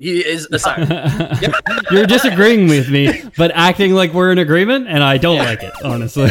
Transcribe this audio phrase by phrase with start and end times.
[0.00, 0.86] He is sorry.
[1.90, 5.74] You're disagreeing with me, but acting like we're in agreement, and I don't like it,
[5.84, 6.30] honestly.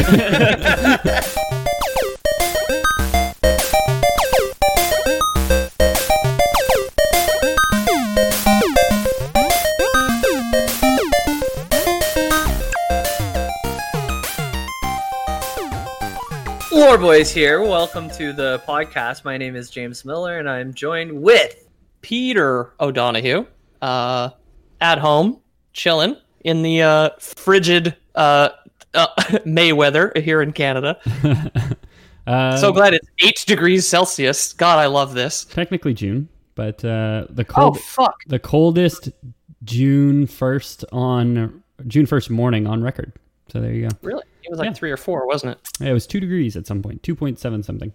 [16.72, 17.62] Lore Boys here.
[17.62, 19.24] Welcome to the podcast.
[19.24, 21.68] My name is James Miller, and I'm joined with
[22.02, 23.46] Peter O'Donohue,
[23.82, 24.30] uh,
[24.80, 25.40] at home,
[25.72, 28.50] chilling in the uh, frigid uh,
[28.94, 29.06] uh,
[29.44, 30.98] May weather here in Canada.
[32.26, 34.52] Uh, so glad it's eight degrees Celsius.
[34.52, 35.44] God, I love this.
[35.46, 38.14] technically June, but uh, the Oh fuck!
[38.28, 39.08] the coldest
[39.64, 43.12] June first on June first morning on record.
[43.50, 43.96] So there you go.
[44.02, 44.22] Really?
[44.44, 44.72] It was like Yeah.
[44.74, 45.68] three or four, wasn't it?
[45.80, 47.90] Yeah, It was two degrees at some point, two point seven something.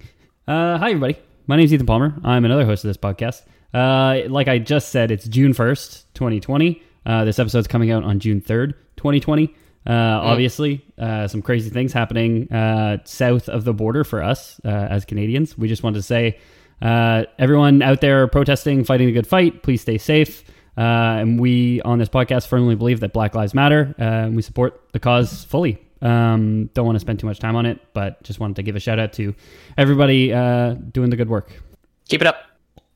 [0.48, 2.16] Uh, hi everybody, my name is Ethan Palmer.
[2.24, 3.44] I'm another host of this podcast.
[3.76, 6.82] Uh, like I just said, it's June first, 2020.
[7.06, 9.54] Uh, this episode's coming out on June third, 2020.
[9.88, 14.70] Uh, Obviously, uh, some crazy things happening uh, south of the border for us uh,
[14.70, 15.58] as Canadians.
[15.58, 16.40] We just wanted to say,
[16.82, 20.44] uh, everyone out there protesting, fighting a good fight, please stay safe.
[20.78, 23.94] Uh, and we on this podcast firmly believe that Black Lives Matter.
[24.00, 25.82] Uh, and we support the cause fully.
[26.02, 28.76] Um, don't want to spend too much time on it, but just wanted to give
[28.76, 29.36] a shout out to
[29.78, 31.62] everybody uh, doing the good work.
[32.08, 32.38] Keep it up.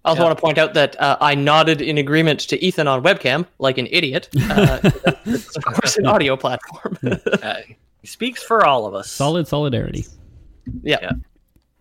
[0.06, 3.04] I also want to point out that uh, I nodded in agreement to Ethan on
[3.04, 4.30] webcam, like an idiot.
[4.50, 4.80] Uh,
[5.26, 6.98] it's of course an audio platform.
[7.04, 7.56] uh,
[8.02, 9.12] he speaks for all of us.
[9.12, 10.06] Solid solidarity.
[10.84, 10.98] yeah.
[11.02, 11.12] Yeah.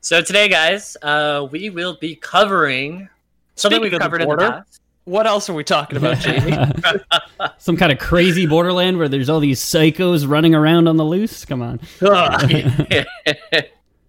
[0.01, 3.09] So today, guys, uh, we will be covering
[3.55, 4.81] something we've of the covered in the past.
[5.05, 6.57] What else are we talking about, Jamie?
[7.59, 11.45] Some kind of crazy borderland where there's all these psychos running around on the loose.
[11.45, 11.81] Come on.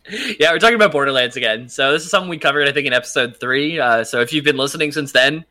[0.40, 1.70] yeah, we're talking about Borderlands again.
[1.70, 3.80] So this is something we covered, I think, in episode three.
[3.80, 5.46] Uh, so if you've been listening since then,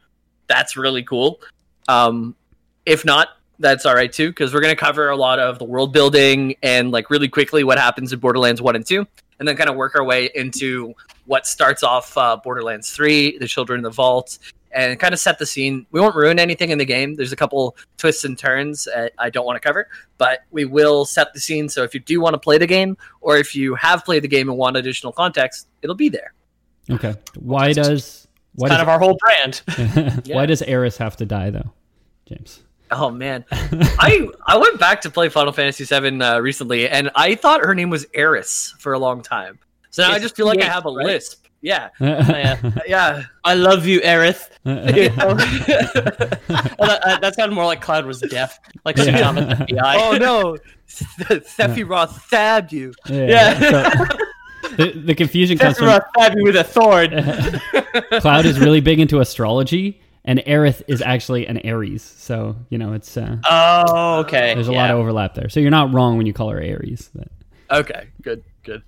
[0.48, 1.40] that's really cool.
[1.86, 2.34] Um,
[2.84, 3.28] if not,
[3.60, 6.56] that's all right too, because we're going to cover a lot of the world building
[6.62, 9.06] and like really quickly what happens in Borderlands one and two,
[9.38, 10.94] and then kind of work our way into
[11.26, 14.38] what starts off uh, Borderlands three, the Children in the Vault,
[14.72, 15.86] and kind of set the scene.
[15.90, 17.14] We won't ruin anything in the game.
[17.14, 21.04] There's a couple twists and turns uh, I don't want to cover, but we will
[21.04, 21.68] set the scene.
[21.68, 24.28] So if you do want to play the game, or if you have played the
[24.28, 26.32] game and want additional context, it'll be there.
[26.90, 27.14] Okay.
[27.38, 30.26] Why does why kind does, of our whole brand.
[30.26, 31.72] why does Eris have to die though,
[32.26, 32.60] James?
[32.90, 37.34] Oh man, I I went back to play Final Fantasy VII uh, recently, and I
[37.34, 39.58] thought her name was Eris for a long time.
[39.90, 41.06] So now I just feel like I have a right?
[41.06, 41.46] lisp.
[41.60, 42.70] Yeah, yeah.
[42.86, 43.22] yeah.
[43.44, 44.48] I love you, Aerith.
[44.64, 45.34] You know?
[46.78, 49.28] well, that, uh, that sounded more like Cloud was deaf, like some Yeah.
[49.30, 49.94] at the FBI.
[49.96, 50.56] Oh no,
[50.88, 52.92] Sephiroth stabbed you.
[53.08, 53.58] yeah.
[53.58, 54.06] so
[54.76, 58.20] the, the confusion comes from Sephiroth stabbed me with a sword.
[58.20, 62.02] Cloud is really big into astrology, and Aerith is actually an Aries.
[62.04, 64.54] So you know it's uh, Oh, okay.
[64.54, 64.78] there's a yeah.
[64.82, 65.48] lot of overlap there.
[65.48, 67.10] So you're not wrong when you call her Aries.
[67.14, 67.28] But.
[67.70, 68.82] Okay, good, good.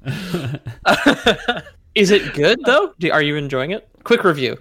[2.00, 2.94] Is it good though?
[2.99, 3.88] Do, are you enjoying it?
[4.05, 4.56] Quick review.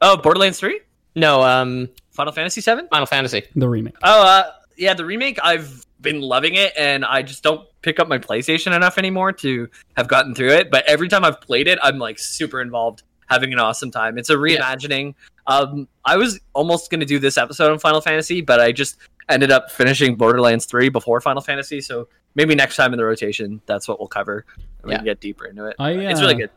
[0.00, 0.80] oh, Borderlands Three,
[1.14, 2.88] No, um, Final Fantasy Seven.
[2.88, 3.44] Final Fantasy.
[3.54, 3.94] The remake.
[4.02, 5.38] Oh, uh, yeah, the remake.
[5.42, 9.68] I've been loving it, and I just don't pick up my PlayStation enough anymore to
[9.96, 10.70] have gotten through it.
[10.70, 14.18] But every time I've played it, I'm like super involved, having an awesome time.
[14.18, 15.14] It's a reimagining.
[15.46, 18.96] Um, I was almost going to do this episode on Final Fantasy, but I just
[19.28, 21.80] ended up finishing Borderlands Three before Final Fantasy.
[21.80, 24.44] So maybe next time in the rotation, that's what we'll cover.
[24.56, 24.96] And We Yeah.
[24.98, 25.76] can get deeper into it.
[25.78, 26.50] I, it's uh, really good.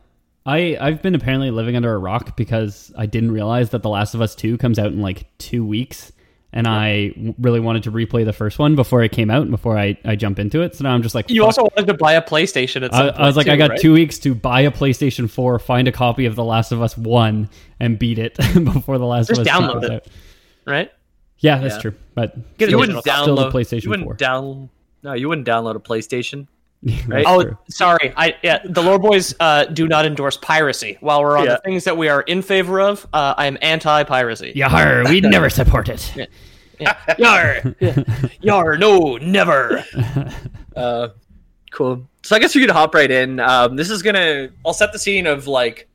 [0.46, 4.14] I I've been apparently living under a rock because I didn't realize that The Last
[4.14, 6.12] of Us Two comes out in like two weeks,
[6.52, 9.78] and I really wanted to replay the first one before it came out and before
[9.78, 10.74] I I jump into it.
[10.76, 11.46] So now I'm just like, You fuck.
[11.46, 13.20] also wanted to buy a PlayStation at some I, point.
[13.22, 13.80] I was like, too, I got right?
[13.80, 16.96] two weeks to buy a PlayStation 4, find a copy of The Last of Us
[16.98, 17.48] 1,
[17.80, 19.92] and beat it before The Last Just of Us 2 download comes it.
[19.92, 20.06] out.
[20.66, 20.92] right?
[21.38, 21.80] Yeah, that's Yeah.
[21.80, 21.94] true.
[22.14, 24.14] But still, You wouldn't still the download PlayStation You wouldn't 4.
[24.14, 24.68] down.
[25.02, 26.46] No, you wouldn't download a PlayStation.
[27.08, 27.24] Right?
[27.26, 27.58] Oh, True.
[27.68, 28.12] sorry.
[28.16, 30.98] I yeah, the lore Boys uh, do not endorse piracy.
[31.00, 31.52] While we're on Yeah.
[31.54, 34.52] the things that we are in favor of, uh, I am anti-piracy.
[34.54, 36.14] Yar, we never support it.
[37.18, 37.74] Yar,
[38.42, 39.84] yar, no, never.
[40.74, 41.08] Uh,
[41.70, 42.06] cool.
[42.22, 43.38] So I guess we could hop right in.
[43.40, 44.48] Um, this is gonna.
[44.66, 45.88] I'll set the scene of like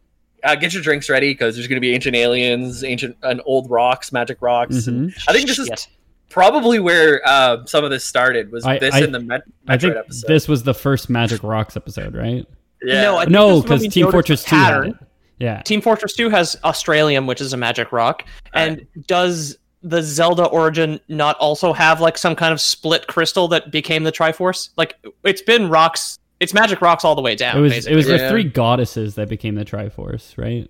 [0.44, 3.70] uh, get your drinks ready because there's going to be ancient aliens, ancient and old
[3.70, 4.88] rocks, magic rocks.
[4.88, 5.24] And Mhm.
[5.28, 5.88] I think this is Shit.
[6.30, 8.52] Probably where uh, some of this started.
[8.52, 10.28] Was I- this I- in the Met- I think episode?
[10.28, 12.46] this was the first Magic Rocks episode, right?
[12.84, 13.02] yeah.
[13.02, 14.96] No, I think No, this is when because Team Fortress 2 had it.
[15.40, 15.62] Yeah.
[15.64, 18.26] Team Fortress 2 has Australium, which is a magic rock.
[18.54, 23.72] And does the Zelda origin not also have like some kind of split crystal that
[23.72, 24.70] became the Triforce?
[24.76, 27.58] Like it's been rocks, it's magic rocks all the way down.
[27.58, 27.94] It was basically.
[27.94, 30.70] it was the three goddesses that became the Triforce, right?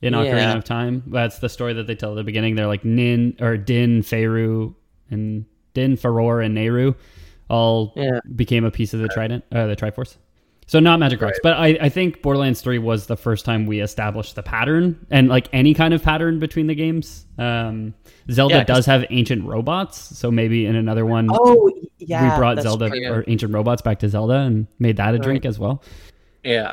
[0.00, 0.56] In Ocarina Yeah.
[0.58, 1.02] of Time.
[1.08, 2.54] That's the story that they tell at the beginning.
[2.54, 4.74] They're like Nin or Din, Feyru,
[5.14, 6.94] and Din, Farore, and Nayru
[7.48, 8.20] all Yeah.
[8.36, 10.16] became a piece of the Trident, uh, the Triforce.
[10.66, 13.80] So not Magic Rocks, but I, I think Borderlands Three was the first time we
[13.80, 17.26] established the pattern and like any kind of pattern between the games.
[17.38, 17.92] Um,
[18.30, 22.32] Zelda Yeah, does have ancient robots, so maybe in another one Oh, yeah.
[22.32, 23.12] we brought Zelda true.
[23.12, 25.82] or ancient robots back to Zelda and made that a drink as well.
[26.42, 26.72] Yeah.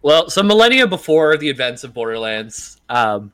[0.00, 3.32] Well, so millennia before the events of Borderlands, um,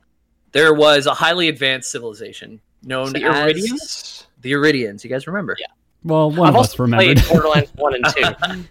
[0.50, 4.13] there was a highly advanced civilization known The as?
[4.44, 5.02] The Eridians.
[5.02, 5.56] You guys remember?
[5.58, 5.67] Yeah.
[6.05, 7.17] Well, one I've of us remembered.
[7.19, 8.05] played Borderlands 1 and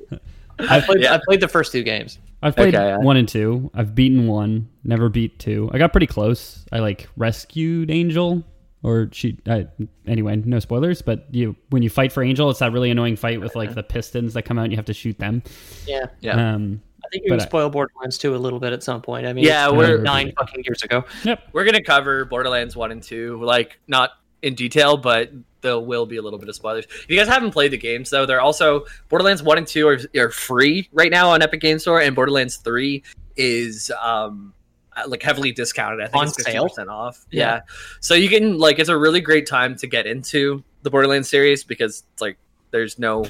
[0.09, 0.19] 2.
[0.59, 1.15] I played, Yeah.
[1.15, 2.19] I played the first two games.
[2.43, 2.97] I've played Okay, yeah.
[2.97, 3.71] one and two.
[3.73, 5.69] I've beaten one, never beat two.
[5.73, 6.63] I got pretty close.
[6.71, 8.43] I like rescued Angel,
[8.83, 9.39] or she.
[9.47, 9.67] I,
[10.05, 11.01] anyway, no spoilers.
[11.01, 13.81] But you, when you fight for Angel, it's that really annoying fight with like the
[13.81, 14.63] pistons that come out.
[14.65, 15.41] and You have to shoot them.
[15.87, 16.05] Yeah.
[16.19, 16.53] Yeah.
[16.53, 19.01] Um, I think we But can I- spoil Borderlands 2 a little bit at some
[19.01, 19.25] point.
[19.25, 21.05] I mean, Yeah, we're- nine fucking years ago.
[21.23, 21.41] yep.
[21.53, 24.11] We're gonna cover Borderlands one and two, like not
[24.41, 25.31] in detail, but
[25.63, 26.85] there will be a little bit of spoilers.
[26.85, 29.99] If you guys haven't played the games, though, they're also Borderlands one and two are,
[30.15, 33.01] are free right now on Epic Game Store, and Borderlands three
[33.35, 34.53] is um
[34.95, 35.99] uh, like heavily discounted.
[36.01, 36.69] I think On it's sale?
[36.69, 37.25] percent off.
[37.31, 37.55] Yeah.
[37.55, 37.61] Yeah.
[37.99, 41.63] so you can like it's a really great time to get into the Borderlands series
[41.63, 42.37] because it's like
[42.69, 43.25] there's no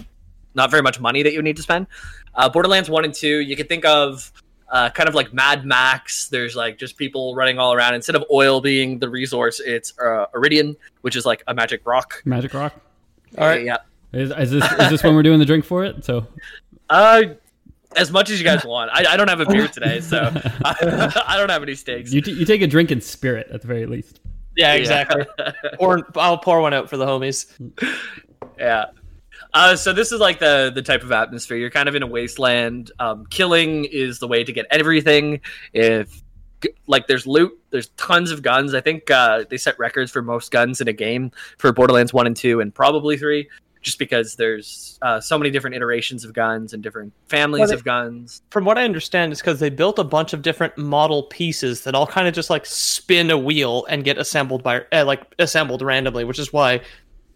[0.55, 1.87] not very much money that you need to spend.
[2.35, 4.31] Uh, Borderlands one and two, you can think of
[4.73, 6.27] uh, kind of like Mad Max.
[6.27, 7.93] There's like just people running all around.
[7.93, 12.21] Instead of oil being the resource, it's uh, Eridian, which is like a magic rock.
[12.25, 12.73] Magic Rock.
[13.37, 13.63] All right.
[13.63, 13.77] Yeah.
[14.11, 16.03] Is, is this is this when we're doing the drink for it?
[16.03, 16.27] So
[16.89, 17.23] Uh,
[17.95, 18.91] as much as you guys want.
[18.93, 20.17] I, I don't have a beer today, so
[20.65, 22.11] I, I don't have any stakes.
[22.11, 24.19] you t- you take a drink in spirit at the very least.
[24.57, 25.25] Yeah, exactly.
[25.79, 27.47] or I'll pour one out for the homies.
[28.57, 28.85] yeah.
[29.53, 31.57] Uh, so this is like the the type of atmosphere.
[31.57, 32.91] You're kind of in a wasteland.
[32.99, 35.41] Um, killing is the way to get everything.
[35.73, 36.23] If
[36.87, 38.73] like there's loot, there's tons of guns.
[38.73, 42.25] I think uh, they set records for most guns in a game for Borderlands one
[42.25, 43.47] and two, and probably three,
[43.81, 47.75] just because there's uh, so many different iterations of guns and different families Well, they-
[47.75, 48.41] of guns.
[48.49, 51.93] From what I understand, it's because they built a bunch of different model pieces that
[51.93, 55.81] all kind of just like spin a wheel and get assembled by uh, like assembled
[55.83, 56.79] randomly, which is why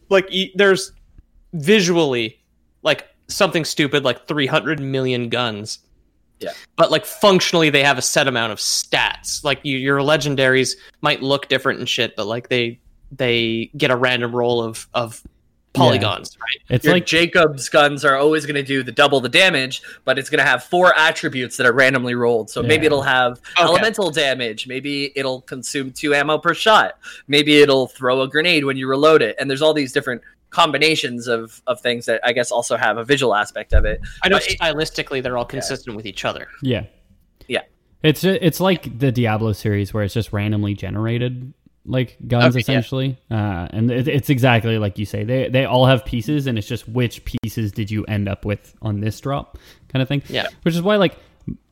[0.09, 0.93] like e- there's
[1.53, 2.39] visually
[2.83, 5.79] like something stupid like 300 million guns.
[6.39, 6.51] Yeah.
[6.75, 9.43] But like functionally they have a set amount of stats.
[9.43, 12.79] Like you, your legendaries might look different and shit, but like they
[13.11, 15.23] they get a random roll of of
[15.73, 16.75] polygons, right?
[16.75, 20.17] It's Your like Jacob's guns are always going to do the double the damage, but
[20.17, 22.49] it's going to have four attributes that are randomly rolled.
[22.49, 23.63] So maybe it'll have Okay.
[23.63, 24.67] elemental damage.
[24.67, 26.97] Maybe it'll consume two ammo per shot.
[27.27, 29.35] Maybe it'll throw a grenade when you reload it.
[29.39, 33.03] And there's all these different combinations of, of things that I guess also have a
[33.03, 33.99] visual aspect of it.
[34.23, 36.47] I know But it- stylistically they're all consistent with each other.
[36.61, 36.85] Yeah.
[37.47, 37.61] Yeah.
[38.03, 41.53] It's it's like the Diablo series where it's just randomly generated
[41.85, 42.59] like guns Okay, yeah.
[42.61, 43.17] essentially.
[43.31, 45.23] Uh, and it, it's exactly like you say.
[45.23, 48.75] They they all have pieces and it's just which pieces did you end up with
[48.81, 49.57] on this drop
[49.89, 50.21] kind of thing.
[50.29, 50.47] Yeah.
[50.63, 51.17] Which is why like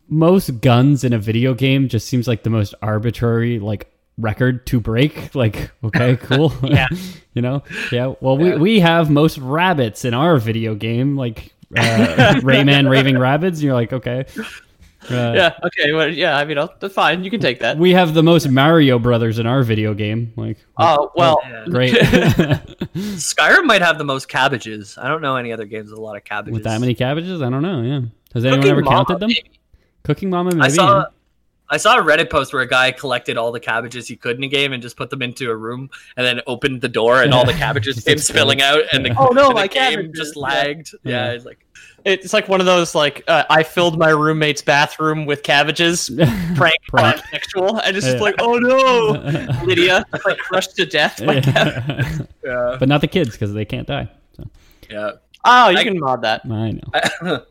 [0.07, 4.79] most guns in a video game just seems like the most arbitrary like record to
[4.79, 6.87] break like okay cool Yeah.
[7.33, 11.81] you know yeah well we we have most rabbits in our video game like uh,
[12.41, 14.25] Rayman Raving Rabbids and you're like okay
[15.07, 15.55] uh, Yeah.
[15.63, 15.91] Okay.
[15.93, 16.35] Well, yeah.
[16.35, 17.23] I mean, I'll, that's fine.
[17.23, 17.77] You can take that.
[17.77, 20.33] we have the most Mario Brothers in our video game.
[20.35, 21.37] Like, Oh well.
[21.43, 21.65] Yeah.
[21.69, 21.93] great.
[22.95, 24.97] Skyrim might have the most cabbages.
[24.97, 26.53] I don't know any other games with a lot of cabbages.
[26.53, 27.81] With that many cabbages, I don't know.
[27.83, 28.01] Yeah,
[28.33, 29.27] has anyone Cooking ever Mama, counted them?
[29.29, 29.51] maybe.
[30.03, 30.61] Cooking Mama, maybe.
[30.61, 31.05] I saw yeah.
[31.69, 34.43] I saw a Reddit post where a guy collected all the cabbages he could in
[34.43, 37.33] a game and just put them into a room and then opened the door and
[37.33, 40.17] all the cabbages came spilling out and the, Oh, no, and the my game cabbages.
[40.17, 40.91] just lagged.
[41.03, 41.31] Yeah, Yeah.
[41.31, 41.65] it's like
[42.05, 46.09] It's like one of those like uh, I filled my roommate's bathroom with cabbages.
[46.55, 47.19] Prank, Prank.
[47.31, 48.23] sexual, and it's just Yeah.
[48.23, 52.21] like, oh no, Lydia like crushed to death by cabbages.
[52.43, 54.07] yeah, but not the kids because they can't die.
[54.37, 54.43] So,
[54.89, 55.11] yeah.
[55.43, 56.41] Oh, you I- can mod that.
[56.45, 56.71] I
[57.23, 57.43] know.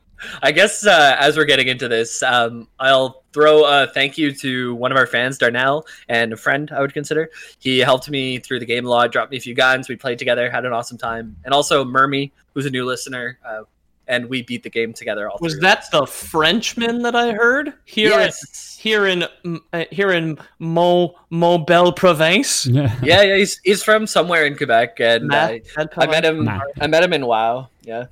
[0.43, 4.75] I guess uh, as we're getting into this, um, I'll throw a thank you to
[4.77, 7.31] one of our fans, Darnell, and a friend I would consider.
[7.59, 9.89] He helped me through the game a lot, dropped me a few guns.
[9.89, 11.37] We played together, had an awesome time.
[11.45, 13.39] And also Mermy, who's a new listener.
[13.45, 13.63] Uh,
[14.07, 15.29] and we beat the game together.
[15.29, 18.11] All Was that the Frenchman that I heard here?
[18.11, 18.79] Yes.
[18.81, 19.25] here in
[19.73, 22.67] uh, here in Mo Mobile Province.
[22.67, 22.95] yeah.
[23.03, 26.45] Yeah, yeah, he's he's from somewhere in Quebec, and uh, Matt- Matt I met him.
[26.45, 26.63] Matt.
[26.81, 27.69] I met him in WoW.
[27.83, 28.07] Yeah,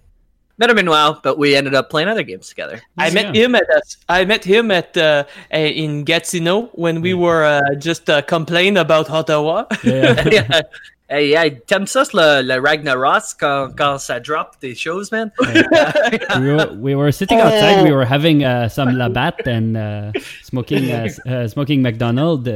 [0.62, 2.80] met him in WoW, but we ended up playing other games together.
[2.96, 3.42] I met Yeah.
[3.42, 7.74] him at a, I met him at uh, uh, in Gatineau when we were uh,
[7.88, 9.64] just uh, complaining about Ottawa.
[9.82, 10.28] Yeah.
[10.38, 10.60] yeah.
[11.08, 15.30] Hey, yeah, t'aimes ça le, le Ragnaros quand, quand ça drop des choses, man?
[15.40, 17.82] we, were, we were sitting outside.
[17.84, 22.48] We were having uh, some labatt and uh, smoking uh, uh, smoking McDonald.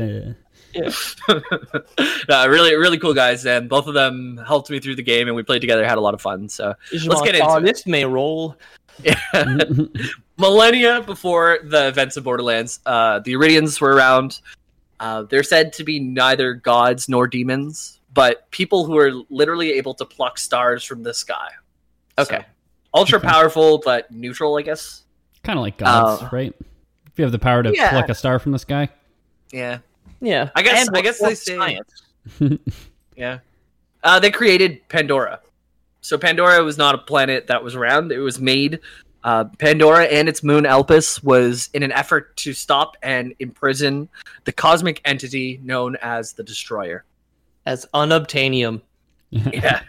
[1.29, 1.41] Uh,
[2.29, 5.37] no, really, really cool guys, and both of them helped me through the game, and
[5.37, 6.49] we played together, had a lot of fun.
[6.49, 7.63] So let's get into it.
[7.63, 8.57] this may roll.
[10.39, 14.41] millennia before the events of Borderlands, uh, the Eridians were around.
[15.01, 19.95] Uh, they're said to be neither gods nor demons, but people who are literally able
[19.95, 21.51] to pluck stars from the sky.
[22.19, 22.39] Okay.
[22.39, 22.45] So,
[22.95, 25.05] ultra powerful, but neutral, I guess.
[25.43, 26.55] kind of like gods, Uh, right?
[27.07, 27.91] If you have the power to yeah.
[27.91, 28.89] pluck a star from the sky.
[29.53, 29.79] Yeah,
[30.21, 30.87] Yeah, I guess.
[30.89, 31.57] And I guess they say.
[31.57, 32.03] science.
[33.17, 33.39] Yeah.
[34.03, 35.41] Uh, they created Pandora.
[36.03, 38.13] So Pandora was not a planet that was around.
[38.13, 38.79] It was made.
[39.25, 44.09] Uh, Pandora and its moon Elpis was in an effort to stop and imprison
[44.45, 47.05] the cosmic entity known as the Destroyer.
[47.65, 48.83] as unobtainium.
[49.31, 49.81] Yeah.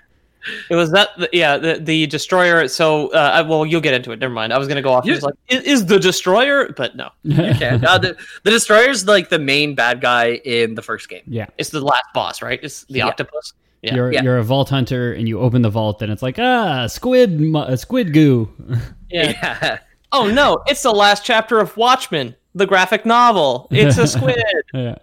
[0.70, 2.68] It was that, yeah, the, the destroyer.
[2.68, 4.20] So, uh, I- well, you'll get into it.
[4.20, 4.54] Never mind.
[4.54, 5.06] I was going to go off.
[5.06, 6.74] You- Just like, is, is the destroyer?
[6.76, 7.80] But no, Okay.
[7.88, 11.24] Uh, the, the Destroyer's like the main bad guy in the first game.
[11.28, 11.48] yeah.
[11.58, 12.60] it's the last boss, right?
[12.62, 13.08] It's the Yeah.
[13.08, 13.54] octopus.
[13.84, 13.96] Yeah.
[13.96, 14.24] You're Yeah.
[14.24, 17.60] you're a vault hunter and you open the vault and it's like ah squid mu-
[17.60, 18.50] uh, squid goo.
[19.10, 19.32] Yeah.
[19.42, 19.80] Yeah.
[20.12, 23.68] Oh no, it's the last chapter of Watchmen, the graphic novel.
[23.72, 24.42] It's a squid.
[24.74, 24.96] yeah.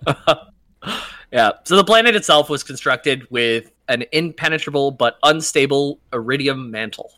[1.33, 1.51] Yeah.
[1.65, 7.12] So the planet itself was constructed with an impenetrable but unstable Eridium mantle.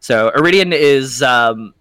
[0.00, 1.74] So Eridium is um,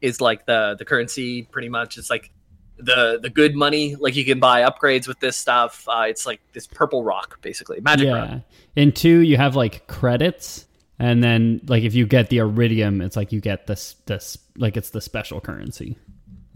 [0.00, 1.98] is like the the currency pretty much.
[1.98, 2.30] It's like
[2.78, 3.94] the the good money.
[3.96, 5.86] Like you can buy upgrades with this stuff.
[5.88, 8.28] Uh, it's like this purple rock, basically magic rock.
[8.28, 8.40] Yeah.
[8.76, 10.66] In two, you have like credits,
[10.98, 14.76] and then like if you get the Eridium, it's like you get this this like
[14.76, 15.96] it's the special currency.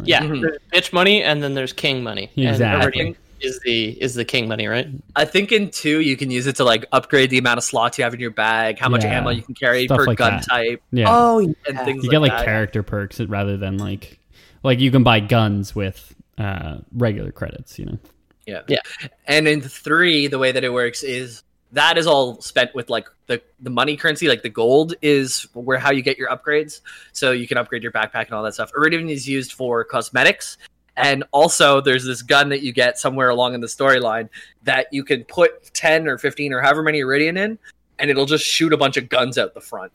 [0.05, 0.45] Yeah, Mhm.
[0.75, 2.31] bitch money and then there's king money.
[2.37, 3.17] And Exactly.
[3.41, 4.89] Eridium is the is the king money, right?
[5.15, 7.99] I think in two you can use it to like upgrade the amount of slots
[7.99, 9.19] you have in your bag, how much Yeah.
[9.19, 10.47] ammo you can carry Stuff per like gun that.
[10.49, 11.07] type, Yeah.
[11.09, 12.45] Oh, and things you like get like that.
[12.45, 14.19] character perks rather than like
[14.63, 17.79] like you can buy guns with uh regular credits.
[17.79, 17.99] You know.
[18.47, 18.63] Yeah.
[18.69, 18.79] Yeah.
[19.27, 23.09] And in three, the way that it works is that is all spent with like
[23.27, 26.81] the, the money currency, like the gold is where how you get your upgrades.
[27.13, 28.71] So you can upgrade your backpack and all that stuff.
[28.73, 30.59] Eridium is used for cosmetics.
[30.97, 34.29] And also there's this gun that you get somewhere along in the storyline
[34.63, 37.59] that you can put 10 or 15 or however many Eridium in,
[37.99, 39.93] and it'll just shoot a bunch of guns out the front.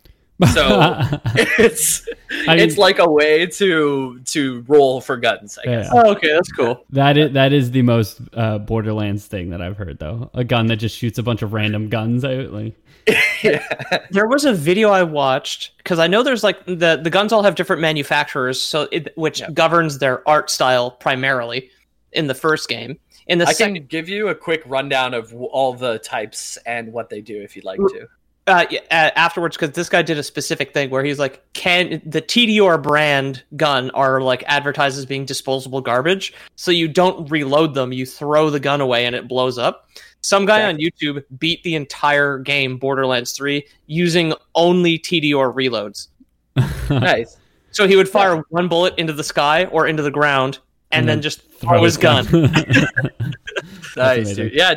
[0.54, 0.98] So
[1.60, 2.08] it's
[2.48, 5.90] I- it's like a way to to roll for guns, I guess.
[5.94, 6.02] Yeah.
[6.04, 6.84] Oh, okay, that's cool.
[6.90, 10.32] That is that is the most uh, Borderlands thing that I've heard though.
[10.34, 12.52] A gun that just shoots a bunch of random guns out.
[12.52, 12.76] Like
[14.12, 17.44] There was a video I watched because I know there's like the the guns all
[17.44, 21.70] have different manufacturers, so it, which governs their art style primarily
[22.12, 23.00] in the first game.
[23.28, 26.92] In the I second, can give you a quick rundown of all the types and
[26.92, 28.08] what they do if you'd like to.
[28.48, 32.22] uh, yeah, afterwards because this guy did a specific thing where he's like, "Can the
[32.22, 36.34] Tediore brand gun are like advertised as being disposable garbage?
[36.56, 39.88] So you don't reload them; you throw the gun away and it blows up."
[40.22, 40.70] Some guy Okay.
[40.70, 46.08] on YouTube beat the entire game Borderlands 3 using only Tediore reloads.
[46.90, 47.38] nice.
[47.72, 50.60] So he would fire one bullet into the sky or into the ground,
[50.92, 52.28] and, And then then just throw his gun.
[53.98, 54.54] Nice, dude.
[54.54, 54.76] Yeah,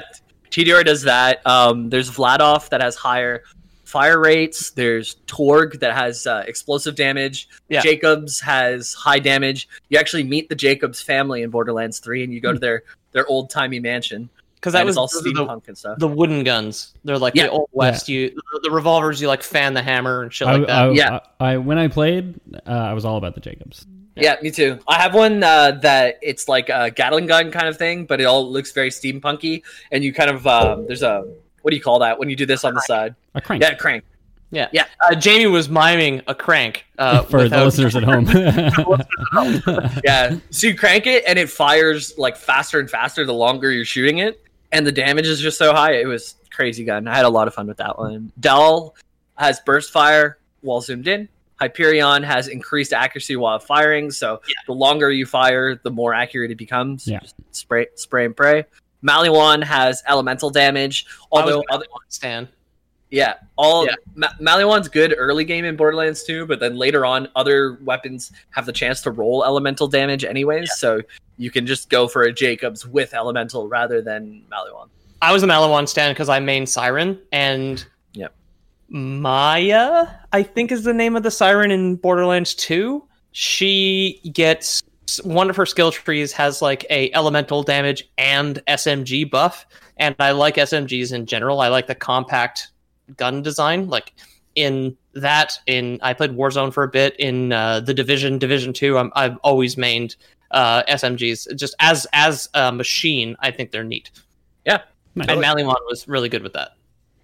[0.51, 1.47] Tediore does that.
[1.47, 3.45] Um, there's Vladoff that has higher
[3.85, 4.71] fire rates.
[4.71, 7.49] There's Torgue that has uh, explosive damage.
[7.69, 7.81] Yeah.
[7.81, 9.69] Jacobs has high damage.
[9.89, 12.83] You actually meet the Jacobs family in Borderlands 3 and you go to their,
[13.13, 14.29] their old timey mansion.
[14.65, 15.99] Because that and was all those the, steampunk and stuff.
[15.99, 16.95] the wooden guns.
[17.05, 17.45] They're like Yeah.
[17.45, 18.09] the old west.
[18.09, 19.21] You the, the revolvers.
[19.21, 20.71] You like fan the hammer and shit I, like that.
[20.87, 21.21] I- Yeah.
[21.39, 23.87] I, I- when I played, uh, I was all about the Jacobs.
[24.17, 24.79] Yeah, me too.
[24.89, 28.25] I have one uh, that it's like a Gatling gun kind of thing, but it
[28.25, 29.63] all looks very steampunky.
[29.93, 31.27] And you kind of um, there's a
[31.61, 33.15] what do you call that when you do this on the side?
[33.35, 34.05] A crank Yeah, crank.
[34.51, 34.87] Yeah, Yeah.
[35.01, 38.25] Uh, Jamie was miming a crank uh, for the listeners at home.
[40.05, 43.85] Yeah, so you crank it and it fires like faster and faster the longer you're
[43.85, 44.41] shooting it,
[44.75, 45.93] and the damage is just so high.
[45.93, 47.09] It was crazy gun.
[47.09, 48.33] I had a lot of fun with that one.
[48.41, 48.95] Dahl
[49.37, 51.29] has burst fire while zoomed in.
[51.61, 56.59] Hyperion has increased accuracy while firing, so the longer you fire, the more accurate it
[56.59, 57.07] becomes.
[57.07, 57.21] Yeah.
[57.21, 58.65] Just spray, spray and pray.
[59.05, 62.49] Maliwan has elemental damage, although other, Stan.
[63.15, 63.95] Yeah, all Yeah.
[64.17, 68.67] Ma- Maliwan's good early game in Borderlands 2, but then later on, other weapons have
[68.67, 70.77] the chance to roll elemental damage anyways.
[70.79, 71.01] So
[71.37, 74.89] you can just go for a Jacobs with elemental rather than Maliwan.
[75.23, 78.35] I was a Maliwan stand because I main Siren, and Yep.
[78.89, 83.03] Maya, I think is the name of the Siren in Borderlands 2.
[83.31, 84.83] She gets
[85.23, 89.67] one of her skill trees has like a elemental damage and SMG buff,
[89.99, 91.61] and I like SMGs in general.
[91.61, 92.71] I like the compact
[93.17, 94.13] gun design, like
[94.55, 95.59] in that.
[95.67, 98.99] In I played Warzone for a bit in uh, the Division Division Two.
[98.99, 100.17] I'm, I've always mained
[100.51, 103.37] uh, SMGs just as as a machine.
[103.41, 104.11] I think they're neat.
[104.65, 104.83] Yeah.
[105.15, 105.29] Nice.
[105.29, 106.77] And Maliwan was really good with that.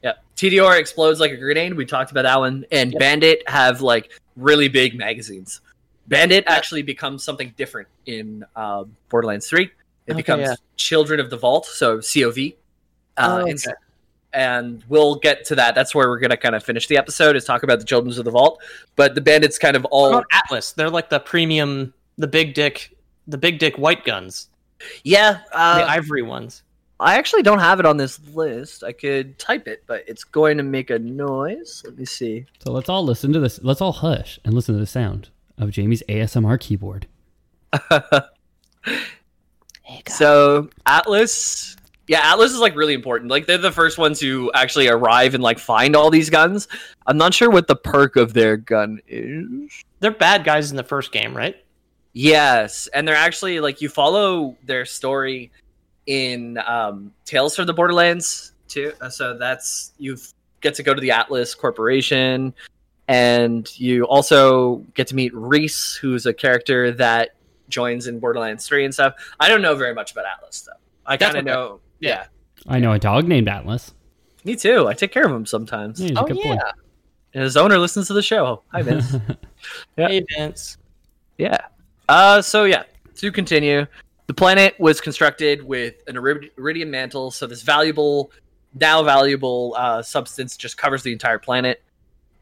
[0.03, 0.15] Yeah.
[0.37, 1.75] Tediore explodes like a grenade.
[1.75, 2.65] We talked about that one.
[2.71, 5.61] And Bandit have like really big magazines.
[6.07, 9.65] Bandit actually becomes something different in um, Borderlands 3.
[9.65, 9.71] It
[10.09, 10.55] Okay, becomes yeah.
[10.77, 12.39] Children of the Vault, so COV.
[13.17, 13.73] Uh, Oh, okay.
[14.33, 15.75] And we'll get to that.
[15.75, 18.17] That's where we're going to kind of finish the episode is talk about the Children
[18.19, 18.63] of the Vault.
[18.97, 20.73] But the Bandits kind of all Atlas?
[20.73, 22.97] They're like the premium, the big dick,
[23.27, 24.49] the big dick white guns,
[25.05, 25.41] yeah.
[25.53, 26.63] uh, the ivory ones.
[26.99, 28.85] I actually don't have it on this list.
[28.85, 31.83] I could type it, but it's going to make a noise.
[31.85, 32.45] Let me see.
[32.63, 33.59] So let's all listen to this.
[33.63, 37.07] Let's all hush and listen to the sound of Jamie's ASMR keyboard.
[40.09, 41.77] So Atlas,
[42.11, 43.31] yeah, Atlas is like really important.
[43.31, 46.67] Like they're the first ones who actually arrive and like find all these guns.
[47.07, 49.85] I'm not sure what the perk of their gun is.
[50.00, 51.55] They're bad guys in the first game, right?
[52.12, 55.52] Yes, and they're actually like you follow their story
[56.07, 58.93] in um, Tales from the Borderlands too.
[59.00, 60.17] Uh, So that's you
[60.62, 62.52] get to go to the Atlas Corporation,
[63.07, 67.37] and you also get to meet Rhys, who's a character that
[67.69, 69.14] joins in Borderlands Three and stuff.
[69.38, 70.73] I don't know very much about Atlas though.
[71.07, 71.81] I kind of know.
[72.00, 72.26] Yeah.
[72.69, 73.95] I know a dog named Atlas.
[74.45, 74.88] Me too.
[74.88, 76.00] I take care of him sometimes.
[76.00, 76.54] Yeah, he's a Oh good boy.
[76.54, 76.73] yeah.
[77.35, 78.62] And his owner listens to the show.
[78.73, 79.14] Hi, Vince.
[79.99, 80.09] Yeah.
[80.09, 80.78] Hey Vince.
[81.37, 81.59] yeah.
[82.09, 82.85] Uh, so yeah,
[83.16, 83.87] to continue,
[84.26, 87.30] the planet was constructed with an irid- Eridium mantle.
[87.30, 88.33] So this valuable,
[88.75, 91.82] now valuable uh, substance just covers the entire planet.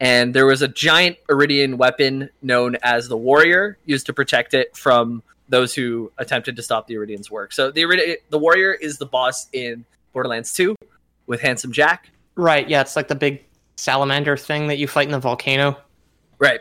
[0.01, 4.77] And there was a giant Eridium weapon known as the Warrior, used to protect it
[4.77, 7.53] from those who attempted to stop the Eridian's work.
[7.53, 10.75] So the Irid- the Warrior is the boss in Borderlands 2
[11.27, 12.11] with Handsome Jack.
[12.35, 12.69] Right.
[12.69, 13.45] Yeah, it's like the big
[13.77, 15.77] salamander thing that you fight in the volcano.
[16.39, 16.61] Right.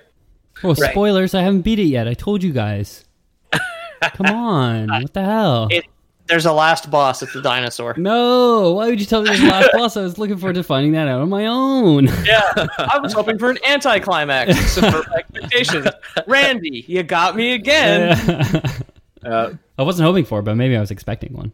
[0.63, 0.91] Oh, Right.
[0.91, 1.35] spoilers!
[1.35, 2.07] I haven't beat it yet.
[2.07, 3.05] I told you guys.
[4.15, 5.67] Come on, what the hell?
[5.69, 5.85] It,
[6.27, 7.21] there's a last boss.
[7.21, 7.95] It's the dinosaur.
[7.97, 9.97] no, why would you tell me this last boss?
[9.97, 12.05] I was looking forward to finding that out on my own.
[12.25, 14.55] Yeah, I was hoping for an anticlimax.
[14.55, 15.87] to Subvert expectations.
[16.27, 18.61] Randy, you got me again.
[19.25, 21.51] Uh, I wasn't hoping for, it, but maybe I was expecting one.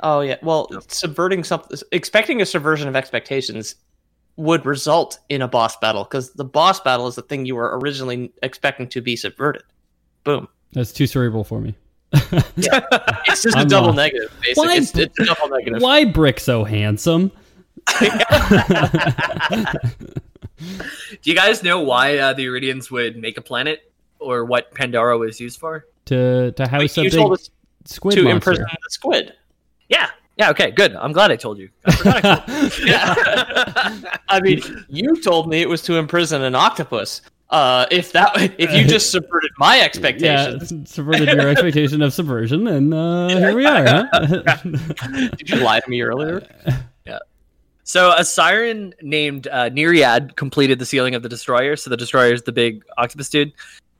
[0.00, 0.36] Oh yeah.
[0.40, 3.74] Well, subverting something, expecting a subversion of expectations
[4.36, 7.78] would result in a boss battle because the boss battle is the thing you were
[7.78, 9.62] originally expecting to be subverted.
[10.24, 10.48] Boom.
[10.72, 11.74] That's too cerebral for me.
[13.26, 13.96] It's just a I'm double lost.
[13.96, 14.30] negative.
[14.40, 15.80] Basically, Why- it's, it's a double negative.
[15.82, 17.32] Why Brick so handsome?
[21.22, 25.18] Do you guys know why uh, the Eridians would make a planet or what Pandora
[25.18, 25.86] was used for?
[26.06, 27.12] To to house a big
[27.84, 28.30] squid to monster.
[28.30, 29.32] imprison the squid.
[29.88, 30.08] Yeah.
[30.38, 30.94] Yeah, okay, good.
[30.96, 31.68] I'm glad I told you.
[31.84, 32.86] I forgot I told you.
[32.86, 33.14] Yeah.
[34.28, 37.20] I mean, you told me it was to imprison an octopus.
[37.52, 42.66] Uh, if that, if you just subverted my yeah, expectations, subverted your expectation of subversion,
[42.66, 43.84] and uh, here we are.
[43.84, 44.56] Huh?
[45.36, 46.42] did you lie to me earlier?
[47.04, 47.18] Yeah.
[47.84, 51.76] So a siren named uh, Nereid completed the sealing of the destroyer.
[51.76, 53.52] So the destroyer is the big octopus dude,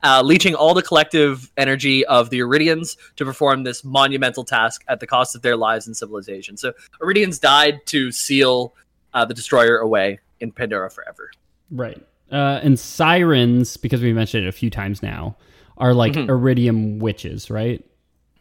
[0.03, 4.99] uh, leeching all the collective energy of the Eridians to perform this monumental task at
[4.99, 6.57] the cost of their lives and civilization.
[6.57, 8.75] So Eridians died to seal
[9.13, 11.31] uh, the destroyer away in Pandora forever.
[11.71, 12.03] right.
[12.33, 15.37] Uh, and sirens, because we mentioned it a few times now,
[15.77, 16.29] are like Mhm.
[16.29, 17.85] Eridium witches, right?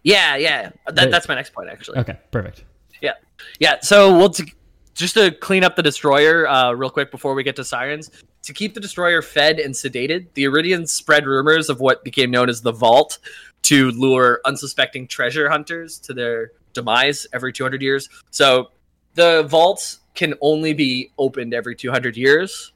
[0.04, 0.72] Yeah, yeah.
[0.88, 2.00] That, that's my next point, actually.
[2.00, 2.64] Okay, perfect.
[3.02, 3.14] Yeah,
[3.60, 3.80] yeah.
[3.82, 4.54] So we'll t-
[4.94, 8.12] just to clean up the destroyer uh, real quick before we get to sirens.
[8.44, 12.50] To keep the destroyer fed and sedated, the Eridians spread rumors of what became known
[12.50, 13.20] as the Vault
[13.64, 18.10] to lure unsuspecting treasure hunters to their demise every 200 years.
[18.32, 18.72] So
[19.14, 22.72] the vaults can only be opened every 200 years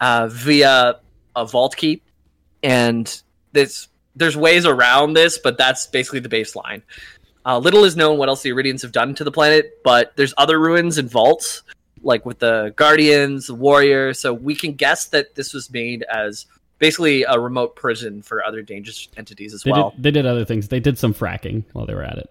[0.00, 0.96] uh, via
[1.36, 2.02] a vault key,
[2.62, 6.82] and this there's ways around this, but that's basically the baseline.
[7.46, 10.32] Uh, little is known what else the Eridians have done to the planet, but there's
[10.38, 11.62] other ruins and vaults,
[12.02, 14.14] like with the Guardians, the Warrior.
[14.14, 16.46] So we can guess that this was made as
[16.78, 19.90] basically a remote prison for other dangerous entities as They well.
[19.90, 20.02] did.
[20.02, 20.68] They did other things.
[20.68, 22.30] They did some fracking while they were at it.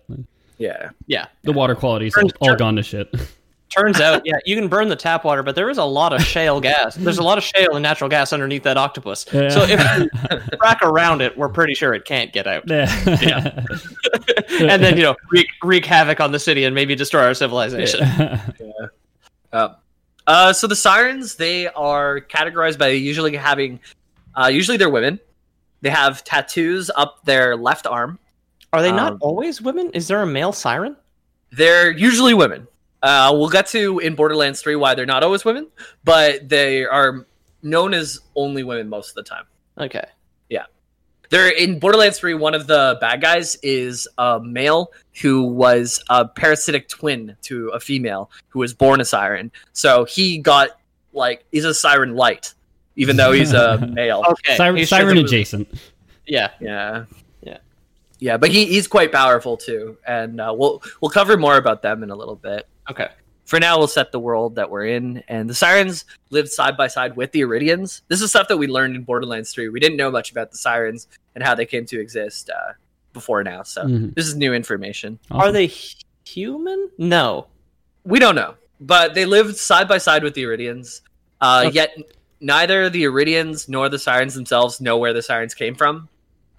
[0.57, 0.89] Yeah.
[1.05, 1.27] Yeah.
[1.43, 3.13] The water quality's all, all gone to shit.
[3.73, 6.21] turns out, yeah, you can burn the tap water, but there is a lot of
[6.21, 6.95] shale gas.
[6.95, 9.25] There's a lot of shale and natural gas underneath that octopus.
[9.33, 9.49] Yeah.
[9.49, 9.99] So if
[10.51, 12.63] we crack around it, we're pretty sure it can't get out.
[12.69, 12.89] Yeah.
[14.59, 18.03] and then you know wreak, wreak havoc on the city and maybe destroy our civilization.
[19.51, 19.75] Uh,
[20.25, 23.79] uh, so the sirens, they are categorized by usually having,
[24.35, 25.19] uh, usually they're women.
[25.81, 28.17] They have tattoos up their left arm.
[28.71, 29.91] Are they not Um, always women?
[29.93, 30.95] Is there a male siren?
[31.51, 32.67] They're usually women.
[33.03, 35.67] Uh, we'll get to in Borderlands 3 why they're not always women,
[36.05, 37.27] but they are
[37.61, 39.43] known as only women most of the time.
[39.77, 40.05] Okay.
[40.49, 40.65] Yeah.
[41.29, 46.25] They're in Borderlands 3, one of the bad guys is a male who was a
[46.25, 49.51] parasitic twin to a female who was born a siren.
[49.73, 50.79] So he got
[51.11, 52.53] like he's a siren light,
[52.95, 54.23] even though he's a male.
[54.25, 54.55] Okay.
[54.55, 55.67] Siren, He's siren adjacent.
[56.25, 56.51] Yeah.
[56.61, 57.03] Yeah.
[57.41, 57.57] Yeah.
[58.19, 62.03] Yeah, but he, he's quite powerful too, and uh, we'll we'll cover more about them
[62.03, 62.65] in a little bit.
[62.89, 63.09] Okay.
[63.45, 66.87] For now, we'll set the world that we're in, and the Sirens lived side by
[66.87, 68.01] side with the Eridians.
[68.07, 69.67] This is stuff that we learned in Borderlands 3.
[69.69, 72.73] We didn't know much about the Sirens and how they came to exist uh,
[73.11, 74.15] before now, so Mhm.
[74.15, 75.19] this is new information.
[75.29, 75.73] Are they hu-
[76.25, 76.89] human?
[76.97, 77.47] No.
[78.05, 81.01] We don't know, but they lived side by side with the Eridians.
[81.41, 81.75] Uh, Okay.
[81.75, 81.97] Yet
[82.39, 86.07] neither the Eridians nor the Sirens themselves know where the Sirens came from.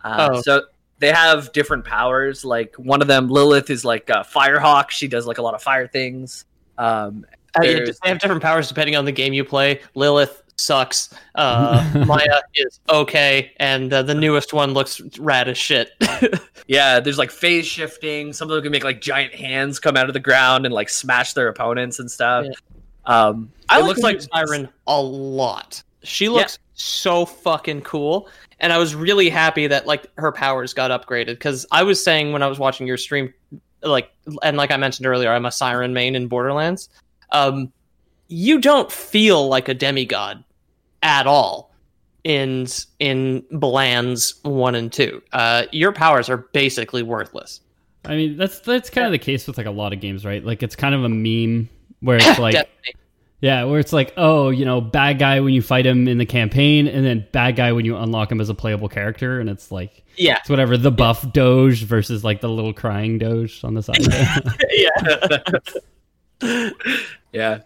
[0.05, 0.43] Uh, Oh.
[0.43, 0.63] So
[1.05, 2.47] they have different powers.
[2.47, 4.89] Like one of them, Lilith, is like a firehawk.
[4.89, 6.47] She does like a lot of fire things.
[6.79, 9.81] Um, Uh, yeah, they have different powers depending on the game you play.
[9.95, 11.15] Lilith sucks.
[11.35, 15.91] Uh, Maya is okay, and uh, the newest one looks rad as shit.
[16.67, 18.33] yeah, there's like phase shifting.
[18.33, 20.89] Some of them can make like giant hands come out of the ground and like
[20.89, 22.47] smash their opponents and stuff.
[22.47, 22.55] Yeah.
[23.05, 25.83] Um, I it like looks like Siren a lot.
[26.03, 28.29] She looks so fucking cool,
[28.61, 32.33] and I was really happy that like her powers got upgraded because I was saying
[32.33, 33.33] when I was watching your stream,
[33.83, 34.11] like,
[34.43, 36.89] and like I mentioned earlier, I'm a Siren main in Borderlands.
[37.31, 37.73] Um,
[38.29, 40.43] you don't feel like a demigod
[41.03, 41.71] at all
[42.25, 42.67] in
[42.99, 45.23] in Bland's one and two.
[45.33, 47.61] Uh, your powers are basically worthless.
[48.07, 50.45] I mean, that's that's kind of the case with like a lot of games, right?
[50.45, 51.69] Like it's kind of a meme
[52.01, 52.69] where it's like.
[53.45, 56.25] Yeah, where it's like, oh, you know, bad guy when you fight him in the
[56.25, 59.71] campaign, and then bad guy when you unlock him as a playable character, and it's
[59.71, 63.83] like Yeah, it's whatever the buff Doge versus like the little crying Doge on the
[63.83, 63.99] side.
[66.41, 66.71] yeah.
[67.33, 67.61] Yeah.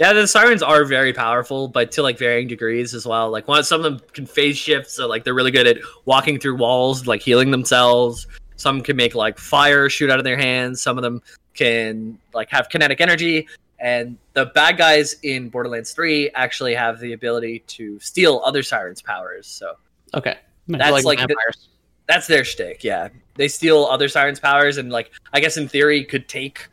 [0.00, 3.30] Yeah, the sirens are very powerful, but to like varying degrees as well.
[3.30, 6.38] Like one some of them can phase shift, so like they're really good at walking
[6.38, 8.26] through walls, like healing themselves.
[8.56, 10.80] Some can make like fire shoot out of their hands.
[10.80, 11.20] Some of them
[11.52, 13.46] can like have kinetic energy.
[13.80, 19.02] And the bad guys in Borderlands 3 actually have the ability to steal other sirens'
[19.02, 19.46] powers.
[19.46, 19.74] So
[20.14, 20.36] Okay,
[20.66, 21.36] That's like the-
[22.06, 22.82] that's their shtick.
[22.82, 26.66] Yeah, they steal other sirens' powers, and like I guess in theory could take.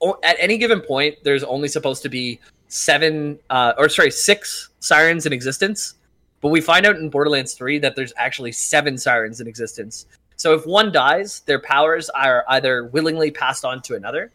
[0.00, 2.38] Or at any given point, there's only supposed to be
[2.68, 5.94] seven, uh, or sorry, six sirens in existence.
[6.42, 10.06] But we find out in Borderlands Three that there's actually seven sirens in existence.
[10.36, 14.30] So if one dies, their powers are either willingly passed on to another,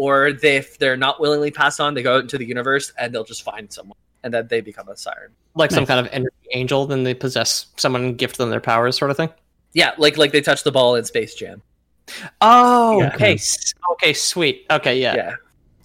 [0.00, 3.14] or they, if they're not willingly passed on, they go out into the universe and
[3.14, 5.30] they'll just find someone, and then they become a siren.
[5.54, 8.96] like some kind of energy angel, then they possess someone and gift them their powers,
[8.96, 9.28] sort of thing.
[9.74, 11.60] Yeah, like like they touch the ball in Space Jam.
[12.40, 13.14] Oh, Yeah.
[13.14, 13.38] okay,
[13.92, 14.64] okay, sweet.
[14.70, 15.14] Okay, yeah.
[15.14, 15.34] Yeah.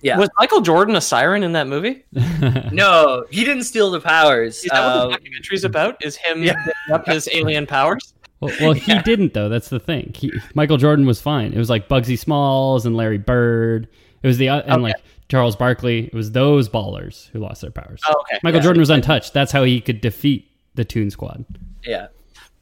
[0.01, 0.17] Yeah.
[0.19, 2.05] Was Michael Jordan a siren in that movie?
[2.71, 4.57] No, he didn't steal the powers.
[4.63, 6.03] Is that what Um, the documentary's about?
[6.05, 6.53] Is him yeah.
[6.53, 8.13] giving up his alien powers?
[8.39, 9.49] Well, well he didn't though.
[9.49, 10.11] That's the thing.
[10.15, 11.53] He, Michael Jordan was fine.
[11.53, 13.87] It was like Bugsy Smalls and Larry Bird.
[14.25, 14.81] It was the uh, and Okay.
[14.81, 14.95] like
[15.29, 16.05] Charles Barkley.
[16.07, 18.01] It was those ballers who lost their powers.
[18.09, 18.39] Oh, okay.
[18.41, 18.63] Michael yeah.
[18.63, 19.33] Jordan was untouched.
[19.33, 21.45] That's how he could defeat the Toon Squad.
[21.85, 22.07] yeah.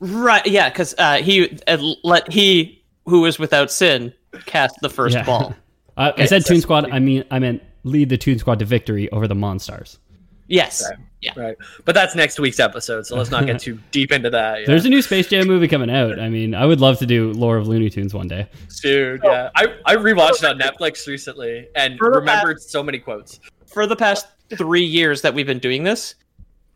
[0.02, 4.12] Right, yeah, because uh, he uh, let he who was without sin
[4.46, 5.24] cast the first Yeah.
[5.24, 5.56] ball.
[5.96, 6.90] Uh, I said Toon Squad.
[6.92, 10.00] I mean, I meant lead the Toon Squad to victory over the Monstars.
[10.48, 10.84] Yes.
[10.90, 10.98] Right.
[11.24, 11.32] Yeah.
[11.36, 11.58] Right.
[11.86, 14.62] But that's next week's episode, so let's not get too deep into that.
[14.62, 14.68] Yeah.
[14.68, 16.20] There's a new Space Jam movie coming out.
[16.20, 18.48] I mean, I would love to do Lore of Looney Tunes one day.
[18.82, 19.50] Dude, yeah.
[19.56, 23.40] I, I rewatched it on Netflix recently and For the remembered so many quotes.
[23.66, 26.16] For the past three years that we've been doing this,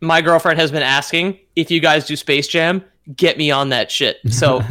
[0.01, 2.83] my girlfriend has been asking if you guys do Space Jam,
[3.15, 4.17] get me on that shit.
[4.29, 4.61] So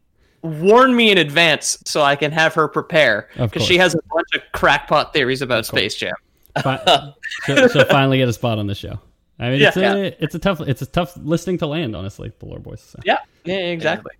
[0.42, 4.28] warn me in advance so I can have her prepare because she has a bunch
[4.34, 6.14] of crackpot theories about Space Jam.
[6.62, 7.12] Fi-
[7.44, 9.00] she'll, she'll finally get a spot on the show.
[9.38, 9.68] I mean, Yeah.
[9.68, 12.32] it's a it's a tough it's a tough listing to land, honestly.
[12.38, 12.80] The Lore Boys.
[12.80, 12.98] So.
[13.04, 14.12] Yeah, yeah, exactly.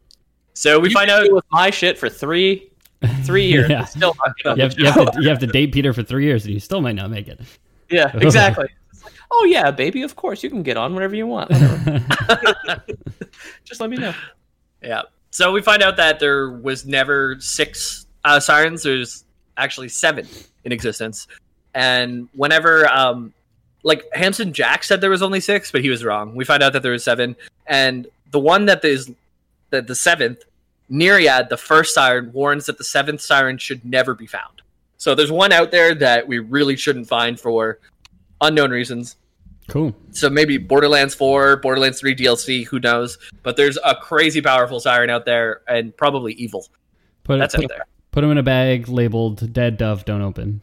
[0.55, 2.70] So we You find out with my shit for three,
[3.24, 3.68] three years.
[3.70, 3.85] Yeah.
[3.85, 6.44] Still not You have, you, have to, you have to date Peter for three years,
[6.44, 7.40] and you still might not make it.
[7.90, 8.64] Yeah, exactly.
[9.02, 10.02] Like, oh yeah, baby.
[10.02, 11.50] Of course, you can get on whenever you want.
[13.64, 14.14] Just let me know.
[14.83, 15.02] Yeah.
[15.31, 18.83] So we find out that there was never six uh, sirens.
[18.83, 19.24] There's
[19.57, 20.26] actually seven
[20.64, 21.26] in existence.
[21.74, 23.33] and whenever um,
[23.87, 26.35] like Handsome Jack said there was only six, but he was wrong.
[26.35, 27.37] We find out that there was seven,
[27.68, 29.12] and the one that is
[29.70, 30.42] that the seventh
[30.90, 34.61] Nereid, the first siren, warns that the seventh siren should never be found.
[34.99, 37.79] So there's one out there that we really shouldn't find for
[38.40, 39.14] unknown reasons.
[39.68, 39.94] Cool.
[40.11, 43.18] So maybe Borderlands 4, Borderlands 3 DLC, who knows?
[43.44, 46.66] But there's a crazy powerful siren out there and probably evil.
[47.22, 47.87] Put That's put, out there.
[48.11, 50.61] Put them in a bag labeled "Dead Dove, Don't Open."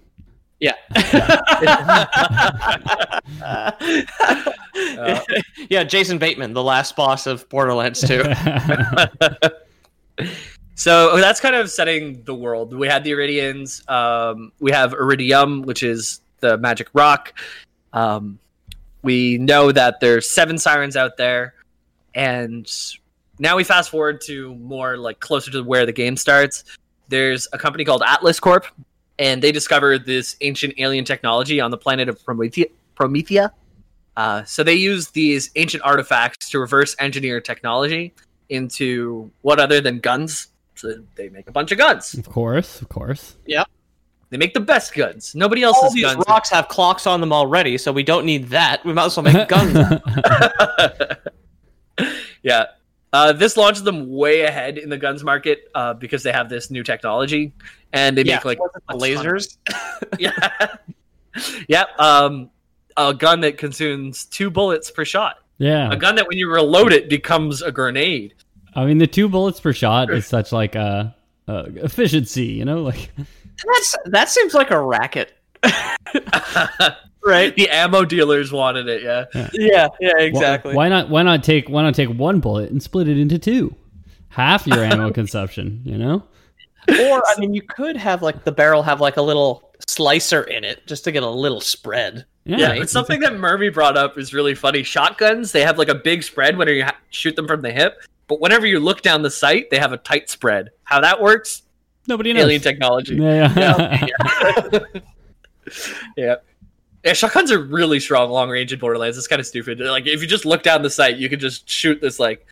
[0.63, 0.76] Yeah.
[5.69, 8.23] yeah, Jason Bateman, the last boss of Borderlands 2.
[10.76, 12.73] So that's kind of setting the world.
[12.73, 13.88] We had the Eridians.
[13.88, 17.39] Um, we have Eridium, which is the magic rock.
[17.93, 18.39] Um,
[19.04, 21.54] we know that there's seven sirens out there,
[22.15, 22.67] and
[23.38, 26.63] now we fast forward to more like closer to where the game starts.
[27.08, 28.65] There's a company called Atlas Corp,
[29.23, 32.65] and they discover this ancient alien technology on the planet of Promethea.
[32.93, 33.53] Promethea.
[34.17, 38.13] Uh, so they use these ancient artifacts to reverse engineer technology
[38.49, 40.49] into what other than guns.
[40.75, 42.13] So they make a bunch of guns.
[42.15, 43.38] of course, of course.
[43.45, 43.63] Yeah.
[44.29, 45.33] They make the best guns.
[45.33, 46.25] Nobody All else's these guns.
[46.27, 48.83] rocks have clocks on them already, so we don't need that.
[48.83, 49.73] We might as well make guns.
[52.43, 52.65] yeah.
[53.13, 56.71] Uh, this launches them way ahead in the guns market uh, because they have this
[56.71, 57.54] new technology
[57.93, 59.58] and they yeah, make like was it the a ton of- lasers.
[60.19, 60.76] yeah,
[61.67, 61.86] yeah.
[61.99, 62.49] Um,
[62.97, 65.38] a gun that consumes two bullets per shot.
[65.60, 65.91] Yeah.
[65.91, 68.34] A gun that when you reload it becomes a grenade.
[68.76, 71.15] I mean, the two bullets per shot is such like a,
[71.47, 72.45] uh efficiency.
[72.45, 75.34] You know, like That's that seems like a racket.
[77.25, 77.55] right?
[77.55, 79.03] the ammo dealers wanted it.
[79.03, 79.25] Yeah.
[79.53, 80.75] Yeah, yeah, wh- exactly.
[80.75, 81.09] Why not?
[81.09, 81.69] Why not take?
[81.69, 83.75] Why not take one bullet and split it into two?
[84.29, 85.81] Half your ammo consumption.
[85.83, 86.23] You know.
[86.89, 90.63] Or I mean, you could have like the barrel have like a little slicer in
[90.63, 92.25] it just to get a little spread.
[92.45, 92.57] Yeah.
[92.57, 94.83] Yeah, but something that Murphy brought up is really funny.
[94.83, 98.01] Shotguns, they have like a big spread when you ha- shoot them from the hip,
[98.27, 100.71] but whenever you look down the sight, they have a tight spread.
[100.83, 101.62] How that works?
[102.05, 102.43] Nobody knows.
[102.43, 103.15] Alien technology.
[103.15, 103.53] Yeah.
[103.55, 104.07] Yeah.
[104.73, 104.79] yeah.
[106.17, 106.36] Yeah,
[107.11, 109.17] shotguns are really strong long range in Borderlands.
[109.17, 109.79] It's kind of stupid.
[109.79, 112.47] Like if you just look down the sight, you can just shoot this like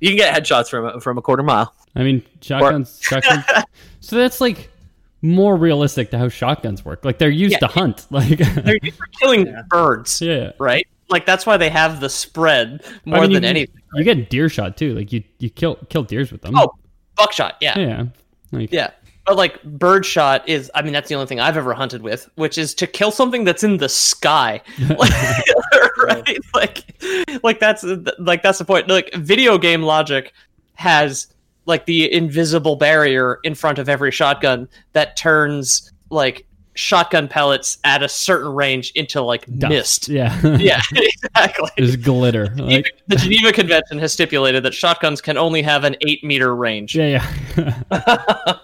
[0.00, 1.72] you can get headshots from a, from a quarter mile.
[1.94, 2.98] I mean, shotguns.
[3.00, 3.44] shotguns.
[4.00, 4.68] So that's like
[5.22, 7.04] more realistic to how shotguns work.
[7.04, 7.58] Like they're used Yeah.
[7.60, 8.06] to hunt.
[8.10, 10.50] Like They're used for killing birds, yeah.
[10.58, 10.86] right?
[11.08, 13.76] Like that's why they have the spread more I mean, than can- anything.
[13.94, 14.94] You get deer shot too.
[14.94, 16.58] Like you you kill kill deers with them.
[16.58, 16.72] Oh,
[17.16, 17.78] buckshot, yeah.
[17.78, 18.04] yeah.
[18.50, 18.90] Like Yeah.
[19.24, 22.58] But like birdshot is I mean that's the only thing I've ever hunted with, which
[22.58, 24.60] is to kill something that's in the sky.
[24.88, 26.38] right?
[26.54, 26.84] Like
[27.42, 27.84] like that's
[28.18, 28.88] like that's the point.
[28.88, 30.32] Like video game logic
[30.74, 31.28] has
[31.66, 38.02] like the invisible barrier in front of every shotgun that turns like shotgun pellets at
[38.02, 39.70] a certain range into like dust.
[39.70, 40.08] mist.
[40.08, 40.40] Yeah.
[40.62, 41.70] Yeah, exactly.
[41.78, 42.54] Just glitter.
[42.56, 46.94] Like the Geneva Convention has stipulated that shotguns can only have an eight meter range.
[46.94, 47.24] yeah,
[47.56, 48.54] yeah.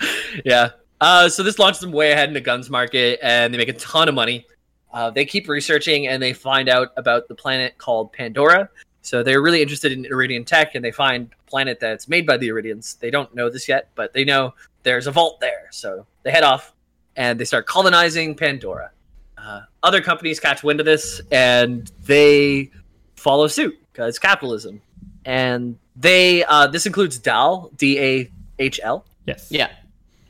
[0.44, 0.70] yeah.
[1.00, 3.74] Uh, so this launches them way ahead in the guns market, and they make a
[3.74, 4.46] ton of money.
[4.92, 8.68] Uh, they keep researching, and they find out about the planet called Pandora.
[9.02, 12.36] So they're really interested in Eridian tech, and they find a planet that's made by
[12.36, 12.98] the Eridians.
[12.98, 15.68] They don't know this yet, but they know there's a vault there.
[15.72, 16.74] So they head off,
[17.16, 18.90] and they start colonizing Pandora.
[19.38, 22.70] Uh, other companies catch wind of this, and they
[23.14, 24.80] follow suit because capitalism.
[25.24, 29.48] And they uh, this includes Dahl, D A H L yes.
[29.50, 29.70] Yeah.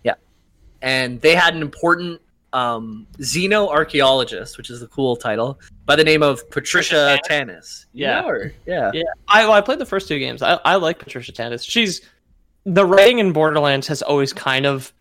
[0.03, 0.15] Yeah.
[0.83, 2.21] And they had an important
[2.53, 7.87] um, xenoarchaeologist, which is the cool title, by the name of Patricia Tanis.
[7.93, 8.21] You Yeah.
[8.21, 10.43] know yeah, Yeah, I, well, I played the first two games.
[10.43, 11.69] I, I like Patricia Tanis.
[11.69, 12.03] She's
[12.65, 14.93] the writing in Borderlands has always kind of.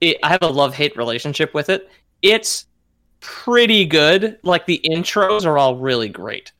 [0.00, 1.90] It, I have a love hate relationship with it.
[2.22, 2.66] It's
[3.20, 4.38] pretty good.
[4.42, 6.52] Like the intros are all really great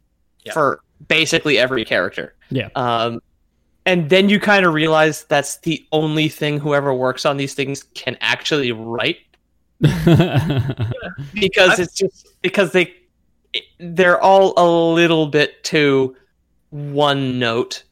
[0.44, 0.52] Yeah.
[0.52, 2.34] for basically every character.
[2.50, 2.68] Yeah.
[2.74, 3.20] Um,
[3.86, 7.84] and then you kind of realize that's the only thing whoever works on these things
[7.94, 9.18] can actually write
[9.80, 12.94] because I've- it's just because they
[13.78, 16.16] they're all a little bit too
[16.70, 17.84] one note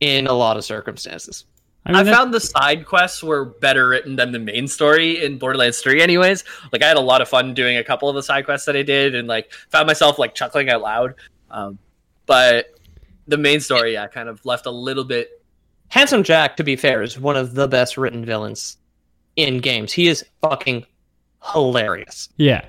[0.00, 1.44] in a lot of circumstances.
[1.86, 5.38] I mean, I found the side quests were better written than the main story in
[5.38, 6.44] Borderlands 3 anyways.
[6.72, 8.76] Like I had a lot of fun doing a couple of the side quests that
[8.76, 11.14] I did and like found myself like chuckling out loud.
[11.50, 11.78] Um,
[12.24, 12.68] but
[13.26, 15.42] the main story, yeah, kind of left a little bit
[15.94, 18.78] Handsome Jack, to be fair, is one of the best written villains
[19.36, 19.92] in games.
[19.92, 20.86] He is fucking
[21.52, 22.28] hilarious.
[22.36, 22.64] yeah.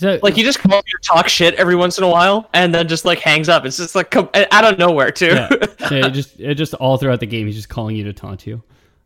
[0.00, 2.74] So Like he just comes up here, talk shit every once in a while, and
[2.74, 3.66] then just like hangs up.
[3.66, 5.26] It's just like come out of nowhere too.
[5.26, 5.48] yeah,
[5.90, 8.46] yeah, it just it just all throughout the game, he's just calling you to taunt
[8.46, 8.62] you.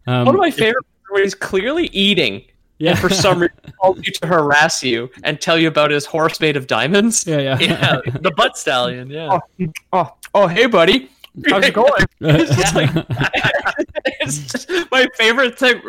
[0.07, 2.45] Um, One of my favorite when he's clearly eating
[2.79, 2.91] Yeah.
[2.93, 6.39] and for some reason called you to harass you and tell you about his horse
[6.41, 7.27] made of diamonds.
[7.27, 7.59] yeah, yeah.
[7.59, 9.11] Yeah, the butt stallion.
[9.11, 9.39] Yeah.
[9.61, 11.11] Oh, oh, oh, hey, buddy.
[11.49, 11.91] How's it going?
[12.21, 12.91] It's just like
[14.21, 15.81] it's just my favorite thing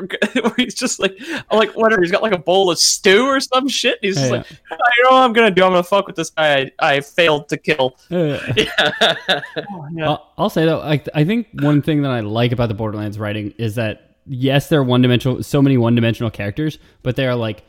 [0.42, 1.18] where he's just like,
[1.50, 2.02] I'm like whatever.
[2.02, 4.00] He's got like a bowl of stew or some shit.
[4.02, 5.64] And he's just Yeah, like, "Oh, you know what I'm gonna do?
[5.64, 7.96] I'm gonna fuck with this guy I, I failed to kill.
[8.10, 8.54] Yeah.
[8.58, 9.16] Yeah.
[9.94, 10.10] Yeah.
[10.10, 13.20] I'll, I'll say though, I, I think one thing that I like about the Borderlands
[13.20, 17.36] writing is that yes, they're one dimensional, so many one dimensional characters, but they are
[17.36, 17.64] like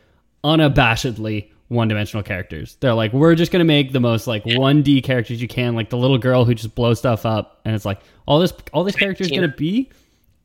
[0.44, 2.76] unabashedly one dimensional characters.
[2.80, 5.90] They're like, we're just gonna make the most like one D characters you can, like
[5.90, 8.96] the little girl who just blows stuff up, and it's like all this all this
[8.96, 9.90] character is gonna be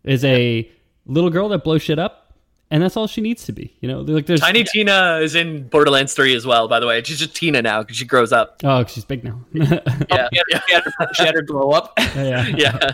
[0.04, 0.70] is a
[1.06, 2.34] little girl that blows shit up,
[2.72, 3.76] and that's all she needs to be.
[3.82, 7.04] You know, like there's Tiny Tina is in Borderlands 3 as well, by the way.
[7.04, 8.62] She's just Tina now because she grows up.
[8.64, 9.42] oh, she's big now.
[9.54, 10.28] Yeah.
[10.32, 11.94] She had, she had her, she had her glow up.
[12.16, 12.92] yeah, yeah.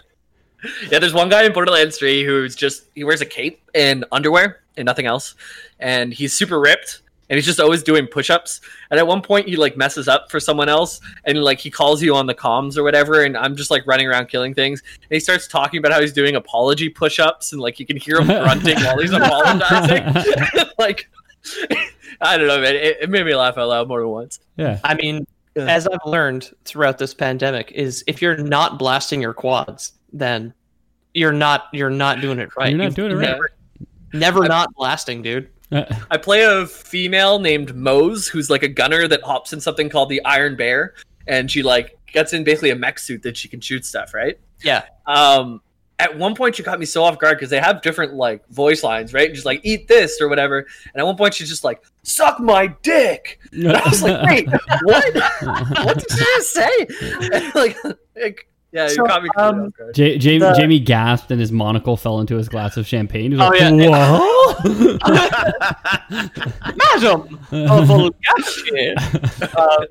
[0.89, 4.61] Yeah, there's one guy in Borderlands 3 who's just he wears a cape and underwear
[4.75, 5.35] and nothing else.
[5.79, 8.61] And he's super ripped and he's just always doing push-ups.
[8.89, 12.01] And at one point he like messes up for someone else and like he calls
[12.01, 14.81] you on the comms or whatever and I'm just like running around killing things.
[15.01, 18.21] And he starts talking about how he's doing apology push-ups and like you can hear
[18.21, 20.67] him grunting while he's apologizing.
[20.79, 21.09] like
[22.21, 22.75] I don't know, man.
[22.75, 24.39] It, it made me laugh out loud more than once.
[24.55, 24.79] yeah.
[24.83, 29.93] I mean, as I've learned throughout this pandemic, is if you're not blasting your quads,
[30.13, 30.53] then
[31.13, 32.69] you're not you're not doing it right.
[32.69, 33.29] You're not You've doing it right.
[33.31, 33.49] Never,
[34.13, 35.49] never not blasting, dude.
[35.71, 40.09] I play a female named Moze, who's like a gunner that hops in something called
[40.09, 40.93] the Iron Bear,
[41.27, 44.39] and she like gets in basically a mech suit that she can shoot stuff, right?
[44.63, 44.83] Yeah.
[45.05, 45.61] Um,
[45.99, 48.83] at one point, she caught me so off guard because they have different like voice
[48.83, 49.27] lines, right?
[49.27, 50.59] And Just like eat this or whatever.
[50.59, 54.47] And at one point, she's just like "suck my dick." And I was like, "Wait,
[54.83, 55.15] what?
[55.41, 56.87] what did you just say?"
[57.33, 57.77] And, like,
[58.15, 59.95] like, yeah, you So, caught me completely um, off guard.
[59.95, 63.31] J- Jamie, The- Jamie gasped and his monocle fell into his glass of champagne.
[63.31, 64.19] He was Oh, like, yeah.
[64.19, 64.57] "What?"
[66.77, 67.89] Madam of
[69.57, 69.85] Uh,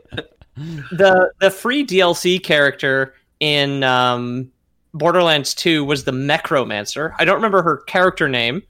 [0.93, 4.51] the the free DLC character in um,
[4.95, 7.15] Borderlands 2 was the Necromancer.
[7.19, 8.63] I don't remember her character name,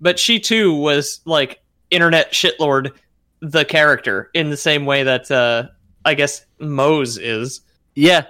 [0.00, 2.92] but she too was like internet shitlord
[3.40, 5.64] the character in the same way that uh,
[6.06, 7.60] I guess Moze is.
[7.94, 8.24] Yeah.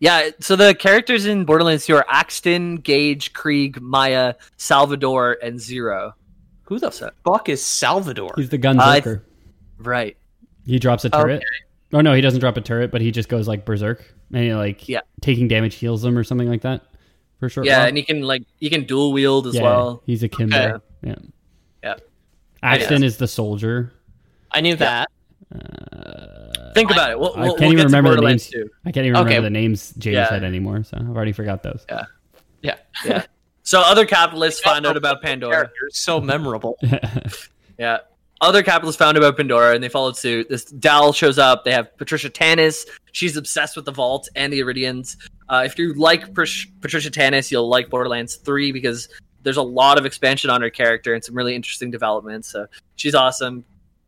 [0.00, 6.14] Yeah, so the characters in Borderlands 2 are Axton, Gage, Krieg, Maya, Salvador, and Zero.
[6.64, 8.32] Who the fuck is Salvador?
[8.36, 9.22] He's the gun I- zerker.
[9.78, 10.16] Right.
[10.66, 11.42] He drops a turret.
[11.92, 14.02] Oh no, he doesn't drop a turret, but he just goes like berserk
[14.32, 15.00] and he, like Yeah.
[15.20, 16.82] taking damage heals them or something like that.
[17.38, 17.64] For sure.
[17.64, 20.02] Yeah, and he can like he can dual wield as yeah, well.
[20.06, 20.56] he's a Kimbo.
[20.56, 20.84] Okay.
[21.02, 21.14] Yeah.
[21.82, 21.94] Yeah.
[22.62, 23.92] Axton is the soldier.
[24.50, 25.08] I knew that.
[25.54, 26.33] Uh,
[26.74, 27.18] Think about it.
[27.18, 28.48] We'll, I we'll, can't we'll even get remember the names.
[28.48, 28.68] 2.
[28.84, 29.28] I can't even Okay.
[29.36, 30.28] remember the names James Yeah.
[30.28, 31.84] said anymore, so I've already forgot those.
[31.88, 32.04] Yeah.
[32.62, 32.76] Yeah.
[33.04, 33.24] Yeah.
[33.62, 35.52] So other capitalists found out about Pandora.
[35.52, 36.78] Character is so memorable.
[37.78, 37.98] Yeah.
[38.40, 40.48] Other capitalists found out about Pandora and they followed suit.
[40.48, 41.64] This Dahl shows up.
[41.64, 42.84] They have Patricia Tanis.
[43.12, 45.16] She's obsessed with the Vault and the Eridians.
[45.48, 49.08] Uh, if you like Pris- Patricia Tanis, you'll like Borderlands 3 because
[49.42, 52.48] there's a lot of expansion on her character and some really interesting developments.
[52.48, 53.64] So she's awesome.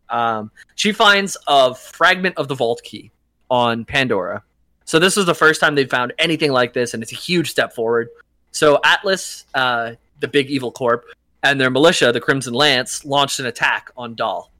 [0.08, 3.10] Um, she finds a fragment of the Vault key
[3.50, 4.42] on Pandora.
[4.84, 7.50] So this is the first time they've found anything like this, and it's a huge
[7.50, 8.08] step forward.
[8.52, 11.04] So Atlas, uh, the big evil corp,
[11.42, 14.50] and their militia, the Crimson Lance, launched an attack on Dahl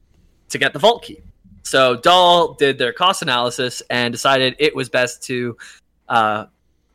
[0.49, 1.21] to get the vault key.
[1.63, 5.57] So Dahl did their cost analysis and decided it was best to
[6.07, 6.45] uh,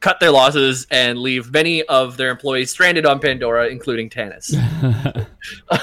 [0.00, 4.54] cut their losses and leave many of their employees stranded on Pandora, including Tanis.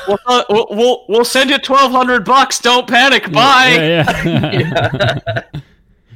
[0.07, 2.59] we'll, uh, we'll, we'll we'll send you twelve hundred bucks.
[2.59, 3.31] Don't panic.
[3.31, 3.75] Bye.
[3.75, 5.41] Yeah, yeah.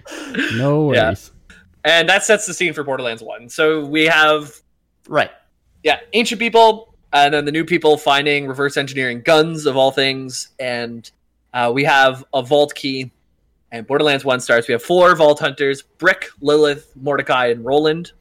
[0.56, 1.06] no Yeah.
[1.08, 1.32] worries.
[1.84, 3.50] and that sets the scene for Borderlands 1.
[3.50, 4.54] So we have
[5.08, 5.32] Right.
[5.84, 10.50] yeah, ancient people, and then the new people finding reverse engineering guns of all things,
[10.60, 11.10] and
[11.54, 13.12] uh, we have a vault key.
[13.72, 14.68] And Borderlands One starts.
[14.68, 18.12] We have four vault hunters: Brick, Lilith, Mordecai, and Roland.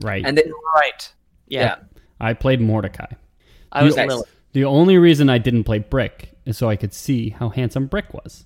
[0.00, 0.24] Right.
[0.24, 1.12] And they, Right.
[1.46, 1.60] Yeah.
[1.60, 1.76] yeah,
[2.20, 3.06] I played Mordecai.
[3.70, 4.08] I was Nice.
[4.54, 4.64] Lilith.
[4.64, 8.12] The only reason I didn't play Brick is so I could see how handsome Brick
[8.14, 8.44] was.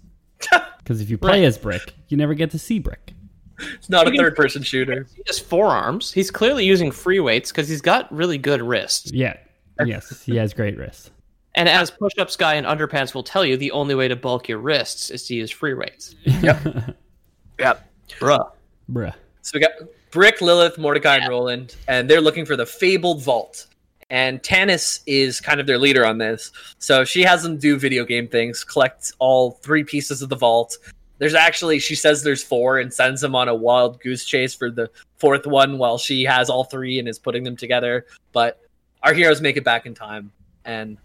[0.78, 3.12] Because if you play as Brick, you never get to see Brick.
[3.58, 5.06] it's not a third-person shooter.
[5.14, 6.10] He has forearms.
[6.10, 9.12] He's clearly using free weights because he's got really good wrists.
[9.12, 9.36] Yeah.
[9.84, 11.10] Yes, he has great wrists.
[11.56, 14.60] And as push-ups guy in underpants will tell you, the only way to bulk your
[14.60, 16.14] wrists is to use free weights.
[16.24, 17.76] Yeah.
[18.18, 18.50] Bruh.
[18.90, 19.14] Bruh.
[19.42, 19.72] So we got
[20.10, 23.66] Brick, Lilith, Mordecai, and Roland, and they're looking for the fabled vault.
[24.10, 26.50] And Tanis is kind of their leader on this.
[26.78, 30.78] So she has them do video game things, collect all three pieces of the vault.
[31.18, 34.70] There's actually, she says there's four and sends them on a wild goose chase for
[34.70, 38.06] the fourth one while she has all three and is putting them together.
[38.32, 38.60] But
[39.02, 40.32] our heroes make it back in time.
[40.64, 40.96] And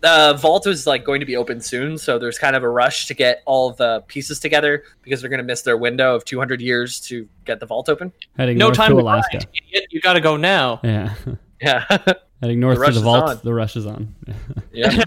[0.00, 3.06] the vault is like going to be open soon, so there's kind of a rush
[3.06, 6.60] to get all the pieces together because they're going to miss their window of 200
[6.60, 8.12] years to get the vault open.
[8.36, 9.38] Heading No north time to to Alaska.
[9.38, 9.86] grind, idiot.
[9.90, 10.80] You got to go now.
[10.84, 11.14] Yeah.
[11.60, 11.84] Yeah.
[12.40, 13.30] Heading north to the is vault.
[13.30, 13.40] on.
[13.42, 14.14] The rush is on.
[14.72, 15.06] yep.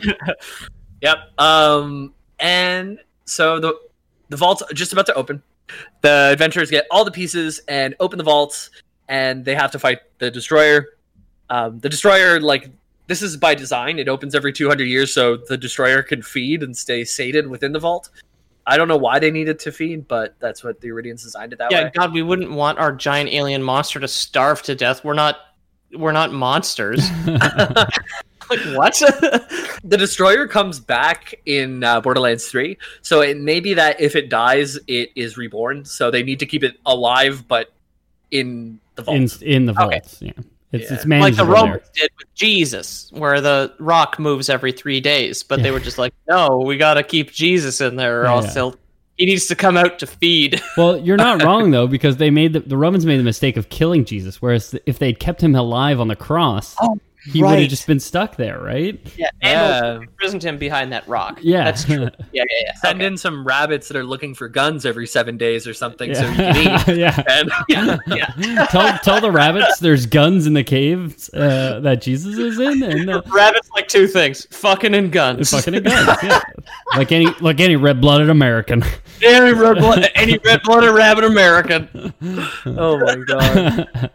[1.02, 1.18] yep.
[1.40, 3.80] Um, and so the
[4.30, 5.42] the vault's just about to open.
[6.02, 8.70] The adventurers get all the pieces and open the vaults,
[9.08, 10.88] and they have to fight the destroyer.
[11.50, 12.70] Um, the destroyer, like
[13.08, 14.00] this is by design.
[14.00, 17.80] It opens every 200 years, so the destroyer can feed and stay sated within the
[17.80, 18.10] vault.
[18.68, 21.60] I don't know why they needed to feed, but that's what the Eridians designed it
[21.60, 21.84] that Yeah, way.
[21.86, 25.04] Yeah, God, we wouldn't want our giant alien monster to starve to death.
[25.04, 25.38] We're not
[25.94, 27.08] we're not monsters.
[27.26, 28.94] like what?
[29.84, 34.30] the destroyer comes back in uh, Borderlands 3, so it may be that if it
[34.30, 35.86] dies, it is reborn.
[35.86, 37.72] So they need to keep it alive, but
[38.32, 39.18] in the vault.
[39.18, 40.00] in in the Okay.
[40.00, 40.22] vaults.
[40.22, 40.32] Yeah.
[40.74, 40.94] It's Yeah.
[40.96, 41.64] it's like manageable the there.
[41.64, 45.98] Romans did with Jesus, where the rock moves every three days, but they were just
[45.98, 48.76] like, no, we got to keep Jesus in there, or Yeah, else he'll
[49.22, 50.60] he needs to come out to feed.
[50.78, 53.70] Well, you're not wrong though, because they made the, the Romans made the mistake of
[53.70, 57.70] killing Jesus, whereas if they'd kept him alive on the cross, Oh, he would have
[57.70, 59.00] just been stuck there, right?
[59.18, 59.84] yeah, Yeah.
[59.94, 61.40] and imprisoned him behind that rock.
[61.42, 61.66] Yeah.
[61.66, 62.10] that's true.
[62.34, 62.74] Yeah, yeah, yeah.
[62.82, 63.08] Send Okay.
[63.08, 66.32] in some rabbits that are looking for guns every seven days or something, so you
[66.36, 66.54] Yeah.
[66.84, 66.98] can eat.
[66.98, 67.24] yeah.
[67.28, 68.66] And Yeah, yeah.
[68.68, 73.10] tell tell the rabbits there's guns in the caves uh, that Jesus is in, and
[73.10, 75.52] uh, Rabbits like two things: fucking and guns.
[75.52, 76.08] fucking a guns.
[76.24, 76.40] Yeah.
[76.96, 78.84] Like any like any red blooded American.
[79.22, 82.14] any red blood, any red blooded rabbit American.
[82.66, 84.10] oh my god,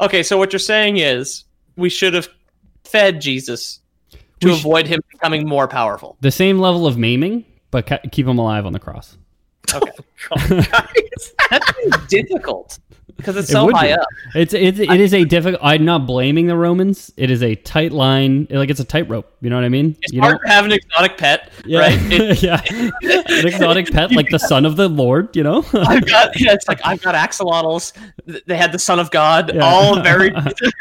[0.00, 1.44] Okay, so what you're saying is
[1.76, 2.28] we should have
[2.84, 3.80] fed Jesus
[4.40, 6.16] to avoid him becoming more powerful.
[6.20, 9.16] the same level of maiming, but ca- keep him alive on the cross.
[9.72, 9.80] guys.
[11.50, 12.78] That's difficult
[13.16, 13.92] because it's so would high be.
[13.92, 14.06] up.
[14.34, 15.60] It's it's it is a difficult.
[15.64, 17.12] I'm not blaming the Romans.
[17.16, 18.46] It is a tight line.
[18.50, 19.30] Like it's a tightrope.
[19.40, 19.96] You know what I mean?
[20.02, 21.98] It's you hard don't- to have an exotic pet, Yeah, right?
[22.12, 22.60] It, yeah.
[22.70, 25.34] An exotic pet like the son of the Lord.
[25.36, 25.64] You know.
[25.74, 27.92] I've got yeah, it's like I've got axolotls.
[28.46, 29.54] They had the Son of God.
[29.54, 29.62] Yeah.
[29.64, 30.32] All very.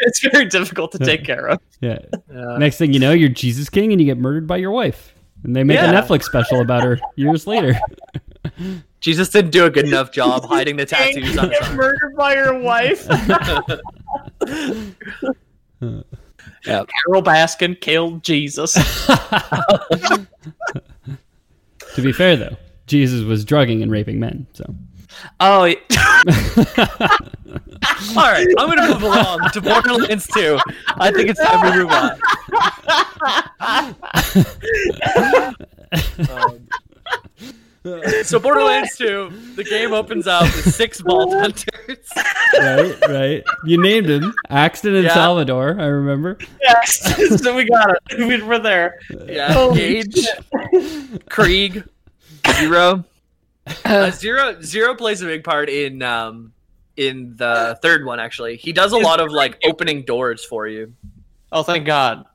[0.02, 1.60] it's very difficult to take care of.
[1.82, 2.00] yeah.
[2.30, 5.14] Next thing you know, you're Jesus King, and you get murdered by your wife,
[5.44, 5.92] and they make Yeah.
[5.92, 7.80] a Netflix special about her years later.
[9.02, 11.76] Jesus didn't do a good enough job hiding the tattoos on his Get arm.
[11.78, 13.08] murdered by your wife.
[16.66, 16.86] Yeah.
[17.06, 18.72] Carole Baskin killed Jesus.
[18.74, 20.28] to
[21.98, 22.56] be fair, though,
[22.88, 24.48] Jesus was drugging and raping men.
[24.54, 24.74] So
[25.42, 25.76] Oh, yeah.
[28.16, 30.58] All right, I'm gonna move along to Borderlands 2.
[30.96, 32.18] I think it's time we move on.
[36.30, 36.68] Um,
[38.24, 42.08] so Borderlands 2, the game opens up with six vault hunters.
[42.58, 43.44] right, right.
[43.66, 45.14] You named him Axton and Yeah.
[45.14, 45.80] Salvador.
[45.80, 46.38] I remember.
[46.62, 47.42] yes.
[47.44, 48.18] so we got it.
[48.20, 49.00] We- We're there.
[49.28, 50.28] Yeah, Holy Gage,
[51.30, 51.84] Krieg,
[52.54, 53.04] Zero.
[53.86, 56.52] Uh, Zero Zero plays a big part in um
[56.98, 58.58] in the third one actually.
[58.58, 60.94] He does a lot of like opening doors for you.
[61.52, 62.26] Oh, thank God.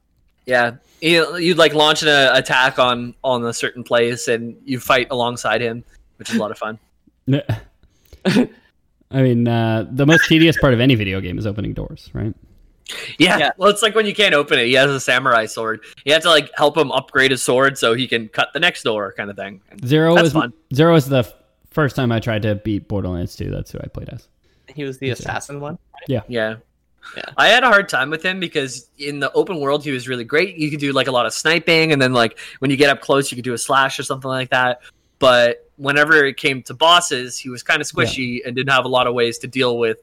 [0.48, 4.80] Yeah, you you'd like launch an uh, attack on on a certain place, and you
[4.80, 5.84] fight alongside him,
[6.16, 6.78] which is a lot of fun.
[9.10, 12.34] I mean, uh, the most tedious part of any video game is opening doors, right?
[13.18, 13.38] Yeah.
[13.38, 13.50] Yeah.
[13.58, 14.66] well, it's like when you can't open it.
[14.66, 15.80] He has a samurai sword.
[16.06, 18.82] You have to like help him upgrade his sword so he can cut the next
[18.82, 19.60] door, kind of thing.
[19.70, 20.52] And Zero That's was fun.
[20.74, 21.34] Zero was the f-
[21.70, 23.50] first time I tried to beat Borderlands 2.
[23.50, 24.28] That's who I played as.
[24.74, 25.78] He was the assassin one.
[26.06, 26.22] Yeah.
[26.28, 26.56] Yeah.
[27.36, 30.24] I had a hard time with him because in the open world he was really
[30.24, 30.56] great.
[30.56, 33.00] You could do like a lot of sniping, and then like when you get up
[33.00, 34.80] close, you could do a slash or something like that.
[35.18, 38.88] But whenever it came to bosses, he was kind of squishy and didn't have a
[38.88, 39.98] lot of ways to deal with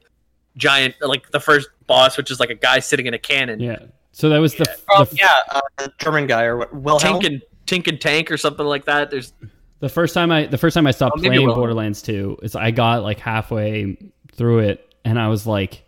[0.56, 3.78] giant, like the first boss, which is like a guy sitting in a cannon, Yeah.
[4.12, 6.74] So that was the, f- Oh the, f- yeah, uh, the German guy or what?
[6.74, 7.20] Wilhelm.
[7.20, 9.10] Tink and Tink and Tank or something like that.
[9.10, 9.32] There's
[9.80, 12.70] the first time I the first time I stopped Oh, playing Borderlands 2 is I
[12.70, 13.98] got like halfway
[14.32, 15.82] through it and I was like,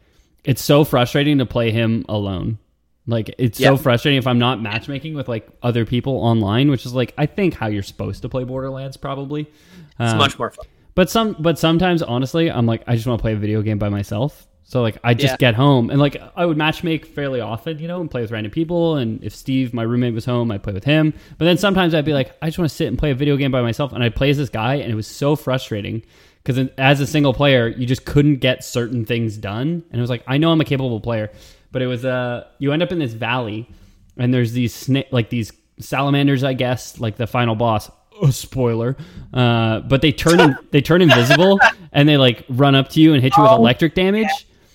[0.48, 2.58] it's so frustrating to play him alone.
[3.06, 6.92] Like it's so frustrating if I'm not matchmaking with like other people online, which is
[6.94, 9.42] like I think how you're supposed to play Borderlands probably.
[9.42, 10.66] it's Um, much more fun.
[10.94, 13.78] But some, but sometimes, honestly, I'm like, I just want to play a video game
[13.78, 14.46] by myself.
[14.64, 15.36] So like, I just Yeah.
[15.38, 18.50] get home and like, I would matchmake fairly often, you know, and play with random
[18.52, 18.96] people.
[18.96, 21.14] And if Steve, my roommate, was home, I'd play with him.
[21.38, 23.36] But then sometimes I'd be like, I just want to sit and play a video
[23.36, 26.02] game by myself, and I'd play as this guy, and it was so frustrating
[26.42, 29.82] because as a single player, you just couldn't get certain things done.
[29.90, 31.30] And it was like, I know I'm a capable player,
[31.72, 33.68] but it was uh, you end up in this valley,
[34.16, 37.90] and there's these like these salamanders, I guess, like the final boss.
[38.20, 38.96] Oh, spoiler.
[39.32, 41.60] Uh, but they turn in, they turn invisible
[41.92, 44.28] and they like run up to you and hit you with electric damage.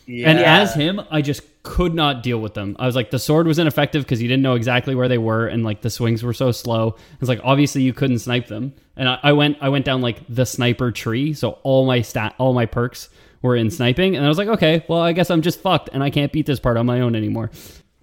[0.07, 0.61] And Yeah.
[0.61, 2.75] as him, I just could not deal with them.
[2.77, 5.47] I was like, the sword was ineffective because you didn't know exactly where they were,
[5.47, 6.97] and like the swings were so slow.
[7.21, 10.21] It's like obviously you couldn't snipe them, and I, I went I went down like
[10.27, 13.09] the sniper tree, so all my stat all my perks
[13.41, 16.03] were in sniping, and I was like, okay, well I guess I'm just fucked, and
[16.03, 17.49] I can't beat this part on my own anymore.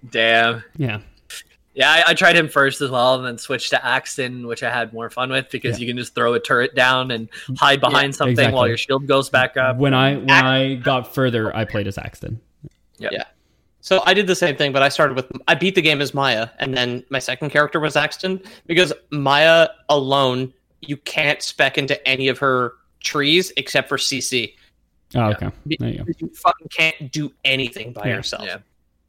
[0.09, 0.63] Damn.
[0.75, 1.01] Yeah,
[1.75, 4.71] Yeah, I, I tried him first as well, and then switched to Axton, which I
[4.71, 8.15] had more fun with because you can just throw a turret down and hide behind
[8.15, 8.55] something exactly.
[8.55, 9.77] while your shield goes back up.
[9.77, 12.41] when I when I got further, I played as Axton.
[12.97, 13.25] Yeah.
[13.81, 16.13] So I did the same thing, but I started with I beat the game as
[16.13, 22.07] Maya, and then my second character was Axton because Maya alone you can't spec into
[22.07, 24.53] any of her trees except for CC.
[25.15, 26.05] Oh, okay, there you go.
[26.19, 28.15] You fucking can't do anything by Yeah.
[28.15, 28.45] yourself.
[28.45, 28.57] Yeah.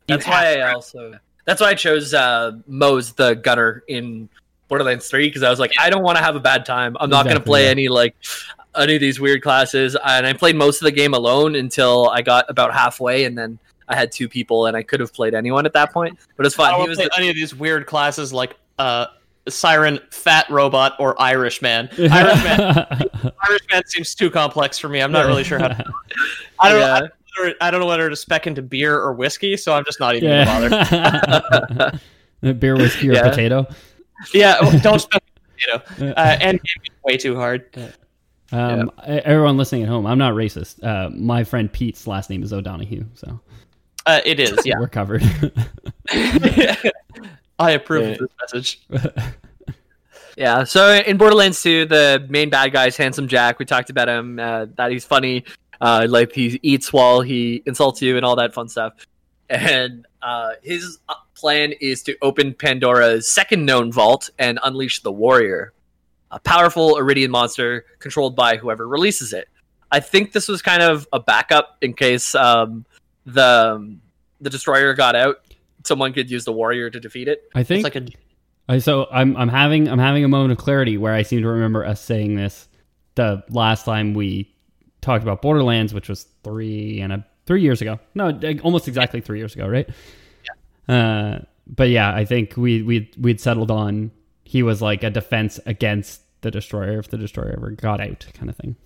[0.07, 4.29] That's have why I also that's why I chose uh, Moze the Gunner in
[4.69, 6.97] Borderlands Three because I was like, I don't want to have a bad time.
[6.99, 7.71] I'm not going to play yeah.
[7.71, 8.17] any like
[8.77, 12.23] any of these weird classes, and I played most of the game alone until I
[12.23, 13.59] got about halfway, and then
[13.89, 16.55] I had two people, and I could have played anyone at that point, but it's
[16.55, 16.71] fine.
[16.73, 19.07] don't He was play the- any of these weird classes like uh
[19.49, 21.89] Siren, Fat Robot, or Irish Man.
[21.99, 22.87] Irish Man,
[23.49, 25.01] Irish Man seems too complex for me.
[25.01, 25.69] I'm not really sure how.
[25.69, 25.93] To,
[26.61, 26.81] I don't.
[26.81, 26.95] Yeah.
[26.95, 27.11] I, don't know
[27.45, 30.15] whether- I don't know whether to spec into beer or whiskey, so I'm just not
[30.15, 31.45] even gonna
[32.41, 32.53] bother.
[32.55, 33.29] Beer, whiskey, or Yeah.
[33.29, 33.67] potato.
[34.35, 35.23] Yeah, don't spec
[35.57, 36.13] potato.
[36.17, 36.61] Uh, and
[37.05, 37.67] way too hard.
[38.53, 40.83] Um, e- Everyone listening at home, I'm not racist.
[40.85, 43.41] Uh, my friend Pete's last name is O'Donohue, so
[44.07, 44.57] Uh, it is.
[44.65, 45.23] Yeah, we're covered.
[47.59, 48.13] I approve Yeah.
[48.13, 48.81] of this message.
[50.35, 50.65] Yeah.
[50.65, 53.59] So in Borderlands 2, the main bad guy is Handsome Jack.
[53.59, 54.39] We talked about him.
[54.39, 55.45] Uh, that he's funny.
[55.79, 58.95] Uh, like he eats while he insults you and all that fun stuff.
[59.51, 65.13] And uh, his uh, plan is to open Pandora's second known vault and unleash the
[65.13, 65.75] Warrior,
[66.31, 69.49] a powerful Eridian monster controlled by whoever releases it.
[69.91, 72.87] I think this was kind of a backup in case um,
[73.25, 73.99] the
[74.41, 75.37] the destroyer got out.
[75.85, 77.51] Someone could use the Warrior to defeat it.
[77.55, 78.13] I think It's like a
[78.69, 81.49] I so I'm I'm having I'm having a moment of clarity where I seem to
[81.49, 82.69] remember us saying this
[83.15, 84.55] the last time we
[85.01, 87.99] talked about Borderlands, which was three and a three years ago.
[88.15, 89.89] No, almost exactly three years ago, right?
[90.89, 90.95] Yeah.
[90.95, 94.11] Uh, but yeah, I think we we we'd settled on
[94.45, 98.51] he was like a defense against the destroyer if the destroyer ever got out, kind
[98.51, 98.77] of thing.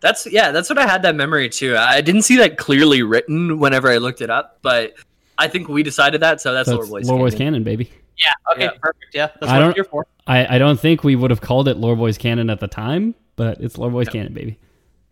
[0.00, 1.76] That's yeah, that's what I had that memory too.
[1.76, 4.94] I didn't see that clearly written whenever I looked it up, but
[5.38, 7.08] I think we decided that, so that's So Lore it's Boys.
[7.08, 7.46] Lore Boys canon.
[7.54, 7.90] canon, baby.
[8.18, 8.32] yeah.
[8.52, 8.70] Okay, Yeah.
[8.80, 9.14] perfect.
[9.14, 10.06] Yeah, that's I what I'm don't- here for.
[10.26, 13.14] I, I don't think we would have called it Lore Boys canon at the time,
[13.36, 14.58] but it's Lore Boys canon, baby.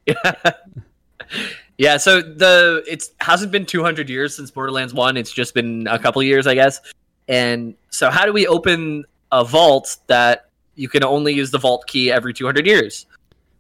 [0.07, 0.15] Yeah,
[1.79, 1.97] yeah.
[1.97, 6.23] so the it hasn't been 200 years since Borderlands 1, it's just been a couple
[6.23, 6.81] years, I guess.
[7.29, 11.87] And so how do we open a vault that you can only use the vault
[11.87, 13.07] key every 200 years?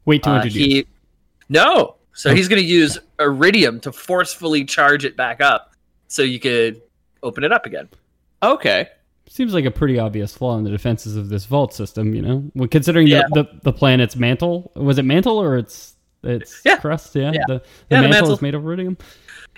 [0.04, 0.84] Wait, two Uh, hundred years.
[1.48, 1.96] He No.
[2.12, 2.34] So Oh.
[2.34, 5.72] he's going to use Eridium to forcefully charge it back up
[6.06, 6.80] so you could
[7.22, 7.88] open it up again.
[8.42, 8.88] Okay.
[9.28, 12.44] Seems like a pretty obvious flaw in the defenses of this vault system, you know.
[12.54, 13.22] Well, considering Yeah.
[13.32, 16.76] the, the the planet's mantle was it mantle or it's it's Yeah.
[16.78, 17.14] crust?
[17.16, 17.40] Yeah, Yeah.
[17.48, 18.32] the, the Yeah, the mantle, mantle.
[18.34, 18.98] is made of Eridium.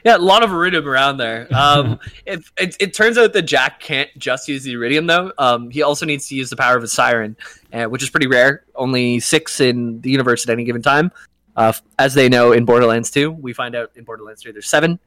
[0.05, 1.49] Yeah, a lot of Eridium around there.
[1.55, 5.32] Um, it, it, it turns out that Jack can't just use the Eridium though.
[5.37, 7.37] Um, he also needs to use the power of a siren,
[7.72, 8.64] uh, which is pretty rare.
[8.76, 11.11] Only six in the universe at any given time.
[11.57, 14.98] Uh, as they know in Borderlands 2, we find out in Borderlands 3 there's seven.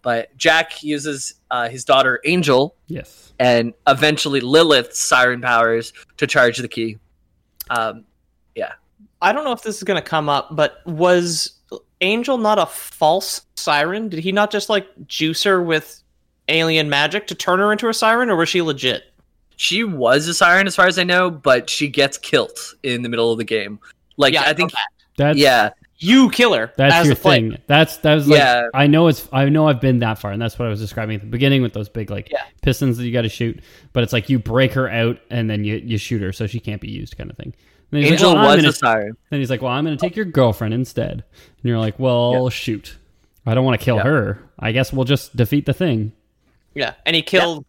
[0.00, 3.32] But Jack uses uh, his daughter Angel Yes.
[3.40, 6.98] and eventually Lilith's siren powers to charge the key.
[7.68, 8.04] Um,
[8.54, 8.74] yeah,
[9.20, 11.58] I don't know if this is going to come up, but was
[12.00, 14.08] Angel not a false siren?
[14.08, 16.00] Did he not just like juice her with
[16.48, 19.02] alien magic to turn her into a siren, or was she legit?
[19.60, 23.08] she was a siren as far as I know, but she gets killed in the
[23.08, 23.80] middle of the game.
[24.16, 24.78] Like Yeah, I think, know
[25.16, 25.70] That's yeah,
[26.00, 26.72] You kill her.
[26.76, 27.58] That's as your thing.
[27.66, 28.68] That's that was like Yeah.
[28.72, 31.16] I know it's I know I've been that far, and that's what I was describing
[31.16, 32.42] at the beginning with those big like Yeah.
[32.62, 33.60] pistons that you got to shoot.
[33.92, 36.60] But it's like you break her out and then you you shoot her, so she
[36.60, 37.52] can't be used, kind of thing.
[37.90, 39.16] And he's like, Angel well, was gonna- a siren.
[39.30, 41.24] Then he's like, "Well, I'm going to take your girlfriend instead." And
[41.64, 42.96] you're like, "Well, shoot,
[43.46, 44.02] I don't want to kill Yeah.
[44.04, 44.38] her.
[44.58, 46.12] I guess we'll just defeat the thing."
[46.74, 47.64] Yeah, and he killed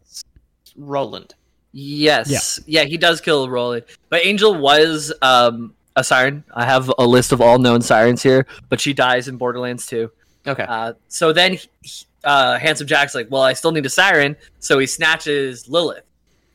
[0.75, 1.33] Roland.
[1.71, 2.59] Yes.
[2.67, 2.83] Yeah.
[2.83, 3.85] he does kill Roland.
[4.09, 6.43] But Angel was um, a siren.
[6.53, 10.09] I have a list of all known sirens here, but she dies in Borderlands 2.
[10.47, 10.63] Okay.
[10.67, 14.35] Uh, so then he- he- uh, Handsome Jack's like, well, I still need a siren.
[14.59, 16.03] So he snatches Lilith.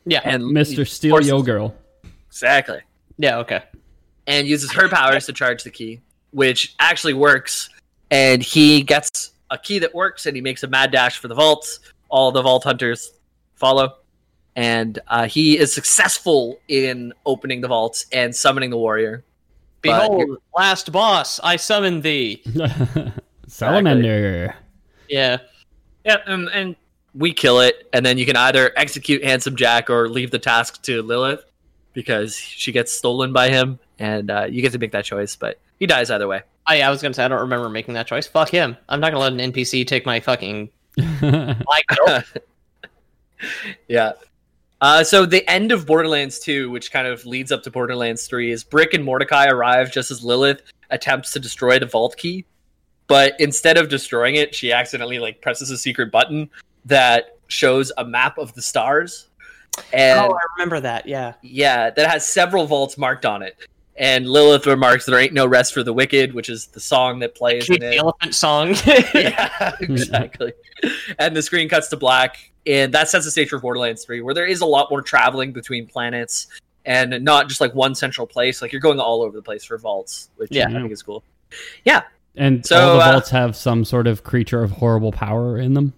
[0.07, 0.21] yeah.
[0.25, 1.75] And Mister Steel forces- Yo Girl.
[2.29, 2.81] Exactly.
[3.19, 3.39] yeah.
[3.39, 3.63] Okay.
[4.27, 6.01] And uses her powers to charge the key,
[6.33, 7.69] which actually works.
[8.11, 11.35] And he gets a key that works and he makes a mad dash for the
[11.35, 11.81] vaults.
[12.09, 13.13] All the vault hunters
[13.55, 13.97] follow.
[14.57, 19.25] And uh, he is successful in opening the vaults and summoning the warrior.
[19.85, 22.43] But Behold, last boss, I summon thee.
[23.47, 24.55] Salamander.
[25.09, 25.39] Yeah.
[26.05, 26.77] Yeah, um, and
[27.15, 30.83] we kill it, and then you can either execute Handsome Jack or leave the task
[30.83, 31.45] to Lilith
[31.93, 35.37] because she gets stolen by him, and uh, you get to make that choice.
[35.37, 36.43] But he dies either way.
[36.67, 38.27] I, I was gonna say I don't remember making that choice.
[38.27, 38.77] Fuck him.
[38.89, 40.71] I'm not gonna let an NPC take my fucking
[41.23, 41.87] like.
[42.07, 42.25] Nope.
[43.89, 44.13] yeah.
[44.81, 48.51] Uh, so the end of Borderlands 2, which kind of leads up to Borderlands 3,
[48.51, 52.45] is Brick and Mordecai arrive just as Lilith attempts to destroy the vault key.
[53.07, 56.51] But instead of destroying it, she accidentally like presses a secret button
[56.85, 59.29] that shows a map of the stars.
[59.93, 61.07] And oh, I remember that.
[61.07, 61.35] Yeah.
[61.43, 63.57] yeah, that has several vaults marked on it.
[63.97, 67.35] And Lilith remarks, "There ain't no rest for the wicked," which is the song that
[67.37, 67.99] plays in the it.
[67.99, 68.75] elephant song.
[69.15, 70.53] yeah, exactly.
[71.19, 74.35] and the screen cuts to black, and that sets the stage for Borderlands 3, where
[74.35, 76.49] there is a lot more traveling between planets
[76.85, 78.61] and not just like one central place.
[78.61, 80.69] Like you're going all over the place for vaults, which Yeah.
[80.69, 81.23] I think is cool.
[81.85, 82.03] Yeah.
[82.37, 85.75] and So, all the uh, vaults have some sort of creature of horrible power in
[85.75, 85.93] them.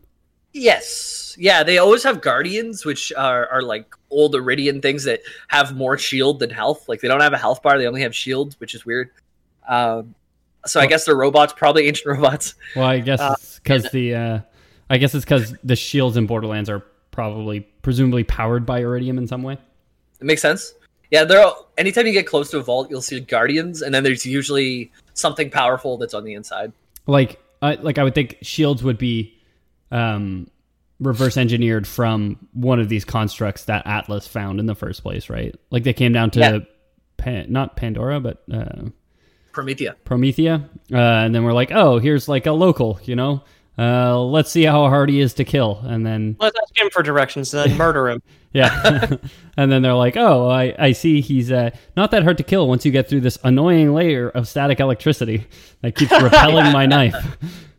[0.56, 1.36] Yes.
[1.38, 5.98] Yeah, they always have guardians, which are, are like old Eridian things that have more
[5.98, 6.88] shield than health.
[6.88, 9.10] Like they don't have a health bar; they only have shields, which is weird.
[9.68, 10.14] Um,
[10.64, 12.54] so I guess they're robots, probably ancient robots.
[12.74, 14.40] Well, I guess Uh, it's because the uh,
[14.88, 19.26] I guess it's because the shields in Borderlands are probably presumably powered by Eridium in
[19.26, 19.58] some way.
[20.20, 20.72] It makes sense.
[21.10, 24.02] Yeah, they're all, anytime you get close to a vault, you'll see guardians, and then
[24.02, 26.72] there's usually something powerful that's on the inside.
[27.06, 29.35] Like, I like I would think shields would be
[29.90, 30.48] um,
[31.00, 35.54] reverse engineered from one of these constructs that Atlas found in the first place, right?
[35.70, 36.58] Like they came down to Yeah.
[37.18, 38.88] Pan- not Pandora, but uh,
[39.52, 39.94] Promethea.
[40.04, 43.42] Promethea, uh, and then we're like, oh, here's like a local, you know.
[43.78, 47.02] Uh, let's see how hard he is to kill, and then Let's ask him for
[47.02, 48.22] directions, and then murder him.
[48.52, 49.16] Yeah.
[49.58, 52.68] and then they're like, oh, I, I see he's uh, not that hard to kill
[52.68, 55.46] once you get through this annoying layer of static electricity
[55.82, 57.36] that keeps repelling my knife.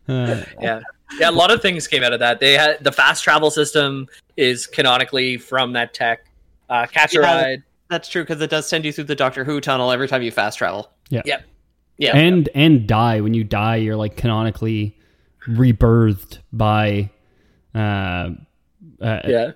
[0.08, 0.82] Uh, Yeah,
[1.20, 1.30] yeah.
[1.30, 2.40] A lot of things came out of that.
[2.40, 6.26] They had the fast travel system is canonically from that tech.
[6.70, 7.42] Uh, catch a Yeah.
[7.42, 7.64] ride.
[7.90, 10.32] That's true because it does send you through the Doctor Who tunnel every time you
[10.32, 10.92] fast travel.
[11.10, 11.22] yeah.
[11.26, 11.44] Yep.
[12.00, 12.16] Yeah.
[12.16, 13.22] And and die.
[13.22, 14.96] When you die, you're like canonically
[15.48, 17.10] rebirthed by
[17.74, 18.30] uh,
[19.02, 19.52] uh Yeah.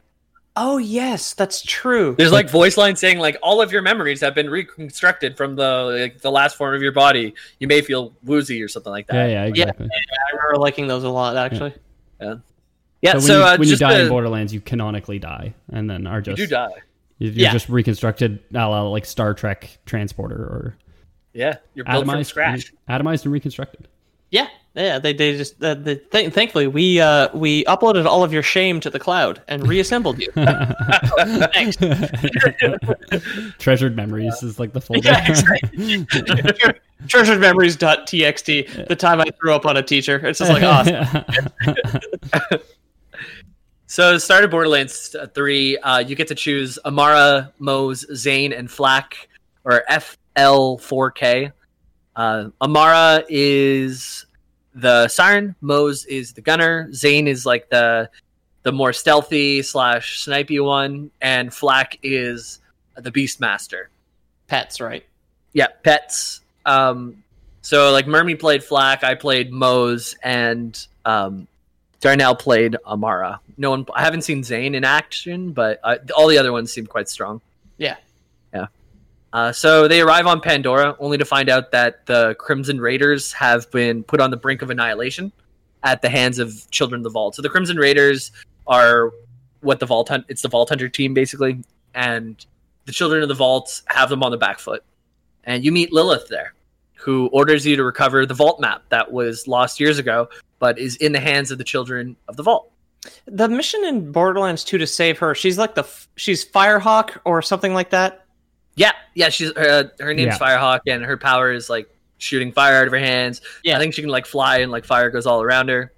[0.56, 2.16] Oh yes, that's true.
[2.18, 5.98] There's like voice lines saying like all of your memories have been reconstructed from the
[6.00, 7.34] like, the last form of your body.
[7.60, 9.30] You may feel woozy or something like that.
[9.30, 9.88] yeah, yeah, exactly.
[9.92, 11.74] I remember liking those a lot actually.
[12.20, 13.14] Yeah.
[13.14, 15.90] So when, so you, uh, when you die to- in Borderlands, you canonically die, and
[15.90, 16.70] then are you just do die.
[17.18, 17.52] You're Yeah.
[17.52, 20.76] just reconstructed, a la like Star Trek transporter or
[21.34, 22.74] Yeah, you're built from atomized, scratch.
[22.90, 23.88] atomized and reconstructed.
[24.32, 25.00] Yeah, yeah.
[25.00, 28.80] They they just uh, they, th- thankfully we uh we uploaded all of your shame
[28.82, 30.32] to the cloud and reassembled you.
[31.54, 31.78] Thanks.
[33.60, 35.10] Treasured memories is like the folder.
[35.10, 36.06] Yeah, exactly.
[37.08, 38.88] Treasured memories.txt.
[38.88, 40.26] The time I threw up on a teacher.
[40.26, 41.26] It's just like awesome.
[43.92, 48.72] So, start of Borderlands uh, 3, uh, you get to choose Amara, Moze, Zane, and
[48.72, 49.28] Flack,
[49.66, 51.52] or FL4K.
[52.16, 54.26] Uh, Amara is
[54.74, 58.10] the Siren, Moze is the Gunner, Zane is like the
[58.64, 62.60] the more stealthy slash snipey one, and Flack is
[62.96, 63.86] the Beastmaster.
[64.48, 65.04] Pets, right?
[65.54, 66.42] Yeah, pets.
[66.66, 67.24] Um,
[67.62, 71.48] so like Mermy played Flack, I played Moze, and um,
[72.02, 73.40] Darnell played Amara.
[73.58, 76.86] No one, I haven't seen Zane in action, but uh, all the other ones seem
[76.86, 77.42] quite strong.
[77.78, 77.90] Yeah.
[77.90, 77.96] Yeah.
[79.34, 83.70] Uh, so they arrive on Pandora, only to find out that the Crimson Raiders have
[83.72, 85.32] been put on the brink of annihilation
[85.84, 87.36] at the hands of Children of the Vault.
[87.36, 88.32] So the Crimson Raiders
[88.68, 89.12] are
[89.62, 90.26] what the Vault Hunt.
[90.28, 91.64] It's the Vault Hunter team basically,
[91.94, 92.46] and
[92.86, 94.84] the Children of the Vault have them on the back foot.
[95.44, 96.54] And you meet Lilith there,
[96.96, 100.30] who orders you to recover the Vault map that was lost years ago,
[100.60, 102.72] but is in the hands of the Children of the Vault.
[103.26, 107.74] The mission in Borderlands 2 to save her, she's like the she's Firehawk or something
[107.74, 108.26] like that.
[108.76, 110.40] Yeah, yeah, she's uh, her name's Yeah.
[110.40, 113.42] Firehawk, and her power is like shooting fire out of her hands.
[113.64, 113.76] Yeah.
[113.76, 115.92] I think she can like fly, and like fire goes all around her.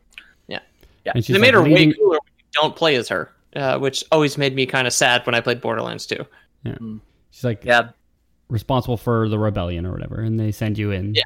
[0.47, 0.59] Yeah,
[1.05, 1.11] yeah.
[1.15, 3.77] And she's they made like her way cooler when you don't play as her, uh,
[3.77, 6.25] which always made me kind of sad when I played Borderlands 2.
[6.63, 6.75] Yeah,
[7.31, 7.89] She's like Yeah,
[8.49, 11.13] responsible for the rebellion or whatever, and they send you in.
[11.13, 11.23] Yeah.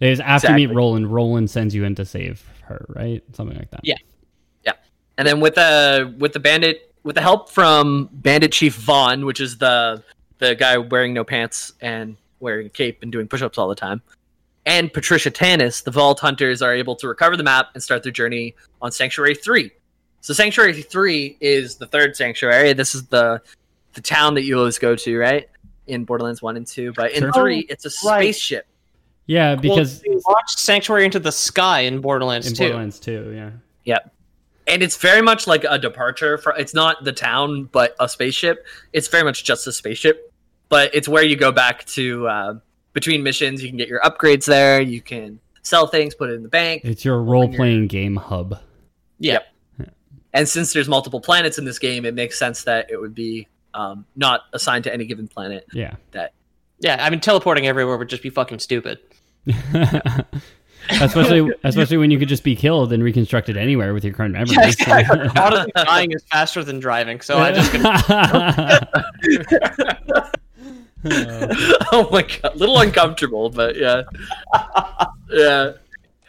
[0.00, 1.12] It is after you meet Roland.
[1.12, 3.22] Roland sends you in to save her, right?
[3.34, 3.82] Something like that.
[3.84, 3.94] Yeah,
[4.64, 4.72] yeah.
[5.16, 9.40] and then with the with the bandit with the help from Bandit Chief Vaughn, which
[9.40, 10.02] is the
[10.42, 14.02] the guy wearing no pants and wearing a cape and doing push-ups all the time,
[14.66, 18.12] and Patricia Tanis, the Vault Hunters are able to recover the map and start their
[18.12, 19.70] journey on Sanctuary Three.
[20.20, 22.72] So Sanctuary Three is the third sanctuary.
[22.72, 23.40] This is the
[23.94, 25.48] the town that you always go to, right?
[25.86, 27.32] In Borderlands One and Two, but in Sure.
[27.32, 28.22] Three, oh, it's a right.
[28.22, 28.66] spaceship.
[29.26, 32.64] Yeah, because well, they launched Sanctuary into the sky in Borderlands in 2.
[32.64, 33.50] Borderlands 2, yeah.
[33.84, 34.12] Yep.
[34.66, 38.64] and it's very much like a departure for it's not the town but a spaceship
[38.92, 40.31] it's very much just a spaceship
[40.72, 42.54] but it's where you go back to uh,
[42.94, 46.42] between missions you can get your upgrades there you can sell things put it in
[46.42, 48.58] the bank It's your role playing game hub.
[49.18, 49.40] Yeah.
[50.32, 53.46] and since there's multiple planets in this game it makes sense that it would be
[53.74, 55.94] um, not assigned to any given planet Yeah.
[56.12, 56.32] that
[56.80, 58.98] Yeah, I mean teleporting everywhere would just be fucking stupid.
[60.90, 64.56] especially especially when you could just be killed and reconstructed anywhere with your current memory.
[64.58, 65.28] Yeah, exactly.
[65.40, 67.72] Honestly, dying is faster than driving, so I just
[71.04, 71.48] Um,
[71.92, 74.02] oh my god a little uncomfortable but yeah
[75.30, 75.72] yeah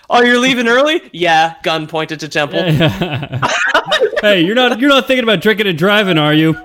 [0.10, 1.02] Oh, you're leaving early?
[1.12, 2.62] Yeah, gun pointed to temple.
[4.22, 6.56] hey, you're not you're not thinking about drinking and driving, are you?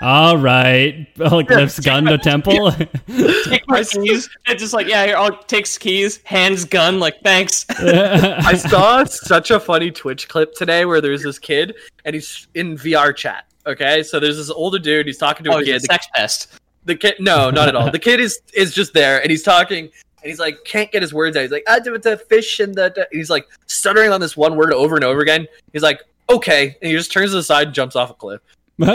[0.00, 1.06] All right.
[1.16, 2.72] Like lifts gun to temple.
[3.06, 4.28] Take my keys.
[4.46, 7.64] It's just like, yeah, here, I'll takes keys, hands gun, like thanks.
[7.70, 12.76] I saw such a funny Twitch clip today where there's this kid and he's in
[12.76, 13.44] VR chat.
[13.66, 15.06] Okay, so there's this older dude.
[15.06, 15.82] He's talking to Oh, a he's a kid.
[15.82, 16.60] The, sex pest.
[16.86, 17.90] The kid, no, not at all.
[17.90, 21.12] The kid is is just there and he's talking and he's like can't get his
[21.12, 21.42] words out.
[21.42, 22.92] He's like, ah, I do the fish and the.
[22.94, 25.46] the-" He's like stuttering on this one word over and over again.
[25.72, 28.40] He's like, okay, and he just turns to the side and jumps off a cliff.
[28.78, 28.94] like,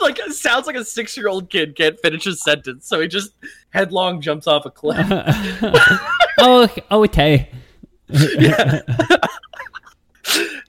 [0.00, 3.08] like it sounds like a six year old kid can't finish his sentence, so he
[3.08, 3.32] just
[3.70, 5.06] headlong jumps off a cliff.
[6.38, 7.50] oh, oh, okay.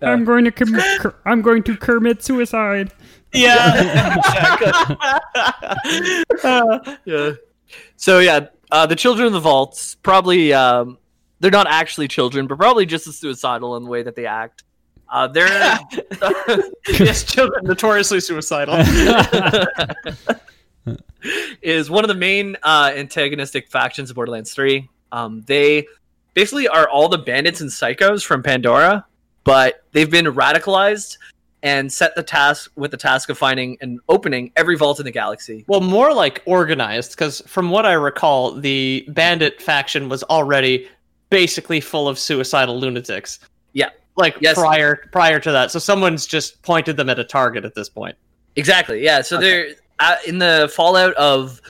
[0.02, 1.02] I'm going to commit.
[1.26, 2.94] I'm going to commit suicide.
[3.34, 4.16] Yeah.
[7.06, 7.32] yeah.
[7.96, 10.98] So yeah, uh, the children of the vaults probably um,
[11.40, 14.64] they're not actually children, but probably just as suicidal in the way that they act.
[15.10, 15.48] Uh, they're
[16.88, 18.76] yes, children notoriously suicidal.
[21.62, 24.90] is one of the main uh, antagonistic factions of Borderlands Three.
[25.12, 25.88] Um, they
[26.34, 29.06] basically are all the bandits and psychos from Pandora,
[29.44, 31.18] but they've been radicalized
[31.62, 35.12] and set the task with the task of finding and opening every vault in the
[35.12, 35.66] galaxy.
[35.68, 40.88] Well, more like organized, because from what I recall, the bandit faction was already
[41.30, 43.40] basically full of suicidal lunatics.
[43.74, 43.90] Yeah.
[44.16, 44.58] Like Yes.
[44.58, 45.72] prior prior to that.
[45.72, 48.16] So someone's just pointed them at a target at this point.
[48.56, 49.04] Exactly.
[49.04, 49.22] Yeah.
[49.22, 49.46] So Okay.
[49.48, 51.62] they're uh, in the fallout of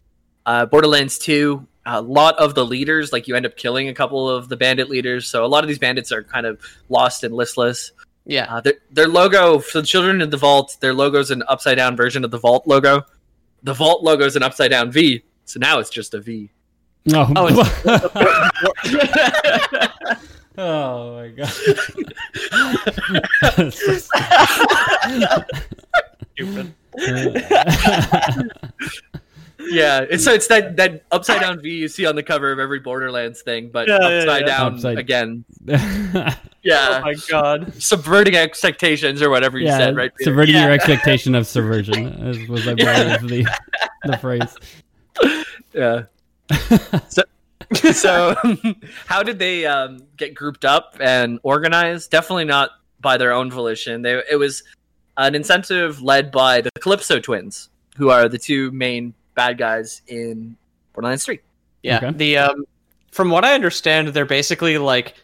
[0.45, 1.65] uh, Borderlands 2.
[1.85, 4.89] A lot of the leaders, like you end up killing a couple of the bandit
[4.89, 5.27] leaders.
[5.27, 6.59] So a lot of these bandits are kind of
[6.89, 7.91] lost and listless.
[8.29, 8.45] Yeah.
[8.45, 11.77] Uh, their, their logo for the children of the vault, their logo is an upside
[11.77, 13.03] down version of the vault logo.
[13.63, 15.23] The vault logo is an upside down V.
[15.45, 16.51] So now it's just a V.
[17.11, 17.81] Oh, Oh,
[20.59, 21.49] oh my god.
[26.35, 26.75] Stupid.
[29.69, 32.59] Yeah, it's so it's that that upside down V you see on the cover of
[32.59, 34.47] every Borderlands thing, but Yeah, yeah, upside yeah.
[34.47, 35.45] down Upside- again.
[36.15, 37.73] Oh Yeah, my god.
[37.81, 40.13] subverting expectations or whatever you yeah, said, right?
[40.13, 40.29] Peter?
[40.31, 40.63] subverting Yeah.
[40.65, 43.47] your expectation of subversion as was I believe the
[44.05, 44.57] the phrase.
[45.73, 46.03] Yeah.
[47.07, 47.23] so,
[47.93, 48.35] so
[49.05, 52.11] how did they um, get grouped up and organized?
[52.11, 54.01] Definitely not by their own volition.
[54.01, 54.63] They, it was
[55.17, 60.57] an incentive led by the Calypso twins, who are the two main bad guys in
[60.93, 61.39] Borderlands 3.
[61.83, 61.97] Yeah.
[61.97, 62.11] Okay.
[62.11, 62.65] The um
[63.11, 65.15] from what I understand, they're basically like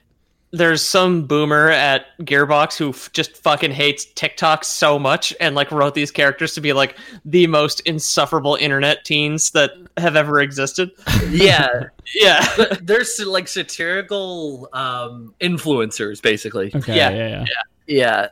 [0.51, 5.69] there's some boomer at Gearbox who f- just fucking hates TikTok so much and like
[5.69, 10.91] wrote these characters to be like the most insufferable internet teens that have ever existed.
[11.29, 11.67] Yeah,
[12.13, 12.45] Yeah.
[12.83, 16.71] they're like satirical um, influencers, basically.
[16.73, 17.09] Okay, Yeah.
[17.09, 17.45] yeah, yeah.
[17.87, 18.27] Yeah.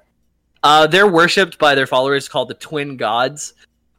[0.64, 3.54] Uh, they're worshipped by their followers called the Twin Gods.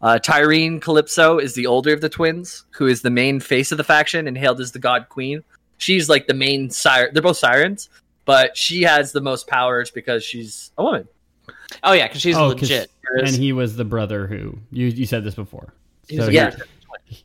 [0.04, 3.78] Uh, Tyreen Calypso is the older of the twins, who is the main face of
[3.78, 5.42] the faction and hailed as the God Queen.
[5.78, 7.10] She's like the main siren.
[7.14, 7.88] They're both sirens,
[8.26, 11.08] but she has the most powers because she's a woman.
[11.82, 12.90] Oh yeah, because she's Oh, 'cause- legit.
[13.18, 15.72] And he was the brother who you you said this before.
[16.14, 16.54] So Yeah.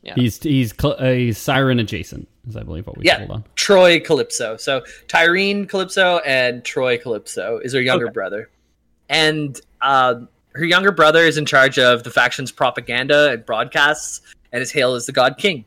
[0.02, 0.14] Yeah.
[0.14, 3.26] he's he's cl- a siren adjacent, is I believe what we Yeah.
[3.28, 3.44] on.
[3.56, 4.56] Troy Calypso.
[4.56, 8.12] So Tyreen Calypso and Troy Calypso is her younger Okay.
[8.14, 8.48] brother.
[9.08, 10.20] And uh,
[10.52, 14.20] her younger brother is in charge of the faction's propaganda and broadcasts
[14.52, 15.64] and is hailed as the God King.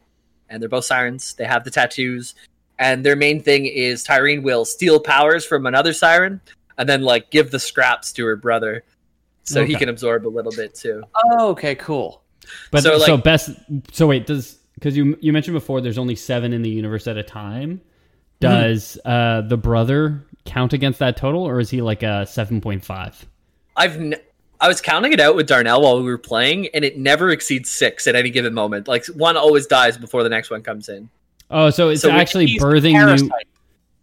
[0.50, 1.34] And they're both sirens.
[1.34, 2.36] They have the tattoos.
[2.80, 6.42] And their main thing is Tyreen will steal powers from another siren
[6.78, 8.84] and then like give the scraps to her brother
[9.44, 11.04] so he can absorb a little bit too.
[11.16, 12.22] Oh, okay, cool.
[12.72, 13.52] But So, so, best.
[13.92, 17.18] So wait, does because you you mentioned before there's only seven in the universe at
[17.18, 17.82] a time.
[18.40, 22.84] Does uh, the brother count against that total, or is he like a seven point
[22.84, 23.26] five?
[23.78, 24.16] I've n-
[24.64, 27.70] I was counting it out with Darnell while we were playing, and it never exceeds
[27.70, 28.88] six at any given moment.
[28.88, 31.09] Like one always dies before the next one comes in.
[31.51, 33.30] Oh, so it's So actually birthing new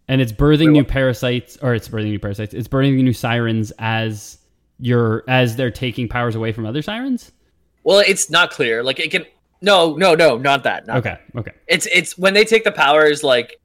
[0.07, 2.53] and it's birthing new parasites, or it's birthing new parasites.
[2.53, 4.37] It's birthing new sirens as
[4.77, 7.31] you're as they're taking powers away from other sirens.
[7.83, 8.83] Well, it's not clear.
[8.83, 9.25] Like it can.
[9.61, 10.85] No, no, no, not that.
[10.85, 11.53] Not Okay, okay.
[11.67, 13.23] It's it's when they take the powers.
[13.23, 13.59] Like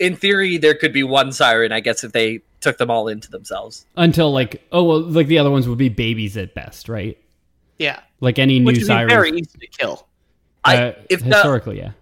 [0.00, 1.70] in theory, there could be one siren.
[1.70, 3.86] I guess if they took them all into themselves.
[3.96, 7.16] Until like oh well, like the other ones would be babies at best, right?
[7.78, 10.06] Yeah, Like any which new would be very easy to kill.
[10.62, 11.92] I uh, if the, historically, yeah.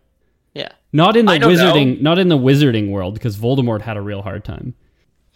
[0.55, 3.97] Yeah, Not in the I don't wizarding, not in the wizarding world, because Voldemort had
[3.97, 4.75] a real hard time.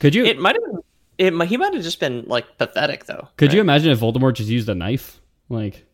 [0.00, 0.82] Could you it might have.
[1.18, 3.28] It he might have just been like pathetic though.
[3.36, 5.20] could you imagine if Voldemort just used a knife?
[5.48, 5.84] Like,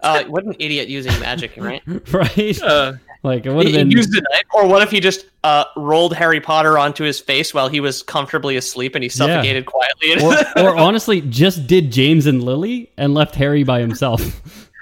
[0.00, 1.82] Uh, what an idiot using magic, right?
[2.12, 2.62] right?
[2.62, 3.90] uh, like it would he, have been.
[3.90, 7.52] used a knife, or what if he just uh, rolled Harry Potter onto his face
[7.52, 10.22] while he was comfortably asleep and he suffocated quietly?
[10.22, 14.20] or, or honestly, just did James and Lily and left Harry by himself.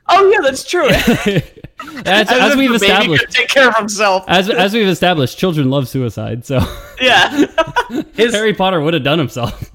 [0.09, 0.89] oh yeah, that's true.
[0.89, 1.43] as,
[2.05, 4.25] As as we've the baby established, could take care of himself.
[4.29, 6.45] as as we've established, children love suicide.
[6.45, 6.61] So
[7.01, 7.47] yeah.
[8.15, 9.73] his Harry Potter would have done himself.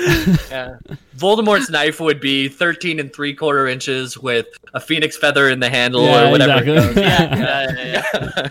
[0.00, 0.76] Yeah.
[1.16, 5.70] Voldemort's knife would be thirteen and three quarter inches with a phoenix feather in the
[5.70, 6.62] handle Yeah, or whatever.
[6.62, 6.74] it exactly.
[6.74, 6.96] goes.
[6.96, 8.48] yeah, yeah, yeah.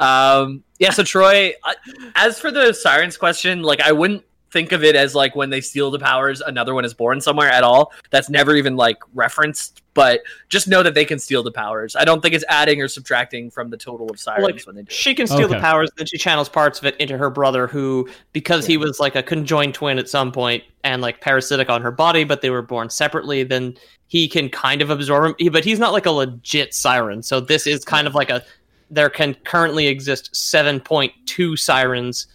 [0.00, 1.74] um yeah so troy I-
[2.14, 5.60] as for the sirens question like i wouldn't think of it as like when they
[5.60, 9.82] steal the powers another one is born somewhere at all that's never even like referenced
[9.94, 12.88] but just know that they can steal the powers i don't think it's adding or
[12.88, 15.90] subtracting from the total of sirens Like, when they do she can steal the powers,
[15.96, 19.22] then she channels parts of it into her brother, who, because he was like a
[19.22, 22.90] conjoined twin at some point and like parasitic on her body, but they were born
[22.90, 23.74] separately, then
[24.08, 25.52] he can kind of absorb him.
[25.52, 27.22] But he's not like a legit siren.
[27.22, 28.42] So this is kind of like a.
[28.90, 32.26] There can currently exist 7.2 sirens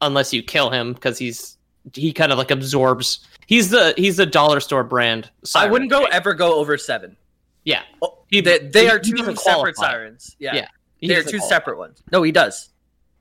[0.00, 1.56] unless you kill him because he's.
[1.94, 3.26] He kind of like absorbs.
[3.46, 5.30] He's the he's the dollar store brand.
[5.54, 7.16] i wouldn't go ever go over seven
[7.64, 9.72] Yeah, oh, He- they, they he- are two separate qualify.
[9.90, 10.66] sirens yeah, Yeah,
[11.00, 11.48] they're two qualify.
[11.48, 12.68] separate ones no he does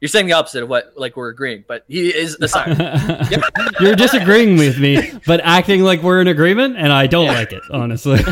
[0.02, 2.78] you're saying the opposite of what like we're agreeing but he is a siren
[3.80, 7.62] You're disagreeing with me, but acting like we're in agreement, and I don't like it,
[7.72, 8.20] honestly.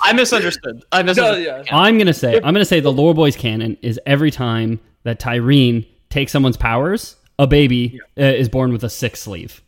[0.00, 0.84] I misunderstood.
[0.92, 1.66] I no, misunderstood.
[1.66, 1.76] yeah.
[1.76, 5.86] I'm gonna say I'm gonna say the lore boys canon is every time that Tyreen
[6.12, 9.62] takes someone's powers, a baby uh, is born with a sick sleeve.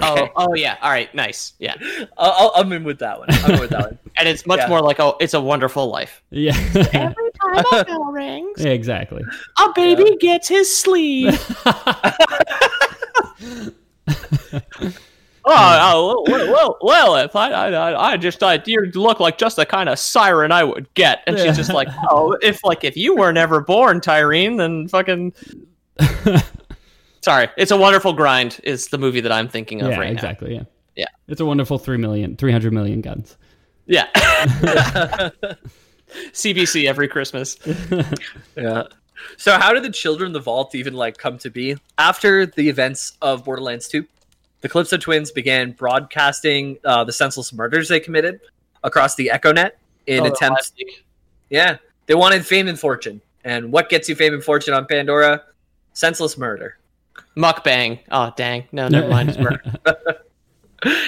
[0.00, 0.78] Oh, oh yeah.
[0.80, 1.52] All right, nice.
[1.58, 1.74] Yeah,
[2.18, 4.58] I'll, I'll, I'm in with that one i'm in with that one and it's much
[4.60, 4.68] Yeah.
[4.68, 6.22] more like oh, it's a wonderful life.
[6.30, 9.22] Yeah, Every time a bell rings, Yeah, exactly.
[9.58, 11.38] a baby gets his sleeve.
[15.44, 15.50] Oh,
[16.24, 19.56] oh, well, well, well, if I, I, I- I just thought you look like just
[19.56, 22.96] the kind of siren I would get, and she's just like, oh, if like if
[22.96, 25.34] you were never born, Tyreen, then fucking.
[27.22, 28.60] Sorry, it's a wonderful grind.
[28.64, 30.54] Is the movie that I'm thinking of yeah, right exactly.
[30.54, 30.64] Yeah,
[30.96, 31.06] Yeah.
[31.28, 33.36] It's a wonderful three million, three hundred million guns.
[33.86, 34.08] Yeah.
[36.32, 37.56] CBC every Christmas.
[38.56, 38.84] Yeah.
[39.36, 41.76] So how did the Children of the Vault even like come to be?
[41.98, 44.04] After the events of Borderlands 2,
[44.60, 48.40] the Calypso twins began broadcasting uh, the senseless murders they committed
[48.82, 49.72] across the EchoNet
[50.06, 50.72] in Oh, attempts.
[51.50, 51.76] Yeah,
[52.06, 53.20] they wanted fame and fortune.
[53.44, 55.42] And what gets you fame and fortune on Pandora?
[55.92, 56.78] Senseless murder.
[57.36, 57.98] Mukbang.
[58.10, 58.64] Oh dang.
[58.72, 59.30] No, never mind.
[59.30, 59.62] It's murder.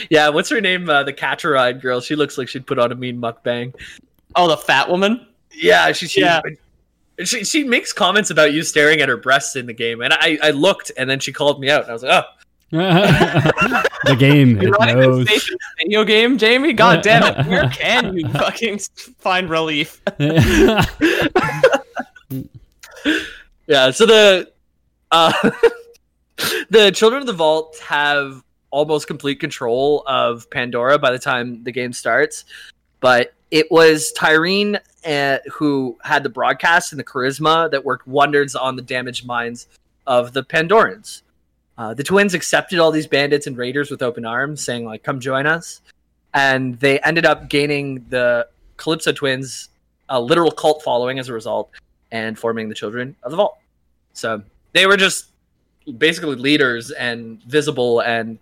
[0.09, 0.89] Yeah, what's her name?
[0.89, 2.01] Uh, the Catcher-eyed girl.
[2.01, 3.74] She looks like she'd put on a mean mukbang.
[4.37, 5.26] Oh, the fat woman.
[5.53, 6.43] Yeah, she she, Yeah.
[7.24, 10.39] she she makes comments about you staring at her breasts in the game, and I
[10.41, 12.28] I looked, and then she called me out, and I was like, oh.
[14.05, 15.24] the game You're it running knows.
[15.26, 16.72] this station video game, Jamie.
[16.72, 17.47] God damn it!
[17.49, 18.78] Where can you fucking
[19.18, 20.01] find relief?
[23.66, 24.53] Yeah, so the
[25.15, 25.51] uh
[26.71, 31.71] the Children of the Vault have almost complete control of Pandora by the time the
[31.71, 32.45] game starts.
[32.99, 38.57] But it was Tyreen uh, who had the broadcast and the charisma that worked wonders
[38.57, 39.69] on the damaged minds
[40.07, 41.23] of the Pandorans.
[41.79, 45.21] Uh, the twins accepted all these bandits and raiders with open arms, saying like, "Come
[45.21, 45.81] join us,"
[46.33, 49.69] and they ended up gaining the Calypso twins
[50.09, 51.71] a literal cult following as a result,
[52.11, 53.59] and forming the Children of the Vault.
[54.15, 54.43] So
[54.75, 55.27] they were just
[55.99, 58.39] basically leaders and visible and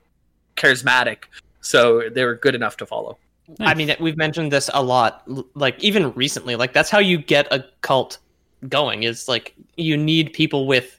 [0.57, 1.25] charismatic,
[1.61, 3.17] so they were good enough to follow.
[3.61, 5.23] I mean, we've mentioned this a lot,
[5.55, 6.57] like even recently.
[6.57, 8.19] Like that's how you get a cult
[8.69, 9.03] going.
[9.05, 10.99] Is like you need people with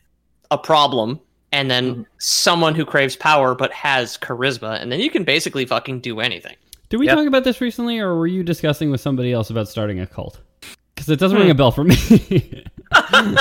[0.52, 1.20] a problem,
[1.52, 2.06] and then Mhm.
[2.20, 6.56] someone who craves power but has charisma, and then you can basically fucking do anything.
[6.90, 7.16] Did we Yep.
[7.16, 10.40] talk about this recently, or were you discussing with somebody else about starting a cult?
[10.94, 11.44] Because it doesn't Hmm.
[11.44, 11.96] ring a bell for me.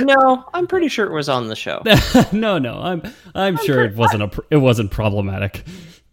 [0.00, 1.82] No, I'm pretty sure it was on the show.
[2.32, 3.02] no, no, I'm
[3.34, 5.64] I'm sure it wasn't a pr- it wasn't problematic.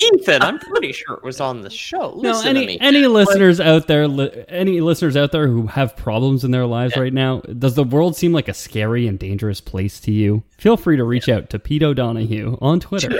[0.01, 2.20] Ethan, I'm pretty sure it was on the show.
[2.22, 2.78] No, Listen to any me.
[2.82, 6.97] any listeners out there, li- any listeners out there who have problems in their lives
[6.97, 10.43] right now, does the world seem like a scary and dangerous place to you?
[10.57, 13.11] Feel free to reach out to Pete O'Donohue on Twitter.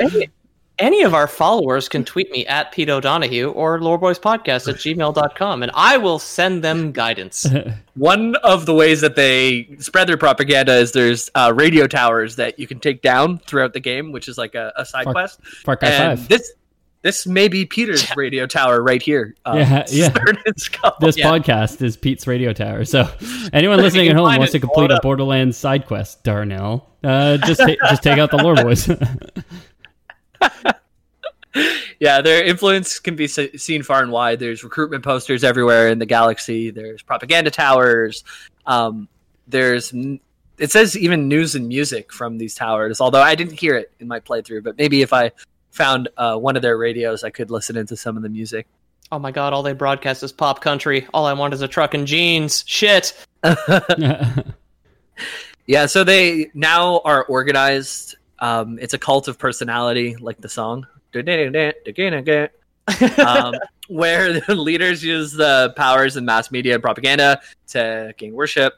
[0.80, 5.64] Any, any of our followers can tweet me at Pete O'Donohue or loreboyspodcast at gmail.com
[5.64, 7.46] and I will send them guidance.
[7.96, 12.58] One of the ways that they spread their propaganda is there's uh, radio towers that
[12.60, 15.44] you can take down throughout the game, which is like a, a side Far- quest.
[15.46, 16.30] Far Cry and Five.
[16.30, 16.54] this
[17.04, 19.36] this may be Peter's radio tower right here.
[19.46, 20.10] Um, Yeah, yeah.
[20.10, 20.96] starting in Skull.
[21.02, 21.30] This yeah.
[21.30, 22.86] podcast is Pete's radio tower.
[22.86, 23.08] So,
[23.52, 25.00] anyone listening at home wants to complete a.
[25.04, 28.90] Borderlands side quest, Darnell, uh, just ta- just take out the lore boys.
[32.00, 34.40] yeah, their influence can be seen far and wide.
[34.40, 36.72] There's recruitment posters everywhere in the galaxy.
[36.72, 38.24] There's propaganda towers.
[38.66, 39.08] Um,
[39.48, 39.94] there's
[40.58, 43.02] it says even news and music from these towers.
[43.02, 45.32] Although I didn't hear it in my playthrough, but maybe if I
[45.72, 48.68] found uh, one of their radios, I could listen into some of the music.
[49.12, 51.08] Oh my god, all they broadcast is pop country.
[51.14, 52.64] All I want is a truck and jeans.
[52.68, 53.14] Shit.
[55.66, 58.16] Yeah, so they now are organized.
[58.44, 60.86] Um, it's a cult of personality, like the song,
[63.26, 63.54] um,
[63.88, 68.74] where the leaders use the powers in mass media and propaganda to gain worship.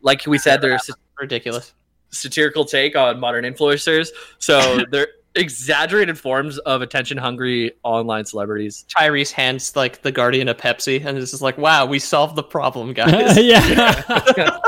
[0.00, 1.74] Like we said, there's a Ridiculous.
[2.08, 4.08] satirical take on modern influencers,
[4.38, 8.86] so they're exaggerated forms of attention-hungry online celebrities.
[8.88, 12.42] Tyreen hands like the guardian of Pepsi and it's just like, wow, we solved the
[12.42, 13.36] problem, guys.
[13.36, 14.58] yeah.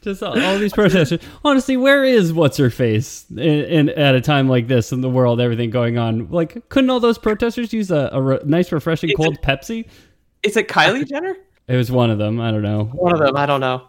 [0.00, 1.20] Just all, all these protesters.
[1.44, 5.10] Honestly, where is what's her face in, in at a time like this in the
[5.10, 6.30] world, everything going on?
[6.30, 9.88] Like, couldn't all those protesters use a, a re- nice, refreshing It's cold Pepsi?
[10.44, 11.36] is it Kylie Jenner?
[11.66, 12.40] It was one of them.
[12.40, 12.84] I don't know.
[12.84, 13.88] One of them, I don't know.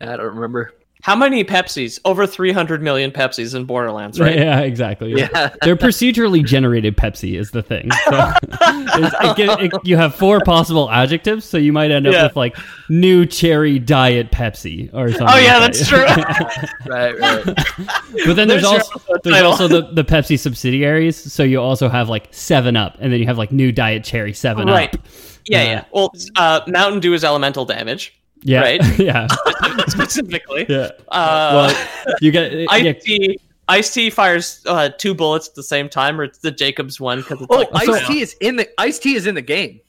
[0.00, 0.72] I don't remember.
[1.02, 1.98] How many Pepsis?
[2.04, 4.36] Over 300 million Pepsis in Borderlands, right?
[4.38, 5.12] Yeah, exactly.
[5.18, 5.52] Yeah.
[5.62, 7.90] They're procedurally generated Pepsi is the thing.
[8.04, 8.10] So
[8.52, 12.22] it's- it gi- it- you have four possible adjectives, so you might end up Yeah.
[12.28, 12.56] with like
[12.88, 15.26] new cherry diet Pepsi or something.
[15.28, 16.74] Oh, yeah, like that's that.
[16.86, 17.44] Right, right.
[18.24, 19.50] But then there's, There's also there's title.
[19.50, 21.16] also the, the Pepsi subsidiaries.
[21.32, 24.32] So you also have like Seven Up, and then you have like new Diet Cherry
[24.32, 24.94] Seven Right.
[24.94, 25.00] Up.
[25.46, 25.84] Yeah, Uh, yeah.
[25.92, 28.98] Well, uh, Mountain Dew is elemental damage, Yeah, Right.
[29.00, 29.26] yeah,
[29.92, 30.66] specifically.
[30.68, 30.90] yeah.
[31.08, 31.72] Uh,
[32.06, 33.38] Well, you get yeah, Ice T,
[33.68, 37.18] Ice T fires uh, two bullets at the same time, or it's the Jacobs one
[37.18, 39.80] because it's Oh, like Ice T is in the Ice T is in the game.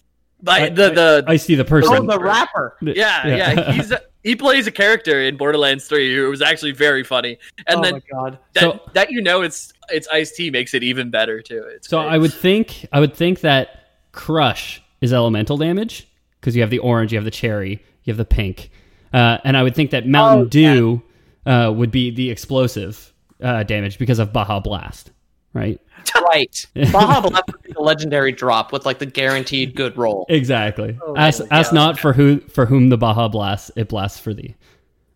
[0.45, 1.93] Like I- the the I see the person.
[1.95, 2.75] Oh, the rapper.
[2.81, 7.03] yeah, yeah he's a, he plays a character in Borderlands 3 who was actually very
[7.03, 7.37] funny,
[7.67, 8.39] and oh then my god.
[8.53, 11.63] that, So- that you know it's it's Ice T makes it even better too.
[11.73, 12.11] It's So great.
[12.13, 16.07] I would think I would think that crush is elemental damage
[16.39, 18.69] because you have the orange, you have the cherry, you have the pink,
[19.13, 21.01] uh, and I would think that Mountain Oh, Dew
[21.45, 25.11] uh, would be the explosive uh, damage because of Baja Blast,
[25.53, 25.79] right?
[26.21, 26.65] Right.
[26.91, 30.25] Baja Blast would be the legendary drop with like the guaranteed good roll.
[30.29, 30.97] Exactly.
[31.05, 34.33] Oh, ask my ask not for who for whom the Baja Blast it blasts for
[34.33, 34.55] thee.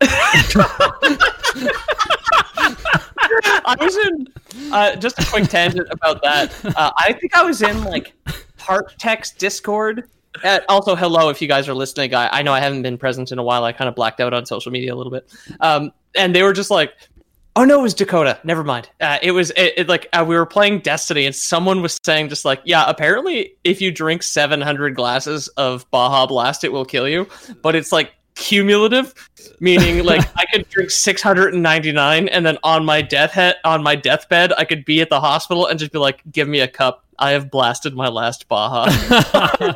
[0.00, 1.36] I
[3.78, 4.26] was in
[4.72, 6.52] uh, just a quick tangent about that.
[6.64, 8.12] Uh, I think I was in like
[8.58, 10.08] Heart Text Discord.
[10.44, 12.14] Uh, also, hello if you guys are listening.
[12.14, 13.64] I, I know I haven't been present in a while.
[13.64, 15.30] I kind of blacked out on social media a little bit.
[15.60, 16.94] Um, and they were just like,
[17.56, 18.38] "Oh no, it was Dakota.
[18.44, 18.90] Never mind.
[19.00, 22.28] Uh, it was it, it, like uh, we were playing Destiny, and someone was saying
[22.28, 27.08] just like, yeah, apparently if you drink 700 glasses of Baja Blast, it will kill
[27.08, 27.28] you.
[27.62, 29.12] But it's like cumulative,
[29.60, 34.52] meaning like I could drink 699, and then on my death he- on my deathbed,
[34.56, 37.04] I could be at the hospital and just be like, "Give me a cup.
[37.18, 38.86] I have blasted my last Baja,"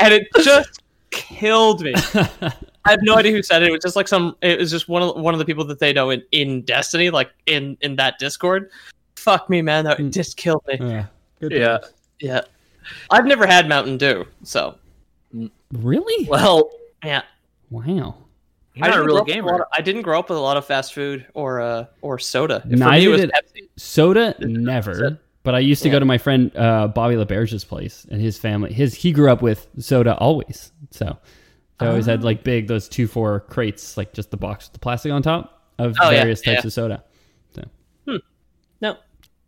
[0.00, 1.94] and it just killed me.
[2.84, 3.68] I have no idea who said it.
[3.68, 4.36] It was just like some.
[4.42, 7.10] It was just one of one of the people that they know in, in Destiny,
[7.10, 8.70] like in in that Discord.
[9.16, 9.84] Fuck me, man.
[9.84, 10.78] That just killed me.
[10.80, 11.06] Yeah.
[11.40, 11.78] Good yeah.
[12.20, 12.42] Yeah,
[13.10, 14.76] I've never had Mountain Dew, so
[15.72, 16.28] Really?
[16.28, 16.70] Well,
[17.04, 17.22] yeah.
[17.70, 17.82] Wow.
[18.74, 19.54] you're I not a didn't real grow up with a lot gamer.
[19.62, 22.60] of- I didn't grow up with a lot of fast food or uh or soda.
[22.60, 23.68] For me, Neither it was did- Pepsi.
[23.76, 25.18] Soda, never.
[25.44, 28.72] But I used to go to my friend uh, Bobby LaBerge's place, and his family,
[28.72, 30.70] his he grew up with soda always.
[30.90, 31.18] So
[31.80, 34.78] they always had like big those two four crates, like just the box with the
[34.78, 36.66] plastic on top of Oh, yeah, various types yeah.
[36.66, 37.04] of soda.
[37.54, 38.18] So
[38.80, 38.96] No,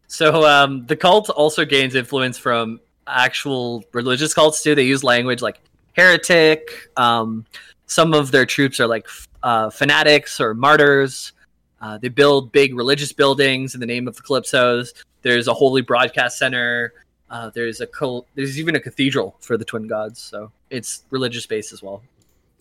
[0.09, 4.74] So um, the cult also gains influence from actual religious cults too.
[4.74, 5.61] They use language like
[5.92, 6.88] heretic.
[6.97, 7.45] Um,
[7.86, 9.07] some of their troops are like
[9.42, 11.32] uh, fanatics or martyrs.
[11.80, 14.92] Uh, they build big religious buildings in the name of the Calypsos.
[15.25, 16.93] There's a holy broadcast center.
[17.29, 17.89] Uh, there's a.
[18.37, 20.20] There's even a cathedral for the twin gods.
[20.20, 22.03] So it's religious based as well.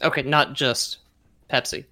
[0.02, 1.00] okay, not just
[1.52, 1.86] Pepsi.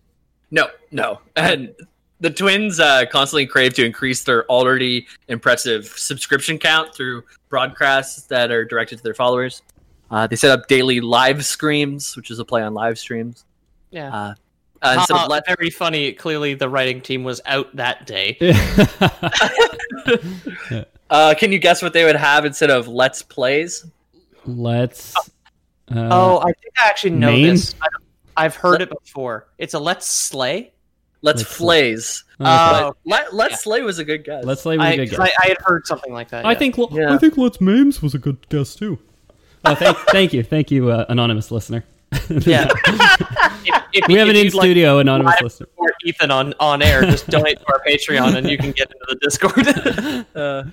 [0.50, 1.76] No, no, and
[2.20, 8.52] the twins uh, constantly crave to increase their already impressive subscription count through broadcasts that
[8.52, 9.62] are directed to their followers.
[10.10, 13.46] Uh, they set up daily live screams, which is a play on live streams.
[13.92, 14.14] Yeah.
[14.14, 14.34] Uh,
[14.82, 16.14] uh, instead Ha, of let- very funny.
[16.14, 18.38] Clearly, the writing team was out that day.
[21.10, 23.86] uh, can you guess what they would have instead of let's plays?
[24.46, 25.16] Let's.
[25.94, 27.48] Uh, oh, I think I actually know Name?
[27.50, 27.76] this.
[27.82, 27.88] I,
[28.46, 29.48] I've heard it before.
[29.58, 30.72] It's a Let's Slay.
[31.24, 32.24] Let's, Let's flays.
[32.40, 32.50] okay.
[32.50, 33.58] Oh, Let, let's Yeah.
[33.58, 34.44] slay was a good guess.
[34.44, 35.30] let's play with I, a good 'cause guess.
[35.40, 36.48] I, I had heard something like that.
[36.48, 36.58] I yeah.
[36.58, 37.14] think Lo- Yeah.
[37.14, 38.98] I think Let's memes was a good guess too.
[39.64, 41.84] Oh, thank, thank you, thank you, uh, anonymous listener.
[42.30, 42.68] Yeah.
[43.94, 45.68] If- if- we have an in you'd like studio anonymous listener.
[45.68, 49.06] support Ethan on, on air, just donate to our Patreon and you can get into
[49.08, 50.26] the Discord.
[50.36, 50.64] Uh,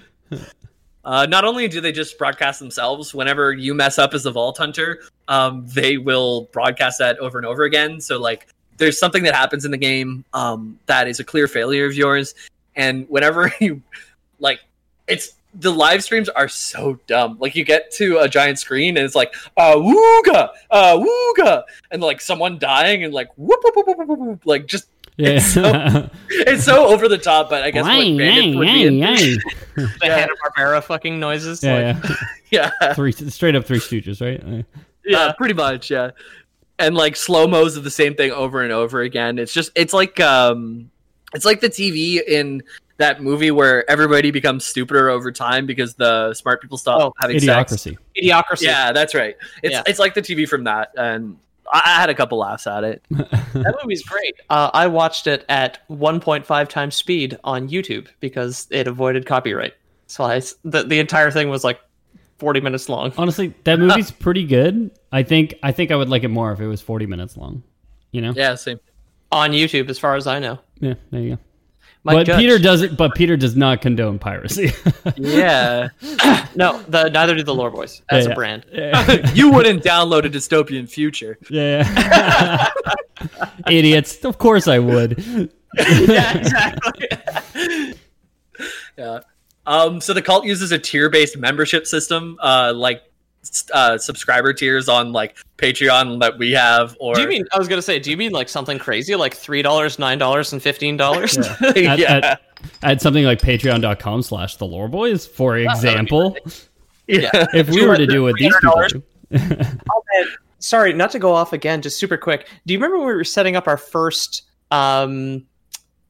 [1.04, 4.58] uh, not only do they just broadcast themselves, whenever you mess up as a vault
[4.58, 7.98] hunter, um, they will broadcast that over and over again.
[7.98, 11.86] So, like, there's something that happens in the game um, that is a clear failure
[11.86, 12.34] of yours,
[12.76, 13.80] and whenever you
[14.38, 14.60] like,
[15.06, 17.36] it's the live streams are so dumb.
[17.40, 22.00] Like, you get to a giant screen and it's like, uh, wooga, uh, wooga, and
[22.02, 25.30] like someone dying and like whoop, whoop, whoop, whoop, whoop, whoop, like just Yeah.
[25.30, 27.50] It's so- it's so over the top.
[27.50, 29.40] But I guess what Bandit would be into-
[29.74, 31.62] the Hanna Barbera fucking noises.
[31.62, 32.18] yeah, like,
[32.50, 32.70] yeah.
[32.80, 32.94] yeah.
[32.94, 34.40] Three straight up Three Stooges, right?
[34.42, 34.62] Uh,
[35.04, 36.10] Yeah, pretty much, yeah.
[36.78, 39.38] And like slow mos of the same thing over and over again.
[39.40, 40.90] It's just it's like um
[41.34, 42.62] it's like the TV in
[42.98, 47.40] that movie where everybody becomes stupider over time because the smart people stop Oh, having
[47.40, 47.72] sex.
[47.72, 47.96] Idiocracy.
[48.16, 48.62] Idiocracy.
[48.62, 49.36] Yeah, that's right.
[49.62, 49.82] It's Yeah.
[49.86, 51.38] it's like the TV from that and
[51.72, 53.02] I, I had a couple laughs at it.
[53.54, 54.36] That movie's great.
[54.50, 59.74] Uh, I watched it at 1.5 times speed on YouTube because it avoided copyright.
[60.06, 61.80] So I, s- the, the entire thing was like
[62.38, 63.12] 40 minutes long.
[63.18, 64.90] Honestly, that movie's pretty good.
[65.10, 67.62] I think I think I would like it more if it was 40 minutes long.
[68.12, 68.32] You know?
[68.36, 68.78] Yeah, same.
[69.32, 70.58] On YouTube, as far as I know.
[70.80, 71.38] Yeah, there you go.
[72.04, 72.96] My but judge- Peter doesn't.
[72.96, 74.70] But Peter does not condone piracy.
[75.16, 75.88] Yeah.
[76.54, 78.64] No, the, neither do the Lore Boys as Yeah, a brand.
[78.72, 81.38] yeah, you wouldn't download a dystopian future.
[81.50, 82.68] yeah.
[83.68, 84.24] Idiots.
[84.24, 85.18] Of course I would.
[85.76, 87.08] yeah, exactly.
[88.96, 89.20] Yeah.
[89.66, 93.08] Um, so the cult uses a tier-based membership system, uh, like s-
[93.72, 97.68] uh, subscriber tiers on like Patreon that we have, or Do you mean, I was
[97.68, 101.76] going to say, do you mean like something crazy, like $3, $9, and $15?
[101.76, 102.40] At, yeah, at,
[102.82, 106.36] at something like patreon.com slash the lore boys, for example.
[107.06, 107.30] yeah.
[107.54, 109.02] If we were to do what these people do.
[109.90, 110.24] Oh.
[110.58, 112.48] Sorry, not to go off again, just super quick.
[112.66, 115.46] Do you remember when we were setting up our first um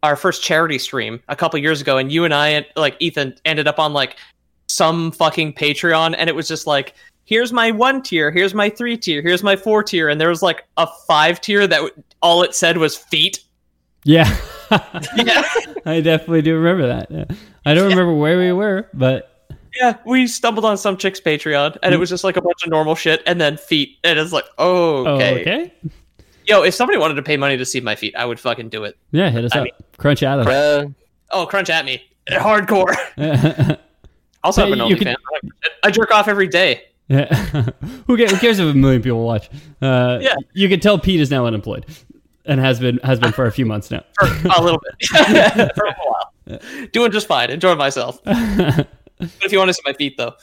[0.03, 3.66] our first charity stream a couple years ago and you and I like Ethan ended
[3.66, 4.16] up on like
[4.68, 6.95] some fucking Patreon and it was just like
[7.29, 10.43] here's my 1 tier, here's my 3 tier, here's my 4 tier and there was
[10.43, 13.41] like a 5 tier that w- all it said was feet.
[14.05, 14.35] Yeah.
[15.16, 15.49] Yeah.
[15.87, 17.11] I definitely do remember that.
[17.11, 17.24] Yeah.
[17.64, 19.47] I don't remember where we were, but
[19.81, 22.70] Yeah, we stumbled on some chick's Patreon and it was just like a bunch of
[22.70, 25.41] normal shit and then feet and it's like, "Oh, oh, okay.
[25.41, 25.72] okay.
[26.47, 28.85] Yo, if somebody wanted to pay money to see my feet, I would fucking do
[28.85, 28.97] it.
[29.11, 29.64] Yeah, hit us I up.
[29.64, 30.87] mean- Crunch out of Uh,
[31.31, 32.03] Oh, crunch at me.
[32.31, 32.95] Hardcore.
[33.16, 33.81] it.
[34.45, 35.16] Also have Hey, an you OnlyFans.
[35.83, 36.83] I jerk off every day.
[37.09, 37.34] Yeah.
[38.06, 39.48] who, cares, who cares if a million people watch?
[39.80, 40.34] Uh, Yeah.
[40.52, 41.86] You can tell Pete is now unemployed
[42.44, 44.02] and has been has been for a few months now.
[44.20, 45.74] For a little bit.
[45.76, 46.88] for a while.
[46.92, 47.50] Doing just fine.
[47.50, 48.20] Enjoying myself.
[48.24, 48.86] But
[49.42, 50.34] if you want to see my feet, though.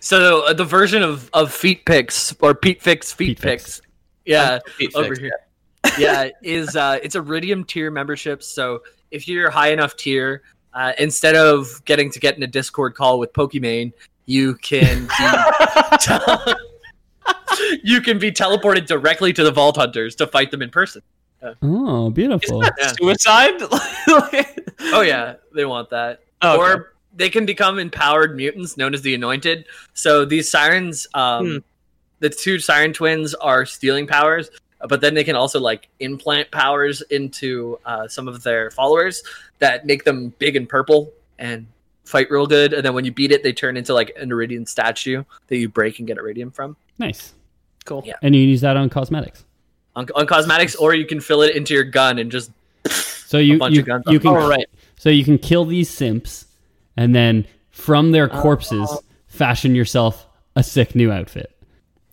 [0.00, 3.64] so uh, the version of of feet picks or Pete Fix feet Pete Fix.
[3.64, 3.82] pics,
[4.24, 5.32] yeah, Feet over fixed, here,
[5.98, 8.42] yeah, is uh, it's a Eridium tier membership.
[8.42, 10.42] So if you're high enough tier,
[10.74, 13.92] uh, instead of getting to get in a Discord call with Pokimane,
[14.26, 16.54] you can be
[17.82, 21.02] you can be teleported directly to the Vault Hunters to fight them in person.
[21.62, 22.62] Oh, beautiful.
[22.62, 23.62] Isn't that suicide?
[24.92, 26.20] Oh yeah, they want that.
[26.40, 26.72] Oh, okay.
[26.72, 29.66] Or they can become empowered mutants known as the Anointed.
[29.92, 31.56] So these sirens, um, Hmm.
[32.20, 34.50] the two siren twins are stealing powers,
[34.88, 39.22] but then they can also like implant powers into uh, some of their followers
[39.58, 41.66] that make them big and purple and
[42.04, 42.72] fight real good.
[42.72, 45.68] And then when you beat it, they turn into like an Eridium statue that you
[45.68, 46.76] break and get Eridium from.
[46.98, 47.32] Nice.
[47.84, 48.02] cool.
[48.06, 48.14] Yeah.
[48.22, 49.44] And you use that on cosmetics.
[49.96, 52.50] On, on cosmetics, or you can fill it into your gun and just
[52.88, 54.66] So you bunch you, of guns you can Oh, right.
[54.96, 56.46] so you can kill these simps
[56.96, 58.90] and then from their corpses
[59.26, 60.26] fashion yourself
[60.56, 61.54] a sick new outfit.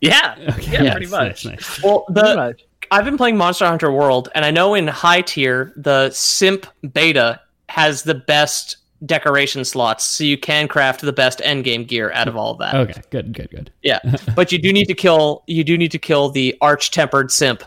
[0.00, 0.72] Yeah, Okay.
[0.72, 1.44] yeah, Nice, pretty much.
[1.44, 1.82] nice, nice.
[1.82, 2.64] Well, Pretty the much.
[2.90, 7.40] I've been playing Monster Hunter World, and I know in high tier, the Simp beta
[7.68, 12.36] has the best decoration slots, so you can craft the best endgame gear out of
[12.36, 12.74] all of that.
[12.74, 13.70] Okay, good, good, good.
[13.82, 13.98] Yeah,
[14.36, 15.42] but you do need to kill.
[15.46, 17.62] You do need to kill the arch tempered simp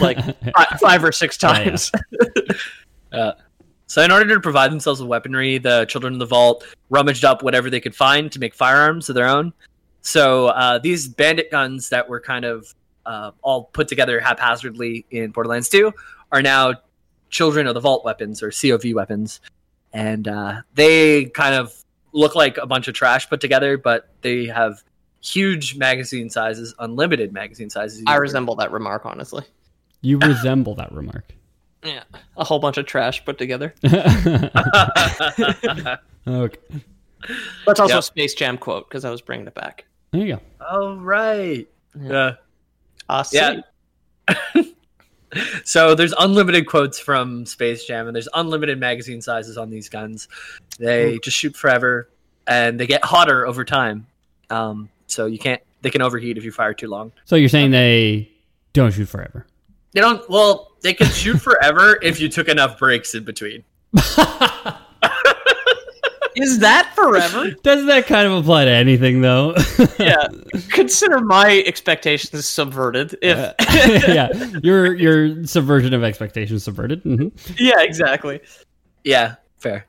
[0.00, 0.18] like
[0.80, 1.64] five or six Yeah, yeah.
[1.64, 1.92] times.
[3.12, 3.32] Uh,
[3.86, 7.44] so, in order to provide themselves with weaponry, the children of the vault rummaged up
[7.44, 9.52] whatever they could find to make firearms of their own.
[10.06, 12.74] So, uh, these bandit guns that were kind of
[13.06, 15.94] uh, all put together haphazardly in Borderlands 2
[16.30, 16.74] are now
[17.30, 19.40] children of the vault weapons or COV weapons.
[19.94, 21.72] And uh, they kind of
[22.12, 24.84] look like a bunch of trash put together, but they have
[25.22, 28.04] huge magazine sizes, unlimited magazine sizes.
[28.06, 29.44] I resemble that remark, honestly.
[30.02, 31.32] You resemble that remark.
[31.82, 32.04] Yeah,
[32.38, 33.74] a whole bunch of trash put together.
[33.84, 34.48] okay.
[37.66, 37.98] That's also Yep.
[37.98, 39.84] a Space Jam quote because I was bringing it back.
[40.14, 40.40] There you go.
[40.70, 41.66] All right.
[42.00, 42.34] Yeah.
[43.08, 43.60] Uh, Yeah.
[45.64, 50.28] So there's unlimited quotes from Space Jam, and there's unlimited magazine sizes on these guns.
[50.78, 52.08] They just shoot forever,
[52.46, 54.06] and they get hotter over time.
[54.48, 55.60] Um, so you can't.
[55.82, 57.10] They can overheat if you fire too long.
[57.24, 58.30] So you're saying they
[58.74, 59.44] don't shoot forever?
[59.90, 60.22] They don't.
[60.30, 63.64] Well, they can shoot forever if you took enough breaks in between.
[66.36, 67.50] Is that forever?
[67.62, 69.54] Doesn't that kind of apply to anything though?
[69.98, 70.26] yeah.
[70.70, 73.16] Consider my expectations subverted.
[73.22, 73.54] If
[74.08, 74.28] yeah,
[74.62, 77.02] your your subversion of expectations subverted.
[77.02, 77.28] hmm
[77.58, 78.40] yeah, exactly.
[79.04, 79.86] Yeah, fair.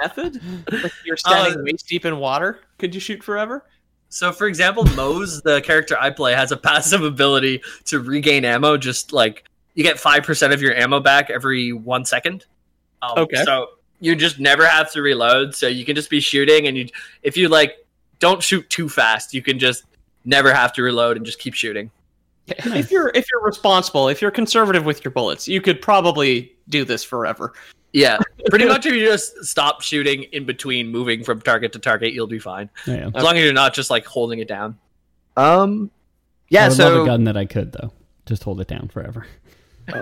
[0.00, 0.40] Method?
[0.72, 2.60] Like you're standing Uh, waist deep in water.
[2.78, 3.64] Could you shoot forever?
[4.08, 8.76] So, for example, Moze, the character I play, has a passive ability to regain ammo.
[8.76, 12.44] Just like you get five percent of your ammo back every one second.
[13.02, 13.44] Um, Okay.
[13.44, 13.66] So
[14.00, 15.54] you just never have to reload.
[15.54, 16.88] So you can just be shooting, and you,
[17.22, 17.86] if you like,
[18.18, 19.32] don't shoot too fast.
[19.34, 19.84] You can just
[20.24, 21.90] never have to reload and just keep shooting.
[22.48, 26.84] If you're if you're responsible, if you're conservative with your bullets, you could probably do
[26.84, 27.52] this forever.
[27.92, 28.18] Yeah,
[28.48, 28.86] pretty much.
[28.86, 32.68] If you just stop shooting in between moving from target to target, you'll be fine.
[32.86, 33.10] Yeah.
[33.14, 34.78] As long as you're not just like holding it down.
[35.36, 35.90] Um.
[36.48, 36.64] Yeah.
[36.64, 37.92] I would so love a gun that I could though.
[38.26, 39.26] Just hold it down forever.
[39.92, 40.00] Oh,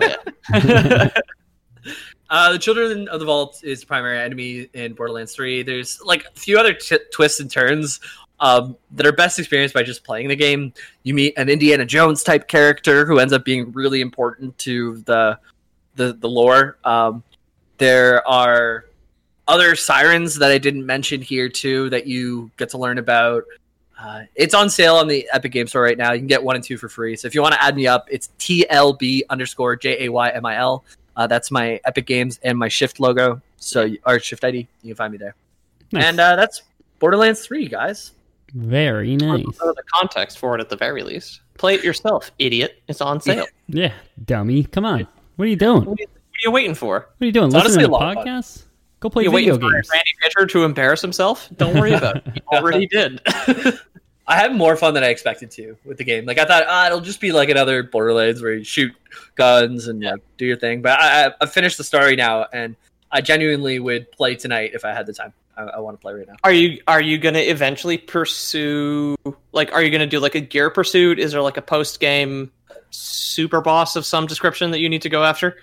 [0.53, 1.09] yeah.
[2.31, 5.63] Uh, the Children of the Vault is the primary enemy in Borderlands 3.
[5.63, 8.01] There's like a few other t- twists and turns
[8.41, 10.73] um, that are best experienced by just playing the game.
[11.03, 15.39] You meet an Indiana Jones type character who ends up being really important to the
[15.97, 16.79] the, the lore.
[16.85, 17.25] Um,
[17.79, 18.85] there are
[19.49, 23.45] other sirens that I didn't mention here too that you get to learn about.
[23.99, 26.13] Uh, it's on sale on the Epic Game Store right now.
[26.13, 27.17] You can get one and two for free.
[27.17, 30.47] So if you want to add me up, it's TLB underscore J A Y M
[30.47, 30.85] I L.
[31.19, 33.43] Uh, that's my Epic Games and my Shift logo.
[33.57, 35.35] So you- or Shift ID, you can find me there.
[35.93, 36.05] Nice.
[36.05, 36.63] And uh, that's
[37.01, 38.13] Borderlands Three, guys.
[38.55, 39.45] Very nice.
[39.61, 41.41] Or the context for it at the very least.
[41.59, 42.81] Play it yourself, idiot.
[42.89, 43.47] It's on sale.
[43.67, 43.93] Yeah,
[44.25, 44.65] dummy.
[44.65, 45.07] Come on.
[45.37, 45.81] What are you doing?
[45.85, 47.09] What What are you, what are you waiting for?
[47.19, 47.47] What are you doing?
[47.47, 48.27] It's Listening to honestly a lot of fun.
[48.27, 48.63] podcasts?
[49.01, 49.89] Go play you video waiting games.
[49.89, 51.49] for Randy Pitchford to embarrass himself?
[51.57, 52.25] Don't worry about it.
[52.35, 53.21] He already did.
[54.29, 56.27] I had more fun than I expected to with the game.
[56.27, 58.93] Like I thought, ah, it'll just be like another Borderlands where you shoot
[59.37, 60.83] guns and like do your thing.
[60.83, 62.77] But I, I, I finished the story now, and
[63.11, 65.33] I genuinely would play tonight if I had the time.
[65.57, 66.35] I, I want to play right now.
[66.45, 69.17] Are you are you gonna eventually pursue
[69.53, 71.19] like are you gonna do like a gear pursuit?
[71.19, 72.53] Is there like a post game
[72.91, 75.57] super boss of some description that you need to go after?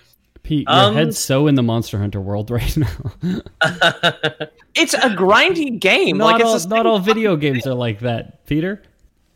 [0.46, 2.86] Pete, your Um, head's so in the Monster Hunter world right now.
[4.76, 6.18] It's a grindy game.
[6.18, 8.82] not like all, it's a not all video games are like that, Peter.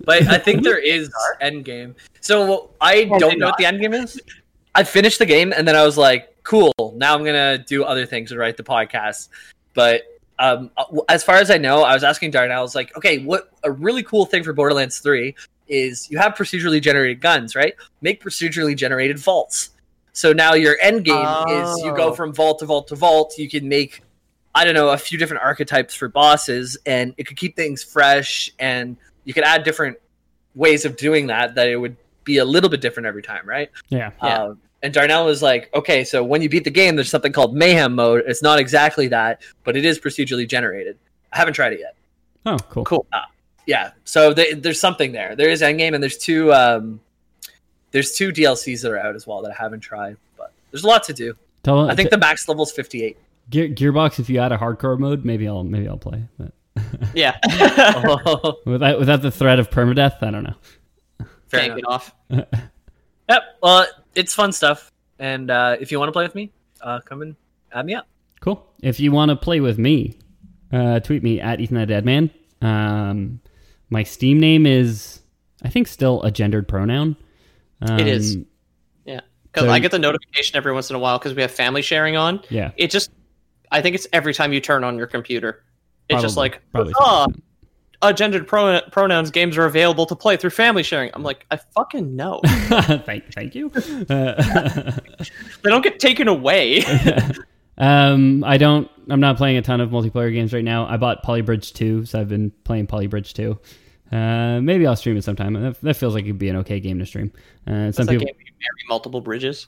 [0.05, 1.11] but I think there is
[1.41, 1.97] end game.
[2.21, 4.21] So I Oh, don't they know what the end game is.
[4.75, 6.73] I finished the game and then I was like, cool.
[6.97, 9.31] Now I'm gonna do other things and write the podcast.
[9.75, 10.03] But
[10.39, 10.71] um,
[11.09, 12.59] as far as I know, I was asking Darnell.
[12.59, 15.35] I was like, okay, what a really cool thing for Borderlands Three
[15.69, 17.75] is you have procedurally generated guns, right?
[18.03, 19.71] Make procedurally generated vaults.
[20.13, 21.17] So now your end game
[21.49, 22.15] is you go Oh.
[22.15, 23.35] from vault to vault to vault.
[23.39, 24.03] You can make
[24.53, 28.51] I don't know, a few different archetypes for bosses, and it could keep things fresh,
[28.59, 29.97] and you could add different
[30.57, 31.55] ways of doing that.
[31.55, 33.71] That it would be a little bit different every time, right?
[33.91, 34.11] Yeah.
[34.21, 34.43] Yeah.
[34.43, 37.55] Uh, and Darnell was like, okay, so when you beat the game, there's something called
[37.55, 38.25] mayhem mode.
[38.27, 40.99] It's not exactly that, but it is procedurally generated.
[41.33, 41.95] I haven't tried it yet.
[42.47, 42.85] Oh, cool.
[42.85, 43.07] Cool.
[43.67, 45.37] Yeah, so th- there's something there.
[45.37, 47.01] There is endgame, and there's two um,
[47.91, 50.87] there's two DLCs that are out as well that I haven't tried, but there's a
[50.87, 51.35] lot to do.
[51.63, 53.17] Tell, I think the max level is 58.
[53.51, 56.23] Gear, Gearbox, if you add a hardcore mode, maybe I'll maybe I'll play.
[56.39, 56.53] But
[57.15, 57.39] Yeah.
[58.65, 60.55] without without the threat of permadeath, I don't know.
[61.49, 62.15] Fair Can't enough.
[62.31, 62.61] get off.
[63.29, 63.43] Yep.
[63.63, 63.87] Well,
[64.17, 64.91] it's fun stuff,
[65.21, 66.51] and uh, if you want to play with me,
[66.81, 67.37] uh, come and
[67.73, 68.09] add me up.
[68.41, 68.67] Cool.
[68.83, 70.19] If you want to play with me,
[70.73, 72.31] uh, tweet me at Ethan the Deadman.
[72.61, 73.41] Um,
[73.89, 75.21] my Steam name is,
[75.63, 77.17] I think, still a gendered pronoun.
[77.83, 78.37] Um, It is.
[79.05, 79.21] Yeah.
[79.45, 81.83] Because So- I get the notification every once in a while because we have family
[81.83, 82.41] sharing on.
[82.49, 82.73] Yeah.
[82.77, 83.11] It just,
[83.71, 85.65] I think it's every time you turn on your computer.
[86.09, 87.29] It's just like, probably oh,
[88.03, 91.11] uh, gendered pro- pronouns games are available to play through family sharing.
[91.15, 92.41] I'm like, I fucking know.
[92.45, 93.71] thank, thank you.
[94.09, 94.93] Uh,
[95.63, 96.83] they don't get taken away.
[97.79, 98.91] um, I don't.
[99.09, 100.87] I'm not playing a ton of multiplayer games right now.
[100.87, 103.59] I bought Polybridge 2, so I've been playing Polybridge 2.
[104.11, 105.55] Uh, maybe I'll stream it sometime.
[105.55, 107.33] That, that feels like it'd be an okay game to stream.
[107.67, 109.67] Uh, some people, game you marry multiple bridges.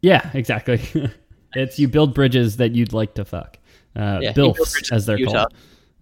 [0.00, 0.80] yeah, exactly.
[1.54, 3.58] it's you build bridges that you'd like to fuck.
[3.94, 5.46] Uh, Yeah, bilfs, as they're Utah.
[5.46, 5.54] called.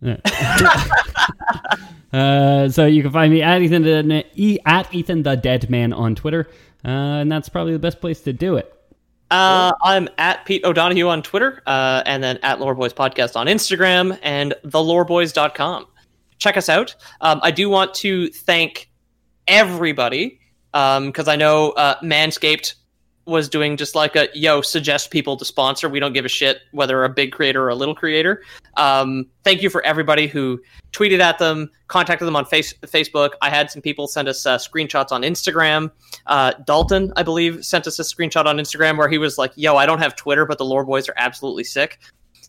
[2.12, 6.16] Uh, so you can find me at Ethan the, at Ethan the Dead Man on
[6.16, 6.48] Twitter,
[6.84, 8.74] uh, and that's probably the best place to do it.
[9.30, 13.46] Uh, I'm at Pete O'Donohue on Twitter, uh, and then at Lore Boys Podcast on
[13.46, 15.86] Instagram and theloreboys.com.
[16.40, 16.96] Check us out.
[17.20, 18.90] Um, I do want to thank
[19.46, 20.40] everybody
[20.72, 22.74] because I know uh, Manscaped
[23.26, 25.88] was doing just like a yo suggest people to sponsor.
[25.88, 28.42] We don't give a shit whether a big creator or a little creator.
[28.76, 30.60] Um, thank you for everybody who
[30.92, 33.32] tweeted at them, contacted them on face- Facebook.
[33.40, 35.90] I had some people send us uh, screenshots on Instagram.
[36.26, 39.76] Uh, Dalton, I believe, sent us a screenshot on Instagram where he was like, "Yo,
[39.76, 41.98] I don't have Twitter, but the Lore Boys are absolutely sick."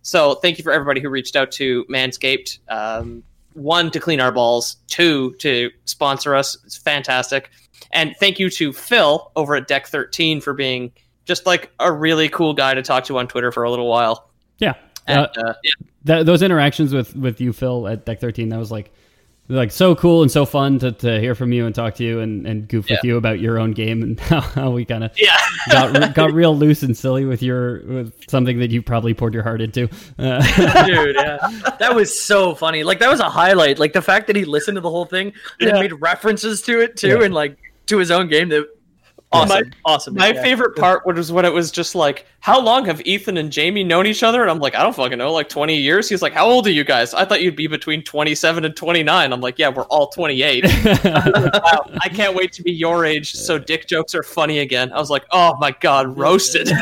[0.01, 2.59] So thank you for everybody who reached out to Manscaped.
[2.69, 3.23] Um,
[3.53, 6.57] one to clean our balls, two to sponsor us.
[6.65, 7.49] It's fantastic.
[7.91, 10.91] And thank you to Phil over at Deck 13 for being
[11.25, 14.29] just like a really cool guy to talk to on Twitter for a little while.
[14.59, 14.75] Yeah.
[15.07, 15.53] And, Uh, uh,
[16.05, 18.91] yeah, those interactions with with you, Phil, at Deck 13, that was like
[19.51, 22.19] like so cool and so fun to, to hear from you and talk to you
[22.19, 25.11] and, and goof with you about your own game and how, how we kind of
[25.17, 25.37] yeah.
[25.71, 29.43] got got real loose and silly with your with something that you probably poured your
[29.43, 29.89] heart into.
[30.17, 30.39] Uh,
[30.85, 31.37] Dude, yeah.
[31.79, 32.83] That was so funny.
[32.83, 33.77] Like that was a highlight.
[33.77, 35.79] Like the fact that he listened to the whole thing and Yeah.
[35.79, 37.23] made references to it too Yeah.
[37.25, 37.57] and like
[37.87, 38.67] to his own game that
[39.31, 39.49] awesome.
[39.85, 40.13] My- awesome.
[40.15, 40.41] My Yeah.
[40.41, 44.07] favorite part was when it was just like, how long have Ethan and Jamie known
[44.07, 44.41] each other?
[44.41, 46.09] And I'm like, I don't fucking know, like 20 years.
[46.09, 47.13] He's like, how old are you guys?
[47.13, 49.31] I thought you'd be between 27 and 29.
[49.31, 50.63] I'm like, yeah, we're all 28.
[51.03, 53.33] wow, I can't wait to be your age.
[53.33, 54.91] So dick jokes are funny again.
[54.91, 56.67] I was like, oh my god, roasted.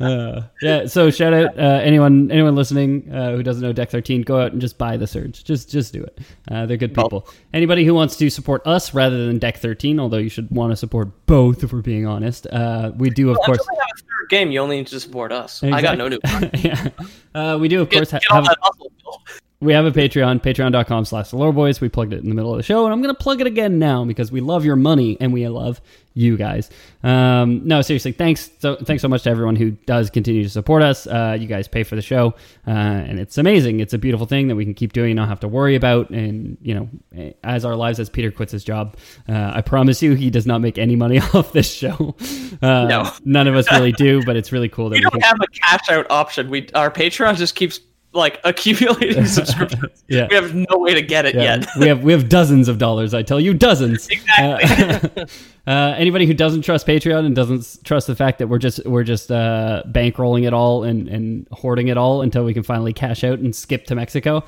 [0.00, 0.86] Uh, yeah.
[0.86, 4.22] So shout out uh, anyone anyone listening uh, who doesn't know Deck 13.
[4.22, 5.44] Go out and just buy the Surge.
[5.44, 6.18] Just just do it.
[6.50, 7.28] Uh, they're good people.
[7.52, 10.76] Anybody who wants to support us rather than Deck 13, although you should want to
[10.76, 12.46] support both if we're being honest.
[12.46, 13.58] Uh, we do of course.
[13.58, 15.62] Have a third game, you only need to support us.
[15.62, 16.18] I got no new.
[16.54, 16.88] yeah.
[17.34, 19.22] Uh, we do of Get, course ha- have that hustle, Bill.
[19.60, 21.80] We have a Patreon, patreon.com slash the lore boys.
[21.80, 23.46] We plugged it in the middle of the show, and I'm going to plug it
[23.46, 25.80] again now because we love your money and we love
[26.14, 26.70] you guys.
[27.04, 30.82] Um, no, seriously, thanks so, thanks so much to everyone who does continue to support
[30.82, 31.06] us.
[31.06, 32.34] Uh, you guys pay for the show,
[32.66, 33.80] uh, and it's amazing.
[33.80, 36.08] It's a beautiful thing that we can keep doing and not have to worry about.
[36.10, 38.96] And, you know, as our lives, as Peter quits his job,
[39.28, 42.16] uh, I promise you he does not make any money off this show.
[42.62, 43.10] Uh, No.
[43.24, 45.20] None of us really do, but it's really cool that We we, don't can.
[45.22, 46.48] have a cash out option.
[46.50, 47.78] We our Patreon just keeps
[48.12, 50.02] like accumulating subscriptions.
[50.08, 50.26] Yeah.
[50.28, 51.68] We have no way to get it Yeah, yet.
[51.78, 53.14] we have we have dozens of dollars.
[53.14, 54.08] I tell you, dozens.
[54.08, 55.22] Exactly.
[55.22, 55.26] Uh,
[55.70, 59.04] uh, anybody who doesn't trust Patreon and doesn't trust the fact that we're just we're
[59.04, 63.22] just uh, bankrolling it all and, and hoarding it all until we can finally cash
[63.22, 64.38] out and skip to Mexico.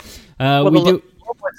[0.41, 1.03] Uh, Well, we do.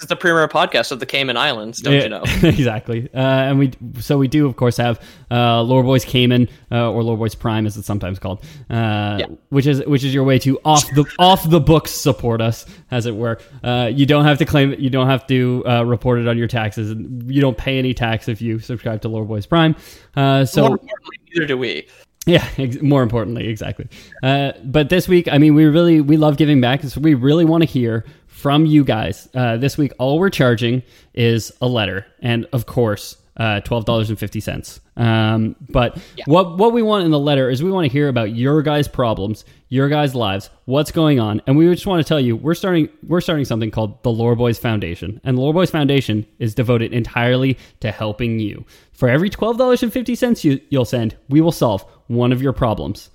[0.02, 2.24] Is the premier podcast of the Cayman Islands, don't Yeah, you know?
[2.44, 3.10] exactly.
[3.14, 5.00] Uh, and we so we do of course have
[5.32, 9.68] uh, Lore Boys Cayman uh, or Lore Boys Prime as it's sometimes called, uh, which
[9.68, 13.16] is which is your way to off the off the books support us as it
[13.16, 13.40] were.
[13.64, 14.80] Uh, you don't have to claim it.
[14.80, 17.94] You don't have to uh, report it on your taxes, and you don't pay any
[17.94, 19.76] tax if you subscribe to Lore Boys Prime.
[20.16, 21.88] Uh, so More importantly, neither do we.
[22.26, 23.88] yeah, ex- more importantly, exactly.
[24.22, 27.46] Uh, but this week, I mean, we really we love giving back, so we really
[27.46, 28.06] want to hear
[28.44, 29.30] from you guys.
[29.34, 30.84] Uh, this week, all we're charging
[31.14, 34.82] is a letter, and of course, uh, twelve dollars and fifty cents.
[34.98, 38.36] Um, but what what we want in the letter is we want to hear about
[38.36, 42.20] your guys' problems, your guys' lives, what's going on, and we just want to tell
[42.20, 45.72] you we're starting we're starting something called the Lore Boys Foundation, and the Lore Boys
[45.72, 48.66] Foundation is devoted entirely to helping you.
[48.92, 52.42] For every twelve dollars and fifty cents you you'll send, we will solve one of
[52.42, 53.10] your problems,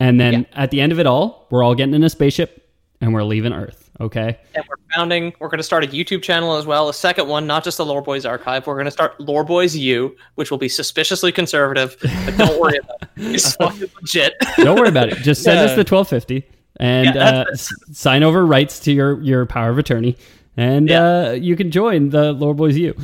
[0.00, 2.61] and then at the end of it all, we're all getting in a spaceship
[3.02, 3.90] and we're leaving Earth.
[4.00, 4.38] Okay.
[4.54, 6.88] And we're founding, we're going to start a YouTube channel as well.
[6.88, 8.66] A second one, not just the Lore Boys archive.
[8.66, 12.78] We're going to start Lore Boys U, which will be suspiciously conservative, but don't worry
[12.78, 13.08] about it.
[13.34, 14.34] It's fucking legit.
[14.56, 15.18] Don't worry about it.
[15.18, 16.44] Just send us the twelve fifty
[16.80, 20.16] and Yeah, uh, sign over rights to your your power of attorney,
[20.56, 21.02] and Yeah.
[21.28, 22.96] uh, you can join the Lore Boys U.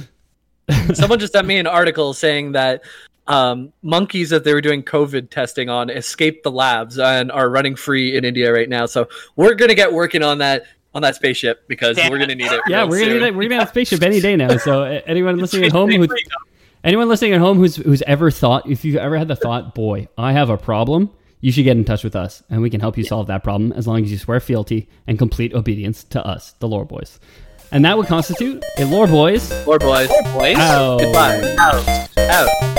[0.94, 2.82] Someone just sent me an article saying that
[3.28, 7.76] um, monkeys that they were doing COVID testing on escaped the labs and are running
[7.76, 8.86] free in India right now.
[8.86, 10.64] So we're gonna get working on that
[10.94, 12.60] on that spaceship because Damn we're gonna need it.
[12.66, 13.34] Yeah, we're gonna need it.
[13.36, 14.56] we're gonna have a spaceship any day now.
[14.56, 16.08] So uh, anyone listening at home who
[16.82, 20.08] anyone listening at home who's who's ever thought if you've ever had the thought, boy,
[20.16, 21.10] I have a problem.
[21.40, 23.72] you should get in touch with us and we can help you solve that problem
[23.72, 27.20] as long as you swear fealty and complete obedience to us, the Lore Boys.
[27.70, 29.50] And that would constitute a Lore Boys.
[29.66, 30.08] Lore boys.
[30.08, 30.56] Lore boys.
[30.56, 31.00] Out.
[31.00, 31.56] Goodbye.
[31.58, 32.18] Out.
[32.18, 32.78] Out.